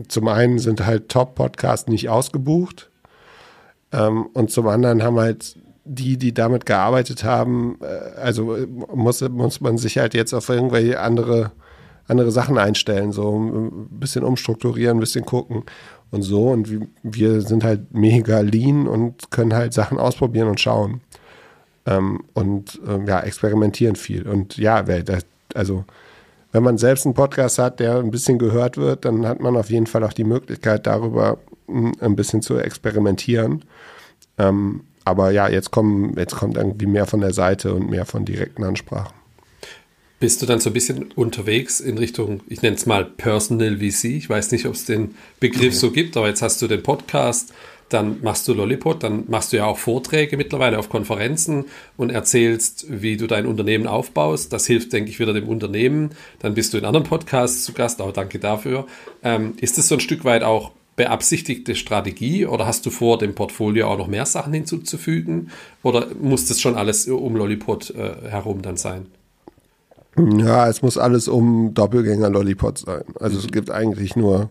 zum 0.10 0.28
einen 0.28 0.60
sind 0.60 0.86
halt 0.86 1.10
Top-Podcasts 1.10 1.90
nicht 1.90 2.08
ausgebucht 2.08 2.92
ähm, 3.92 4.28
und 4.34 4.52
zum 4.52 4.68
anderen 4.68 5.02
haben 5.02 5.18
halt 5.18 5.56
die, 5.86 6.18
die 6.18 6.36
damit 6.36 6.68
gearbeitet 6.68 7.24
haben, 7.24 7.80
äh, 7.82 8.20
also 8.20 8.56
muss, 8.94 9.28
muss 9.28 9.60
man 9.60 9.80
sich 9.80 9.98
halt 9.98 10.14
jetzt 10.14 10.34
auf 10.34 10.50
irgendwelche 10.50 11.00
andere, 11.00 11.52
andere 12.08 12.30
Sachen 12.30 12.60
einstellen, 12.60 13.12
so 13.12 13.40
ein 13.40 13.88
bisschen 13.90 14.24
umstrukturieren, 14.24 14.98
ein 14.98 15.00
bisschen 15.00 15.26
gucken 15.26 15.64
und 16.12 16.22
so. 16.22 16.50
Und 16.50 16.70
wir 17.02 17.42
sind 17.42 17.64
halt 17.64 17.92
mega 17.92 18.42
lean 18.42 18.88
und 18.88 19.32
können 19.32 19.56
halt 19.56 19.74
Sachen 19.74 19.98
ausprobieren 19.98 20.48
und 20.48 20.60
schauen. 20.60 21.02
Ähm, 21.86 22.24
und 22.34 22.80
ähm, 22.88 23.08
ja, 23.08 23.22
experimentieren 23.22 23.96
viel. 23.96 24.28
Und 24.28 24.58
ja, 24.58 24.82
das, 24.84 25.26
also 25.54 25.86
wenn 26.52 26.64
man 26.64 26.78
selbst 26.78 27.06
einen 27.06 27.14
Podcast 27.14 27.60
hat, 27.60 27.80
der 27.80 27.98
ein 27.98 28.12
bisschen 28.12 28.40
gehört 28.40 28.78
wird, 28.78 29.06
dann 29.06 29.28
hat 29.28 29.42
man 29.42 29.58
auf 29.58 29.70
jeden 29.70 29.88
Fall 29.88 30.04
auch 30.04 30.14
die 30.14 30.24
Möglichkeit, 30.24 30.88
darüber 30.88 31.38
hm, 31.68 31.94
ein 32.00 32.16
bisschen 32.16 32.42
zu 32.42 32.58
experimentieren. 32.58 33.66
Ähm, 34.38 34.82
aber 35.04 35.32
ja, 35.32 35.48
jetzt, 35.48 35.72
kommen, 35.72 36.16
jetzt 36.18 36.36
kommt 36.36 36.58
irgendwie 36.58 36.88
mehr 36.88 37.06
von 37.06 37.22
der 37.22 37.34
Seite 37.34 37.74
und 37.74 37.90
mehr 37.90 38.06
von 38.06 38.26
direkten 38.26 38.64
Ansprachen. 38.64 39.14
Bist 40.20 40.42
du 40.42 40.46
dann 40.46 40.62
so 40.62 40.70
ein 40.70 40.74
bisschen 40.74 41.12
unterwegs 41.12 41.82
in 41.82 41.98
Richtung, 41.98 42.40
ich 42.48 42.62
nenne 42.62 42.78
es 42.78 42.86
mal 42.86 43.04
Personal 43.04 43.78
VC? 43.78 44.06
Ich 44.06 44.30
weiß 44.30 44.52
nicht, 44.54 44.66
ob 44.66 44.74
es 44.74 44.86
den 44.86 45.14
Begriff 45.42 45.66
okay. 45.66 45.76
so 45.76 45.92
gibt, 45.92 46.16
aber 46.16 46.30
jetzt 46.30 46.42
hast 46.42 46.62
du 46.62 46.68
den 46.68 46.82
Podcast 46.82 47.54
dann 47.90 48.22
machst 48.22 48.48
du 48.48 48.54
Lollipop, 48.54 49.00
dann 49.00 49.26
machst 49.28 49.54
du 49.54 49.58
ja 49.58 49.66
auch 49.66 49.78
Vorträge 49.78 50.38
mittlerweile 50.38 50.80
auf 50.80 50.90
Konferenzen 50.90 51.66
und 51.98 52.10
erzählst, 52.10 52.88
wie 52.90 53.16
du 53.16 53.28
dein 53.28 53.46
Unternehmen 53.46 53.88
aufbaust. 53.88 54.52
Das 54.52 54.66
hilft, 54.66 54.92
denke 54.92 55.12
ich, 55.12 55.20
wieder 55.20 55.34
dem 55.34 55.48
Unternehmen. 55.48 56.12
Dann 56.40 56.56
bist 56.56 56.74
du 56.74 56.78
in 56.78 56.86
anderen 56.86 57.06
Podcasts 57.06 57.64
zu 57.64 57.74
Gast, 57.74 58.02
auch 58.02 58.12
danke 58.12 58.40
dafür. 58.40 58.88
Ähm, 59.24 59.54
ist 59.62 59.78
das 59.78 59.88
so 59.88 59.96
ein 59.96 60.02
Stück 60.02 60.26
weit 60.26 60.44
auch 60.44 60.72
beabsichtigte 60.96 61.76
Strategie 61.76 62.46
oder 62.46 62.66
hast 62.66 62.86
du 62.86 62.90
vor, 62.90 63.18
dem 63.18 63.36
Portfolio 63.36 63.88
auch 63.88 63.98
noch 63.98 64.08
mehr 64.08 64.26
Sachen 64.26 64.54
hinzuzufügen? 64.54 65.52
Oder 65.84 66.08
muss 66.20 66.48
das 66.48 66.62
schon 66.62 66.76
alles 66.76 67.08
um 67.08 67.36
Lollipop 67.36 67.90
äh, 67.92 68.30
herum 68.30 68.62
dann 68.62 68.78
sein? 68.78 69.08
Ja, 70.18 70.70
es 70.70 70.82
muss 70.82 70.98
alles 70.98 71.28
um 71.28 71.74
Doppelgänger 71.74 72.30
Lollipop 72.30 72.80
sein. 72.80 73.04
Also 73.20 73.38
mhm. 73.38 73.46
es 73.46 73.52
gibt 73.52 73.70
eigentlich 73.72 74.16
nur, 74.16 74.50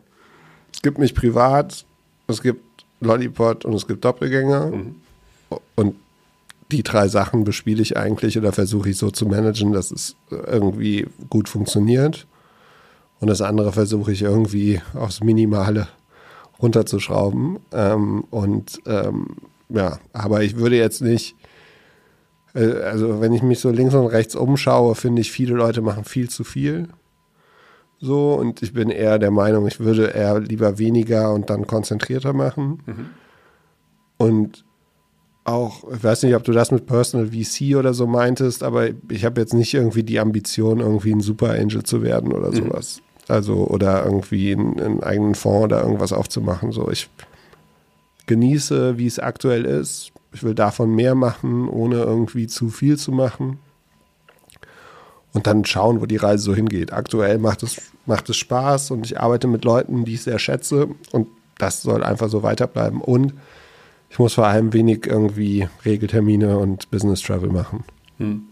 es 0.73 0.83
gibt 0.83 0.99
mich 0.99 1.15
privat, 1.15 1.87
es 2.29 2.43
gibt 2.43 2.61
Lollipop 3.01 3.65
und 3.65 3.75
es 3.75 3.87
gibt 3.87 4.05
Doppelgänger. 4.05 4.67
Mhm. 4.67 4.97
Und 5.75 5.97
die 6.73 6.83
drei 6.83 7.09
Sachen 7.09 7.45
bespiele 7.45 7.83
ich 7.83 7.97
eigentlich 7.97 8.39
oder 8.39 8.53
versuche 8.53 8.91
ich 8.91 8.97
so 8.97 9.11
zu 9.11 9.27
managen, 9.27 9.73
dass 9.73 9.91
es 9.91 10.17
irgendwie 10.31 11.07
gut 11.31 11.49
funktioniert. 11.49 12.27
Und 13.21 13.29
das 13.29 13.41
andere 13.41 13.73
versuche 13.73 14.13
ich 14.13 14.23
irgendwie 14.23 14.81
aufs 14.95 15.23
Minimale 15.23 15.89
runterzuschrauben. 16.61 17.59
Ähm, 17.73 18.25
und 18.31 18.81
ähm, 18.87 19.37
ja, 19.69 19.99
aber 20.13 20.43
ich 20.43 20.57
würde 20.57 20.77
jetzt 20.77 21.03
nicht, 21.03 21.37
äh, 22.55 22.83
also 22.83 23.21
wenn 23.21 23.33
ich 23.33 23.43
mich 23.43 23.61
so 23.61 23.71
links 23.71 23.95
und 23.95 24.07
rechts 24.07 24.35
umschaue, 24.35 24.95
finde 24.95 25.23
ich, 25.23 25.31
viele 25.31 25.55
Leute 25.55 25.81
machen 25.81 26.05
viel 26.05 26.29
zu 26.29 26.45
viel. 26.45 26.89
So, 28.05 28.35
und 28.35 28.63
ich 28.63 28.75
bin 28.75 28.91
eher 28.91 29.19
der 29.19 29.31
Meinung, 29.31 29.67
ich 29.67 29.81
würde 29.81 30.09
eher 30.09 30.39
lieber 30.39 30.79
weniger 30.79 31.33
und 31.33 31.49
dann 31.49 31.67
konzentrierter 31.67 32.35
machen. 32.35 32.83
Mhm. 32.85 33.07
Und 34.19 34.65
auch, 35.45 35.85
ich 35.91 36.05
weiß 36.05 36.23
nicht, 36.25 36.35
ob 36.35 36.45
du 36.45 36.53
das 36.53 36.71
mit 36.71 36.85
Personal 36.85 37.29
VC 37.29 37.77
oder 37.77 37.95
so 37.95 38.07
meintest, 38.07 38.63
aber 38.63 38.91
ich 39.09 39.25
habe 39.25 39.41
jetzt 39.41 39.55
nicht 39.55 39.73
irgendwie 39.73 40.03
die 40.03 40.21
Ambition, 40.21 40.81
irgendwie 40.81 41.15
ein 41.15 41.23
Super 41.23 41.53
Angel 41.53 41.83
zu 41.83 42.03
werden 42.03 42.33
oder 42.33 42.51
mhm. 42.51 42.57
sowas. 42.57 43.01
Also, 43.27 43.67
oder 43.69 44.05
irgendwie 44.05 44.53
einen, 44.53 44.79
einen, 44.79 45.03
eigenen 45.03 45.35
Fonds 45.35 45.65
oder 45.65 45.83
irgendwas 45.83 46.13
aufzumachen. 46.13 46.73
So, 46.73 46.91
ich 46.91 47.09
genieße, 48.27 48.99
wie 48.99 49.07
es 49.07 49.19
aktuell 49.19 49.65
ist. 49.65 50.13
Ich 50.35 50.43
will 50.43 50.55
davon 50.55 50.95
mehr 50.95 51.15
machen, 51.15 51.71
ohne 51.71 52.03
irgendwie 52.03 52.49
zu 52.49 52.69
viel 52.69 52.99
zu 52.99 53.13
machen 53.13 53.61
und 55.35 55.47
dann 55.47 55.65
schauen, 55.67 56.01
wo 56.01 56.07
die 56.07 56.17
Reise 56.17 56.45
so 56.45 56.55
hingeht. 56.55 56.93
Aktuell 56.93 57.39
macht 57.39 57.63
es, 57.63 57.77
macht 58.07 58.31
es 58.31 58.37
Spaß 58.39 58.93
und 58.93 59.05
ich 59.05 59.21
arbeite 59.21 59.49
mit 59.49 59.65
Leuten, 59.65 60.05
die 60.05 60.15
ich 60.15 60.23
sehr 60.23 60.39
schätze 60.39 60.89
und 61.13 61.29
das 61.59 61.83
soll 61.83 62.03
einfach 62.03 62.29
so 62.29 62.43
weiterbleiben. 62.43 63.01
Und 63.01 63.35
ich 64.11 64.19
muss 64.19 64.35
vor 64.35 64.47
allem 64.47 64.73
wenig 64.73 65.07
irgendwie 65.07 65.69
Regeltermine 65.85 66.57
und 66.59 66.91
Business 66.91 67.21
Travel 67.21 67.51
machen. 67.51 67.85
Hm. 68.19 68.45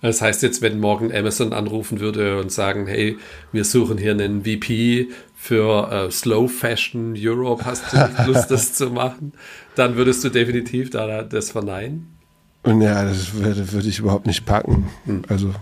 Das 0.00 0.22
heißt 0.22 0.42
jetzt, 0.42 0.62
wenn 0.62 0.80
morgen 0.80 1.14
Amazon 1.14 1.52
anrufen 1.52 2.00
würde 2.00 2.40
und 2.40 2.50
sagen, 2.50 2.86
hey, 2.86 3.18
wir 3.52 3.66
suchen 3.66 3.98
hier 3.98 4.12
einen 4.12 4.44
VP 4.44 5.08
für 5.36 5.92
äh, 5.92 6.10
Slow 6.10 6.48
Fashion 6.48 7.14
Europe, 7.18 7.66
hast 7.66 7.92
du 7.92 7.98
nicht 7.98 8.26
Lust, 8.26 8.50
das 8.50 8.72
zu 8.72 8.88
machen? 8.88 9.32
Dann 9.74 9.96
würdest 9.96 10.24
du 10.24 10.30
definitiv 10.30 10.88
da 10.88 11.22
das 11.22 11.50
verneinen? 11.50 12.16
Ja, 12.64 13.04
das 13.04 13.34
würde, 13.34 13.72
würde 13.72 13.88
ich 13.88 13.98
überhaupt 13.98 14.26
nicht 14.26 14.46
packen. 14.46 14.88
Hm. 15.04 15.22
Also 15.28 15.52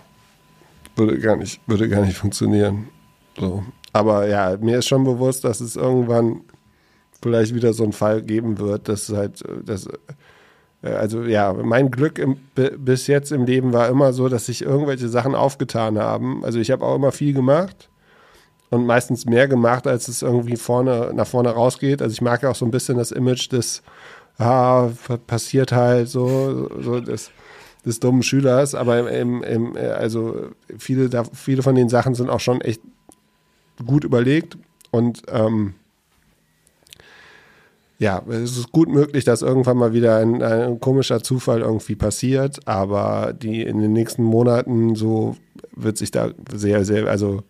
würde 0.99 1.18
gar 1.18 1.36
nicht, 1.36 1.61
würde 1.66 1.88
gar 1.88 2.05
nicht 2.05 2.16
funktionieren. 2.16 2.88
So. 3.38 3.64
Aber 3.92 4.26
ja, 4.26 4.57
mir 4.61 4.78
ist 4.78 4.88
schon 4.88 5.05
bewusst, 5.05 5.44
dass 5.44 5.61
es 5.61 5.76
irgendwann 5.76 6.42
vielleicht 7.22 7.55
wieder 7.55 7.72
so 7.72 7.84
einen 7.84 7.92
Fall 7.92 8.22
geben 8.22 8.59
wird, 8.59 8.88
dass 8.88 9.09
halt, 9.09 9.42
dass, 9.64 9.86
äh, 10.82 10.88
also 10.88 11.22
ja, 11.22 11.53
mein 11.53 11.90
Glück 11.90 12.18
im, 12.18 12.36
bis 12.55 13.07
jetzt 13.07 13.32
im 13.32 13.44
Leben 13.44 13.72
war 13.72 13.88
immer 13.88 14.12
so, 14.12 14.28
dass 14.28 14.46
sich 14.46 14.62
irgendwelche 14.62 15.09
Sachen 15.09 15.34
aufgetan 15.34 15.99
haben. 15.99 16.44
Also 16.44 16.59
ich 16.59 16.70
habe 16.70 16.84
auch 16.84 16.96
immer 16.96 17.12
viel 17.12 17.32
gemacht 17.32 17.88
und 18.70 18.86
meistens 18.86 19.24
mehr 19.24 19.49
gemacht, 19.49 19.86
als 19.86 20.09
es 20.09 20.22
irgendwie 20.22 20.57
vorne 20.57 21.12
nach 21.14 21.26
vorne 21.26 21.51
rausgeht. 21.51 22.03
Also 22.03 22.12
ich 22.12 22.20
mag 22.20 22.42
ja 22.42 22.51
auch 22.51 22.57
so 22.57 22.64
ein 22.64 22.70
bisschen 22.70 22.99
das 22.99 23.11
Image 23.11 23.51
des, 23.51 23.82
ah, 24.38 24.90
passiert 25.26 25.72
halt 25.72 26.09
so, 26.09 26.68
so 26.80 27.01
des, 27.01 27.30
des 27.85 28.01
dummen 28.01 28.22
Schülers, 28.22 28.74
aber 28.74 29.11
im, 29.11 29.43
im, 29.43 29.76
also 29.76 30.51
viele, 30.79 31.09
da, 31.09 31.24
viele 31.24 31.62
von 31.62 31.74
den 31.74 31.89
Sachen 31.89 32.14
sind 32.14 32.29
auch 32.29 32.41
schon 32.41 32.61
echt 32.61 32.81
gut 33.87 34.05
überlegt 34.05 34.59
und 34.91 35.22
ähm, 35.29 35.74
ja, 37.99 38.22
es 38.29 38.57
ist 38.57 38.70
gut 38.70 38.89
möglich, 38.89 39.24
dass 39.24 39.43
irgendwann 39.43 39.76
mal 39.76 39.93
wieder 39.93 40.18
ein, 40.18 40.41
ein, 40.41 40.79
komischer 40.79 41.22
Zufall 41.22 41.62
irgendwie 41.62 41.97
passiert, 41.97 42.66
aber 42.66 43.33
die 43.33 43.62
in 43.62 43.81
den 43.81 43.93
nächsten 43.93 44.22
Monaten 44.22 44.95
so 44.95 45.37
wird 45.72 45.99
sich 45.99 46.12
da 46.12 46.31
sehr, 46.53 46.85
sehr, 46.85 47.09
also 47.09 47.43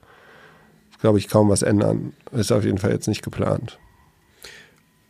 glaube 1.01 1.18
ich, 1.18 1.29
kaum 1.29 1.51
was 1.51 1.62
ändern. 1.62 2.12
Ist 2.33 2.51
auf 2.51 2.64
jeden 2.64 2.79
Fall 2.79 2.93
jetzt 2.93 3.09
nicht 3.09 3.22
geplant. 3.22 3.79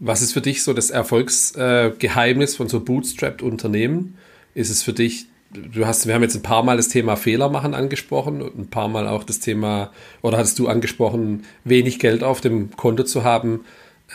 Was 0.00 0.22
ist 0.22 0.32
für 0.32 0.40
dich 0.40 0.62
so 0.62 0.72
das 0.72 0.90
Erfolgsgeheimnis 0.90 2.54
äh, 2.54 2.56
von 2.56 2.68
so 2.68 2.80
bootstrapped 2.80 3.42
Unternehmen? 3.42 4.16
Ist 4.58 4.70
es 4.70 4.82
für 4.82 4.92
dich, 4.92 5.26
du 5.52 5.86
hast, 5.86 6.08
wir 6.08 6.14
haben 6.14 6.22
jetzt 6.22 6.34
ein 6.34 6.42
paar 6.42 6.64
Mal 6.64 6.76
das 6.76 6.88
Thema 6.88 7.14
Fehler 7.14 7.48
machen 7.48 7.74
angesprochen 7.74 8.42
und 8.42 8.58
ein 8.58 8.66
paar 8.66 8.88
Mal 8.88 9.06
auch 9.06 9.22
das 9.22 9.38
Thema, 9.38 9.92
oder 10.20 10.36
hattest 10.36 10.58
du 10.58 10.66
angesprochen, 10.66 11.44
wenig 11.62 12.00
Geld 12.00 12.24
auf 12.24 12.40
dem 12.40 12.74
Konto 12.74 13.04
zu 13.04 13.22
haben? 13.22 13.60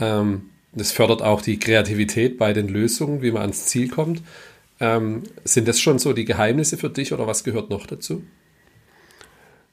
Ähm, 0.01 0.49
das 0.73 0.91
fördert 0.91 1.21
auch 1.21 1.41
die 1.41 1.59
Kreativität 1.59 2.37
bei 2.37 2.51
den 2.51 2.67
Lösungen, 2.67 3.21
wie 3.21 3.31
man 3.31 3.43
ans 3.43 3.67
Ziel 3.67 3.87
kommt. 3.87 4.21
Ähm, 4.81 5.23
sind 5.45 5.69
das 5.69 5.79
schon 5.79 5.97
so 5.97 6.11
die 6.11 6.25
Geheimnisse 6.25 6.75
für 6.75 6.89
dich 6.89 7.13
oder 7.13 7.25
was 7.25 7.45
gehört 7.45 7.69
noch 7.69 7.87
dazu? 7.87 8.21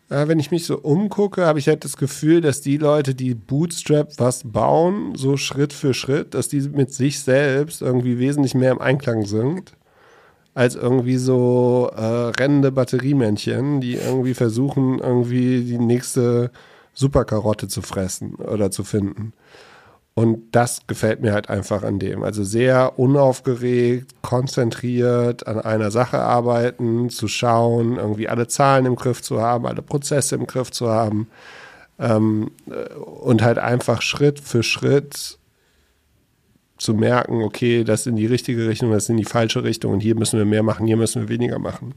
Äh, 0.09 0.29
wenn 0.29 0.39
ich 0.39 0.53
mich 0.53 0.67
so 0.67 0.79
umgucke, 0.79 1.47
habe 1.47 1.59
ich 1.59 1.67
halt 1.67 1.85
das 1.85 1.97
Gefühl, 1.97 2.43
dass 2.43 2.61
die 2.61 2.77
Leute, 2.77 3.17
die 3.17 3.35
Bootstrap 3.35 4.13
was 4.19 4.43
bauen, 4.45 5.17
so 5.17 5.37
Schritt 5.37 5.73
für 5.73 5.95
Schritt, 5.95 6.35
dass 6.35 6.47
die 6.47 6.61
mit 6.61 6.95
sich 6.95 7.19
selbst 7.19 7.83
irgendwie 7.83 8.21
wesentlich 8.21 8.55
mehr 8.55 8.71
im 8.71 8.81
Einklang 8.81 9.27
sind, 9.27 9.75
als 10.61 10.75
irgendwie 10.75 11.17
so 11.17 11.91
äh, 11.97 12.05
rennende 12.39 12.71
Batteriemännchen, 12.71 13.81
die 13.81 13.95
irgendwie 13.95 14.35
versuchen, 14.35 14.99
irgendwie 14.99 15.65
die 15.65 15.79
nächste 15.79 16.51
Superkarotte 16.93 17.67
zu 17.67 17.81
fressen 17.81 18.35
oder 18.35 18.71
zu 18.71 18.85
finden. 18.85 19.33
Und 20.13 20.51
das 20.53 20.83
gefällt 20.87 21.23
mir 21.23 21.33
halt 21.33 21.49
einfach 21.49 21.83
an 21.83 21.99
dem. 21.99 22.23
Also 22.23 22.45
sehr 22.45 22.99
unaufgeregt, 22.99 24.21
konzentriert 24.21 25.47
an 25.47 25.61
einer 25.61 25.91
Sache 25.91 26.19
arbeiten, 26.19 27.09
zu 27.09 27.27
schauen, 27.27 27.97
irgendwie 27.97 28.29
alle 28.29 28.47
Zahlen 28.47 28.85
im 28.85 28.97
Griff 28.97 29.23
zu 29.23 29.41
haben, 29.41 29.65
alle 29.65 29.81
Prozesse 29.81 30.35
im 30.35 30.47
Griff 30.47 30.71
zu 30.71 30.91
haben. 30.91 31.29
Ähm, 31.99 32.51
und 33.23 33.41
halt 33.41 33.59
einfach 33.59 34.03
Schritt 34.03 34.41
für 34.41 34.63
Schritt 34.63 35.39
zu 36.81 36.95
merken, 36.95 37.43
okay, 37.43 37.85
das 37.85 38.07
in 38.07 38.17
die 38.17 38.27
richtige 38.27 38.67
Richtung, 38.67 38.91
das 38.91 39.09
in 39.09 39.19
die 39.19 39.25
falsche 39.25 39.63
Richtung 39.63 39.93
und 39.93 40.01
hier 40.01 40.15
müssen 40.15 40.39
wir 40.39 40.47
mehr 40.47 40.63
machen, 40.63 40.87
hier 40.87 40.97
müssen 40.97 41.23
wir 41.23 41.29
weniger 41.29 41.59
machen. 41.59 41.95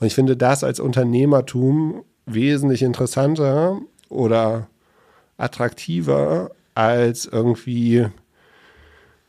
Und 0.00 0.06
ich 0.06 0.14
finde 0.14 0.36
das 0.36 0.64
als 0.64 0.80
Unternehmertum 0.80 2.02
wesentlich 2.26 2.82
interessanter 2.82 3.78
oder 4.08 4.66
attraktiver 5.36 6.50
als 6.74 7.26
irgendwie 7.26 8.06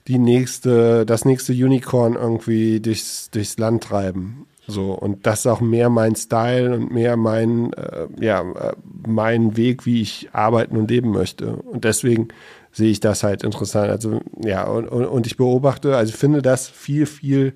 die 0.07 0.17
nächste, 0.17 1.05
das 1.05 1.23
nächste 1.23 1.53
Unicorn 1.53 2.15
irgendwie 2.15 2.79
durchs, 2.79 3.29
durchs 3.29 3.59
Land 3.59 3.83
treiben. 3.83 4.47
So, 4.65 4.91
und 4.91 5.25
das 5.25 5.39
ist 5.39 5.47
auch 5.47 5.61
mehr 5.61 5.89
mein 5.89 6.15
Style 6.15 6.75
und 6.75 6.91
mehr 6.91 7.15
mein, 7.17 7.73
äh, 7.73 8.07
ja, 8.19 8.41
äh, 8.41 8.73
mein 9.07 9.57
Weg, 9.57 9.85
wie 9.85 10.01
ich 10.01 10.29
arbeiten 10.31 10.77
und 10.77 10.89
leben 10.89 11.11
möchte. 11.11 11.55
Und 11.55 11.85
deswegen 11.85 12.29
sehe 12.71 12.91
ich 12.91 12.99
das 12.99 13.23
halt 13.23 13.43
interessant. 13.43 13.89
Also, 13.89 14.21
ja, 14.43 14.65
und, 14.65 14.87
und, 14.87 15.05
und 15.05 15.27
ich 15.27 15.37
beobachte, 15.37 15.95
also 15.95 16.13
finde 16.13 16.41
das 16.41 16.67
viel, 16.67 17.05
viel 17.05 17.53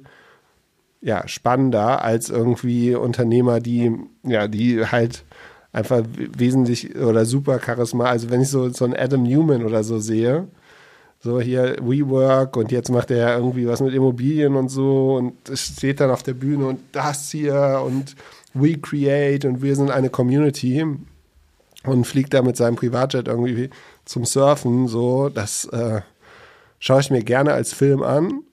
ja, 1.01 1.27
spannender 1.27 2.03
als 2.03 2.29
irgendwie 2.29 2.95
Unternehmer, 2.95 3.59
die, 3.59 3.91
ja, 4.23 4.47
die 4.47 4.85
halt 4.85 5.25
einfach 5.73 6.03
wesentlich 6.15 6.95
oder 6.95 7.25
super 7.25 7.59
Charisma. 7.59 8.05
Also 8.05 8.29
wenn 8.29 8.41
ich 8.41 8.49
so, 8.49 8.69
so 8.69 8.85
einen 8.85 8.95
Adam 8.95 9.23
Newman 9.23 9.65
oder 9.65 9.83
so 9.83 9.99
sehe, 9.99 10.47
so 11.19 11.41
hier 11.41 11.77
WeWork 11.81 12.55
und 12.57 12.71
jetzt 12.71 12.89
macht 12.89 13.11
er 13.11 13.37
irgendwie 13.37 13.67
was 13.67 13.81
mit 13.81 13.93
Immobilien 13.93 14.55
und 14.55 14.69
so 14.69 15.15
und 15.15 15.33
steht 15.57 15.99
dann 15.99 16.11
auf 16.11 16.23
der 16.23 16.33
Bühne 16.33 16.67
und 16.67 16.79
das 16.91 17.31
hier 17.31 17.81
und 17.85 18.15
We 18.53 18.77
Create 18.77 19.45
und 19.45 19.61
wir 19.61 19.75
sind 19.75 19.89
eine 19.89 20.09
Community 20.09 20.85
und 21.85 22.05
fliegt 22.05 22.33
da 22.33 22.41
mit 22.41 22.55
seinem 22.55 22.75
Privatjet 22.75 23.27
irgendwie 23.27 23.69
zum 24.05 24.25
Surfen, 24.25 24.87
so, 24.87 25.29
das 25.29 25.65
äh, 25.65 26.01
schaue 26.79 27.01
ich 27.01 27.11
mir 27.11 27.23
gerne 27.23 27.53
als 27.53 27.73
Film 27.73 28.03
an, 28.03 28.43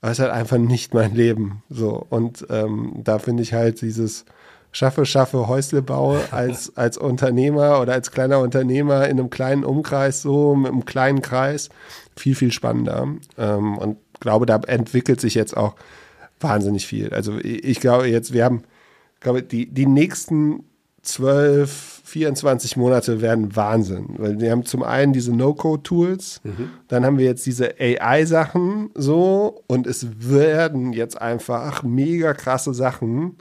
aber 0.00 0.12
es 0.12 0.18
ist 0.18 0.24
halt 0.24 0.32
einfach 0.32 0.58
nicht 0.58 0.94
mein 0.94 1.14
Leben, 1.14 1.62
so 1.68 2.06
und 2.10 2.46
ähm, 2.50 2.92
da 2.96 3.18
finde 3.18 3.42
ich 3.42 3.52
halt 3.52 3.80
dieses 3.80 4.24
schaffe, 4.72 5.06
schaffe 5.06 5.48
Häuslebau 5.48 6.18
als, 6.30 6.72
als 6.76 6.98
Unternehmer 6.98 7.80
oder 7.80 7.94
als 7.94 8.10
kleiner 8.10 8.40
Unternehmer 8.40 9.08
in 9.08 9.18
einem 9.18 9.30
kleinen 9.30 9.64
Umkreis, 9.64 10.22
so 10.22 10.54
mit 10.54 10.72
einem 10.72 10.84
kleinen 10.84 11.22
Kreis, 11.22 11.68
viel, 12.16 12.34
viel 12.34 12.52
spannender. 12.52 13.08
Ähm, 13.36 13.78
und 13.78 13.98
glaube, 14.20 14.46
da 14.46 14.56
entwickelt 14.56 15.20
sich 15.20 15.34
jetzt 15.34 15.56
auch 15.56 15.74
wahnsinnig 16.40 16.86
viel. 16.86 17.12
Also 17.12 17.38
ich, 17.38 17.64
ich 17.64 17.80
glaube 17.80 18.08
jetzt, 18.08 18.32
wir 18.32 18.44
haben, 18.44 18.62
glaube 19.20 19.42
die, 19.42 19.66
die 19.66 19.86
nächsten 19.86 20.64
12, 21.08 22.02
24 22.04 22.76
Monate 22.76 23.20
werden 23.20 23.54
Wahnsinn. 23.54 24.14
Weil 24.16 24.40
wir 24.40 24.50
haben 24.50 24.64
zum 24.64 24.82
einen 24.82 25.12
diese 25.12 25.34
No-Code-Tools, 25.34 26.40
mhm. 26.44 26.70
dann 26.88 27.04
haben 27.04 27.18
wir 27.18 27.26
jetzt 27.26 27.44
diese 27.46 27.74
AI-Sachen 27.78 28.90
so 28.94 29.62
und 29.66 29.86
es 29.86 30.06
werden 30.18 30.92
jetzt 30.92 31.20
einfach 31.20 31.82
mega 31.82 32.32
krasse 32.32 32.72
Sachen 32.72 33.36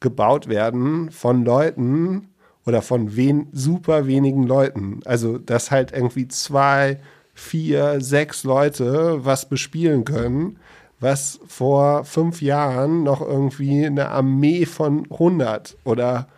gebaut 0.00 0.48
werden 0.48 1.10
von 1.10 1.44
Leuten 1.44 2.28
oder 2.66 2.82
von 2.82 3.16
wen, 3.16 3.48
super 3.52 4.06
wenigen 4.06 4.44
Leuten. 4.44 5.00
Also, 5.04 5.38
dass 5.38 5.70
halt 5.70 5.92
irgendwie 5.92 6.28
zwei, 6.28 6.98
vier, 7.34 8.00
sechs 8.00 8.44
Leute 8.44 9.24
was 9.24 9.48
bespielen 9.48 10.04
können, 10.04 10.58
was 11.00 11.40
vor 11.46 12.04
fünf 12.04 12.42
Jahren 12.42 13.02
noch 13.02 13.20
irgendwie 13.20 13.86
eine 13.86 14.10
Armee 14.10 14.66
von 14.66 15.06
100 15.10 15.76
oder 15.84 16.28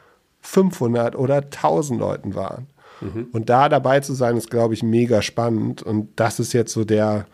500 0.43 1.17
oder 1.17 1.37
1000 1.37 1.99
Leuten 1.99 2.35
waren. 2.35 2.67
Mhm. 3.01 3.29
Und 3.33 3.49
da 3.49 3.69
dabei 3.69 4.01
zu 4.01 4.15
sein, 4.15 4.37
ist, 4.37 4.51
glaube 4.51 4.75
ich, 4.75 4.83
mega 4.83 5.23
spannend. 5.23 5.83
Und 5.83 6.09
das 6.17 6.39
ist 6.39 6.53
jetzt 6.53 6.73
so 6.73 6.85
der, 6.85 7.27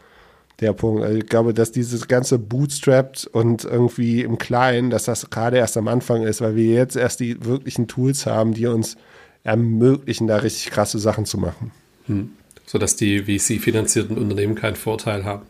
der 0.61 0.73
Punkt. 0.73 1.03
Also 1.03 1.19
ich 1.19 1.27
glaube, 1.27 1.55
dass 1.55 1.73
dieses 1.73 2.09
ganze 2.09 2.39
Bootstrapped 2.39 3.27
und 3.27 3.65
irgendwie 3.65 4.23
im 4.23 4.39
Kleinen, 4.39 4.91
dass 4.91 5.05
das 5.05 5.31
gerade 5.31 5.59
erst 5.59 5.77
am 5.77 5.89
Anfang 5.89 6.23
ist, 6.23 6.41
weil 6.41 6.57
wir 6.57 6.73
jetzt 6.73 6.97
erst 6.97 7.21
die 7.21 7.45
wirklichen 7.45 7.89
Tools 7.89 8.27
haben, 8.27 8.55
die 8.55 8.67
uns 8.67 8.97
ermöglichen, 9.45 10.27
da 10.27 10.37
richtig 10.37 10.71
krasse 10.71 10.99
Sachen 10.99 11.25
zu 11.25 11.39
machen. 11.39 11.71
Hm. 12.07 12.31
Sodass 12.67 12.97
die 12.97 13.23
VC-finanzierten 13.23 14.19
Unternehmen 14.19 14.55
keinen 14.55 14.77
Vorteil 14.77 15.25
haben. 15.25 15.47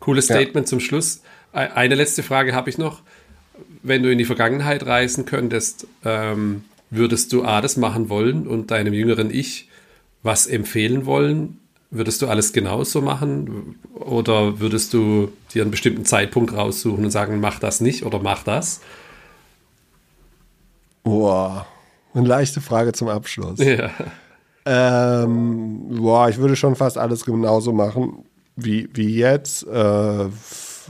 Cooles 0.00 0.26
Statement 0.26 0.66
ja. 0.66 0.70
zum 0.70 0.80
Schluss. 0.80 1.22
Eine 1.52 1.94
letzte 1.94 2.22
Frage 2.22 2.54
habe 2.54 2.68
ich 2.68 2.76
noch. 2.76 3.02
Wenn 3.82 4.02
du 4.02 4.10
in 4.10 4.18
die 4.18 4.24
Vergangenheit 4.24 4.86
reisen 4.86 5.26
könntest, 5.26 5.86
ähm, 6.04 6.64
würdest 6.90 7.32
du 7.32 7.44
A, 7.44 7.60
das 7.60 7.76
machen 7.76 8.08
wollen 8.08 8.46
und 8.46 8.70
deinem 8.70 8.92
jüngeren 8.92 9.30
Ich 9.30 9.68
was 10.22 10.46
empfehlen 10.46 11.06
wollen? 11.06 11.58
Würdest 11.90 12.20
du 12.20 12.26
alles 12.26 12.52
genauso 12.52 13.00
machen 13.00 13.78
oder 13.94 14.58
würdest 14.58 14.92
du 14.92 15.32
dir 15.54 15.62
einen 15.62 15.70
bestimmten 15.70 16.04
Zeitpunkt 16.04 16.52
raussuchen 16.52 17.04
und 17.04 17.10
sagen, 17.10 17.40
mach 17.40 17.60
das 17.60 17.80
nicht 17.80 18.04
oder 18.04 18.18
mach 18.18 18.42
das? 18.42 18.80
Boah, 21.04 21.66
eine 22.12 22.26
leichte 22.26 22.60
Frage 22.60 22.92
zum 22.92 23.08
Abschluss. 23.08 23.60
Ja. 23.60 23.90
Ähm, 24.68 25.86
boah, 25.90 26.28
ich 26.28 26.38
würde 26.38 26.56
schon 26.56 26.74
fast 26.74 26.98
alles 26.98 27.24
genauso 27.24 27.72
machen 27.72 28.24
wie, 28.56 28.88
wie 28.94 29.14
jetzt. 29.14 29.64
Äh, 29.66 30.26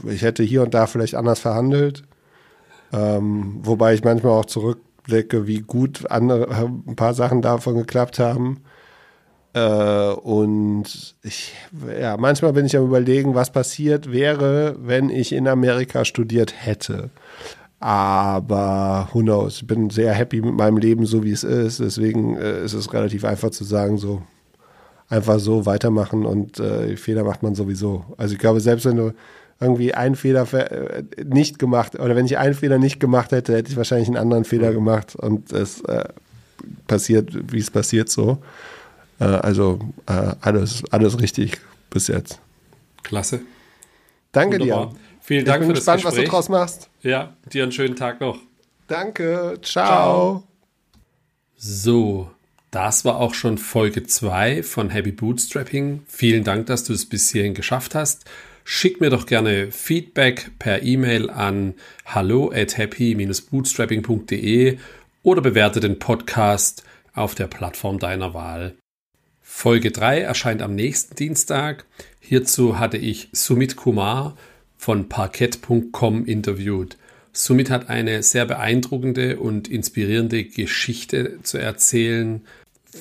ich 0.07 0.21
hätte 0.21 0.43
hier 0.43 0.63
und 0.63 0.73
da 0.73 0.87
vielleicht 0.87 1.15
anders 1.15 1.39
verhandelt. 1.39 2.03
Ähm, 2.93 3.59
wobei 3.63 3.93
ich 3.93 4.03
manchmal 4.03 4.33
auch 4.33 4.45
zurückblicke, 4.45 5.47
wie 5.47 5.59
gut 5.59 6.09
andere, 6.09 6.71
ein 6.87 6.95
paar 6.95 7.13
Sachen 7.13 7.41
davon 7.41 7.75
geklappt 7.75 8.19
haben. 8.19 8.61
Äh, 9.53 10.11
und 10.13 11.15
ich, 11.23 11.53
ja, 11.99 12.17
manchmal 12.17 12.53
bin 12.53 12.65
ich 12.65 12.77
am 12.77 12.85
überlegen, 12.85 13.35
was 13.35 13.51
passiert 13.51 14.11
wäre, 14.11 14.75
wenn 14.79 15.09
ich 15.09 15.33
in 15.33 15.47
Amerika 15.47 16.05
studiert 16.05 16.53
hätte. 16.57 17.09
Aber 17.79 19.09
who 19.11 19.19
knows? 19.19 19.57
Ich 19.57 19.67
bin 19.67 19.89
sehr 19.89 20.13
happy 20.13 20.41
mit 20.41 20.55
meinem 20.55 20.77
Leben, 20.77 21.05
so 21.05 21.23
wie 21.23 21.31
es 21.31 21.43
ist. 21.43 21.79
Deswegen 21.79 22.37
äh, 22.37 22.63
ist 22.63 22.73
es 22.73 22.91
relativ 22.93 23.23
einfach 23.23 23.51
zu 23.51 23.63
sagen, 23.63 23.97
so 23.97 24.23
einfach 25.09 25.39
so 25.39 25.65
weitermachen 25.65 26.25
und 26.25 26.59
äh, 26.59 26.97
Fehler 26.97 27.23
macht 27.23 27.43
man 27.43 27.55
sowieso. 27.55 28.05
Also 28.17 28.33
ich 28.33 28.39
glaube, 28.39 28.59
selbst 28.59 28.85
wenn 28.85 28.97
du 28.97 29.13
irgendwie 29.59 29.93
einen 29.93 30.15
Fehler 30.15 30.51
äh, 30.53 31.03
nicht 31.23 31.59
gemacht 31.59 31.99
oder 31.99 32.15
wenn 32.15 32.25
ich 32.25 32.37
einen 32.37 32.53
Fehler 32.53 32.77
nicht 32.77 32.99
gemacht 32.99 33.31
hätte, 33.31 33.55
hätte 33.55 33.71
ich 33.71 33.77
wahrscheinlich 33.77 34.07
einen 34.07 34.17
anderen 34.17 34.45
Fehler 34.45 34.71
gemacht 34.71 35.15
und 35.15 35.51
es 35.51 35.81
äh, 35.81 36.05
passiert, 36.87 37.51
wie 37.51 37.59
es 37.59 37.71
passiert 37.71 38.09
so. 38.09 38.37
Äh, 39.19 39.25
also 39.25 39.79
äh, 40.07 40.35
alles, 40.41 40.83
alles 40.91 41.19
richtig 41.19 41.59
bis 41.89 42.07
jetzt. 42.07 42.39
Klasse. 43.03 43.41
Danke 44.31 44.59
Wunderbar. 44.59 44.89
dir. 44.91 44.95
Vielen 45.21 45.45
Dank 45.45 45.61
ich 45.61 45.67
bin 45.67 45.75
für 45.75 45.79
gespannt, 45.79 45.99
das 45.99 46.05
was 46.05 46.13
du 46.13 46.21
Gespräch. 46.21 46.29
draus 46.31 46.49
machst. 46.49 46.89
Ja, 47.01 47.33
dir 47.51 47.63
einen 47.63 47.71
schönen 47.71 47.95
Tag 47.95 48.21
noch. 48.21 48.37
Danke. 48.87 49.59
Ciao. 49.61 50.43
So, 51.57 52.29
das 52.71 53.03
war 53.05 53.17
auch 53.17 53.33
schon 53.33 53.57
Folge 53.57 54.05
2 54.05 54.63
von 54.63 54.89
Happy 54.89 55.11
Bootstrapping. 55.11 56.03
Vielen 56.07 56.43
Dank, 56.43 56.67
dass 56.67 56.83
du 56.83 56.93
es 56.93 57.05
bis 57.07 57.29
hierhin 57.31 57.55
geschafft 57.55 57.95
hast. 57.95 58.25
Schick 58.69 58.99
mir 58.99 59.09
doch 59.09 59.27
gerne 59.27 59.71
Feedback 59.71 60.51
per 60.59 60.83
E-Mail 60.83 61.29
an 61.29 61.73
hallo 62.05 62.51
at 62.53 62.77
happy-bootstrapping.de 62.77 64.77
oder 65.23 65.41
bewerte 65.41 65.79
den 65.79 65.99
Podcast 65.99 66.83
auf 67.13 67.33
der 67.33 67.47
Plattform 67.47 67.97
deiner 67.97 68.33
Wahl. 68.33 68.75
Folge 69.41 69.91
3 69.91 70.19
erscheint 70.19 70.61
am 70.61 70.75
nächsten 70.75 71.15
Dienstag. 71.15 71.85
Hierzu 72.19 72.77
hatte 72.77 72.97
ich 72.97 73.29
Sumit 73.31 73.77
Kumar 73.77 74.35
von 74.75 75.07
parkett.com 75.07 76.25
interviewt. 76.25 76.97
Sumit 77.31 77.69
hat 77.69 77.87
eine 77.87 78.21
sehr 78.21 78.45
beeindruckende 78.45 79.39
und 79.39 79.69
inspirierende 79.69 80.43
Geschichte 80.43 81.39
zu 81.41 81.57
erzählen, 81.57 82.41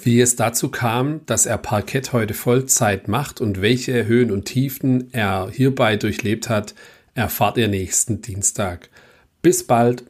wie 0.05 0.21
es 0.21 0.37
dazu 0.37 0.69
kam, 0.69 1.21
dass 1.27 1.47
er 1.47 1.59
Parkett 1.59 2.13
heute 2.13 2.35
Vollzeit 2.35 3.09
macht 3.09 3.41
und 3.41 3.63
welche 3.63 4.07
Höhen 4.07 4.31
und 4.31 4.45
Tiefen 4.45 5.13
er 5.13 5.49
hierbei 5.51 5.97
durchlebt 5.97 6.49
hat, 6.49 6.75
erfahrt 7.15 7.57
ihr 7.57 7.69
nächsten 7.69 8.21
Dienstag. 8.21 8.91
Bis 9.43 9.67
bald! 9.67 10.05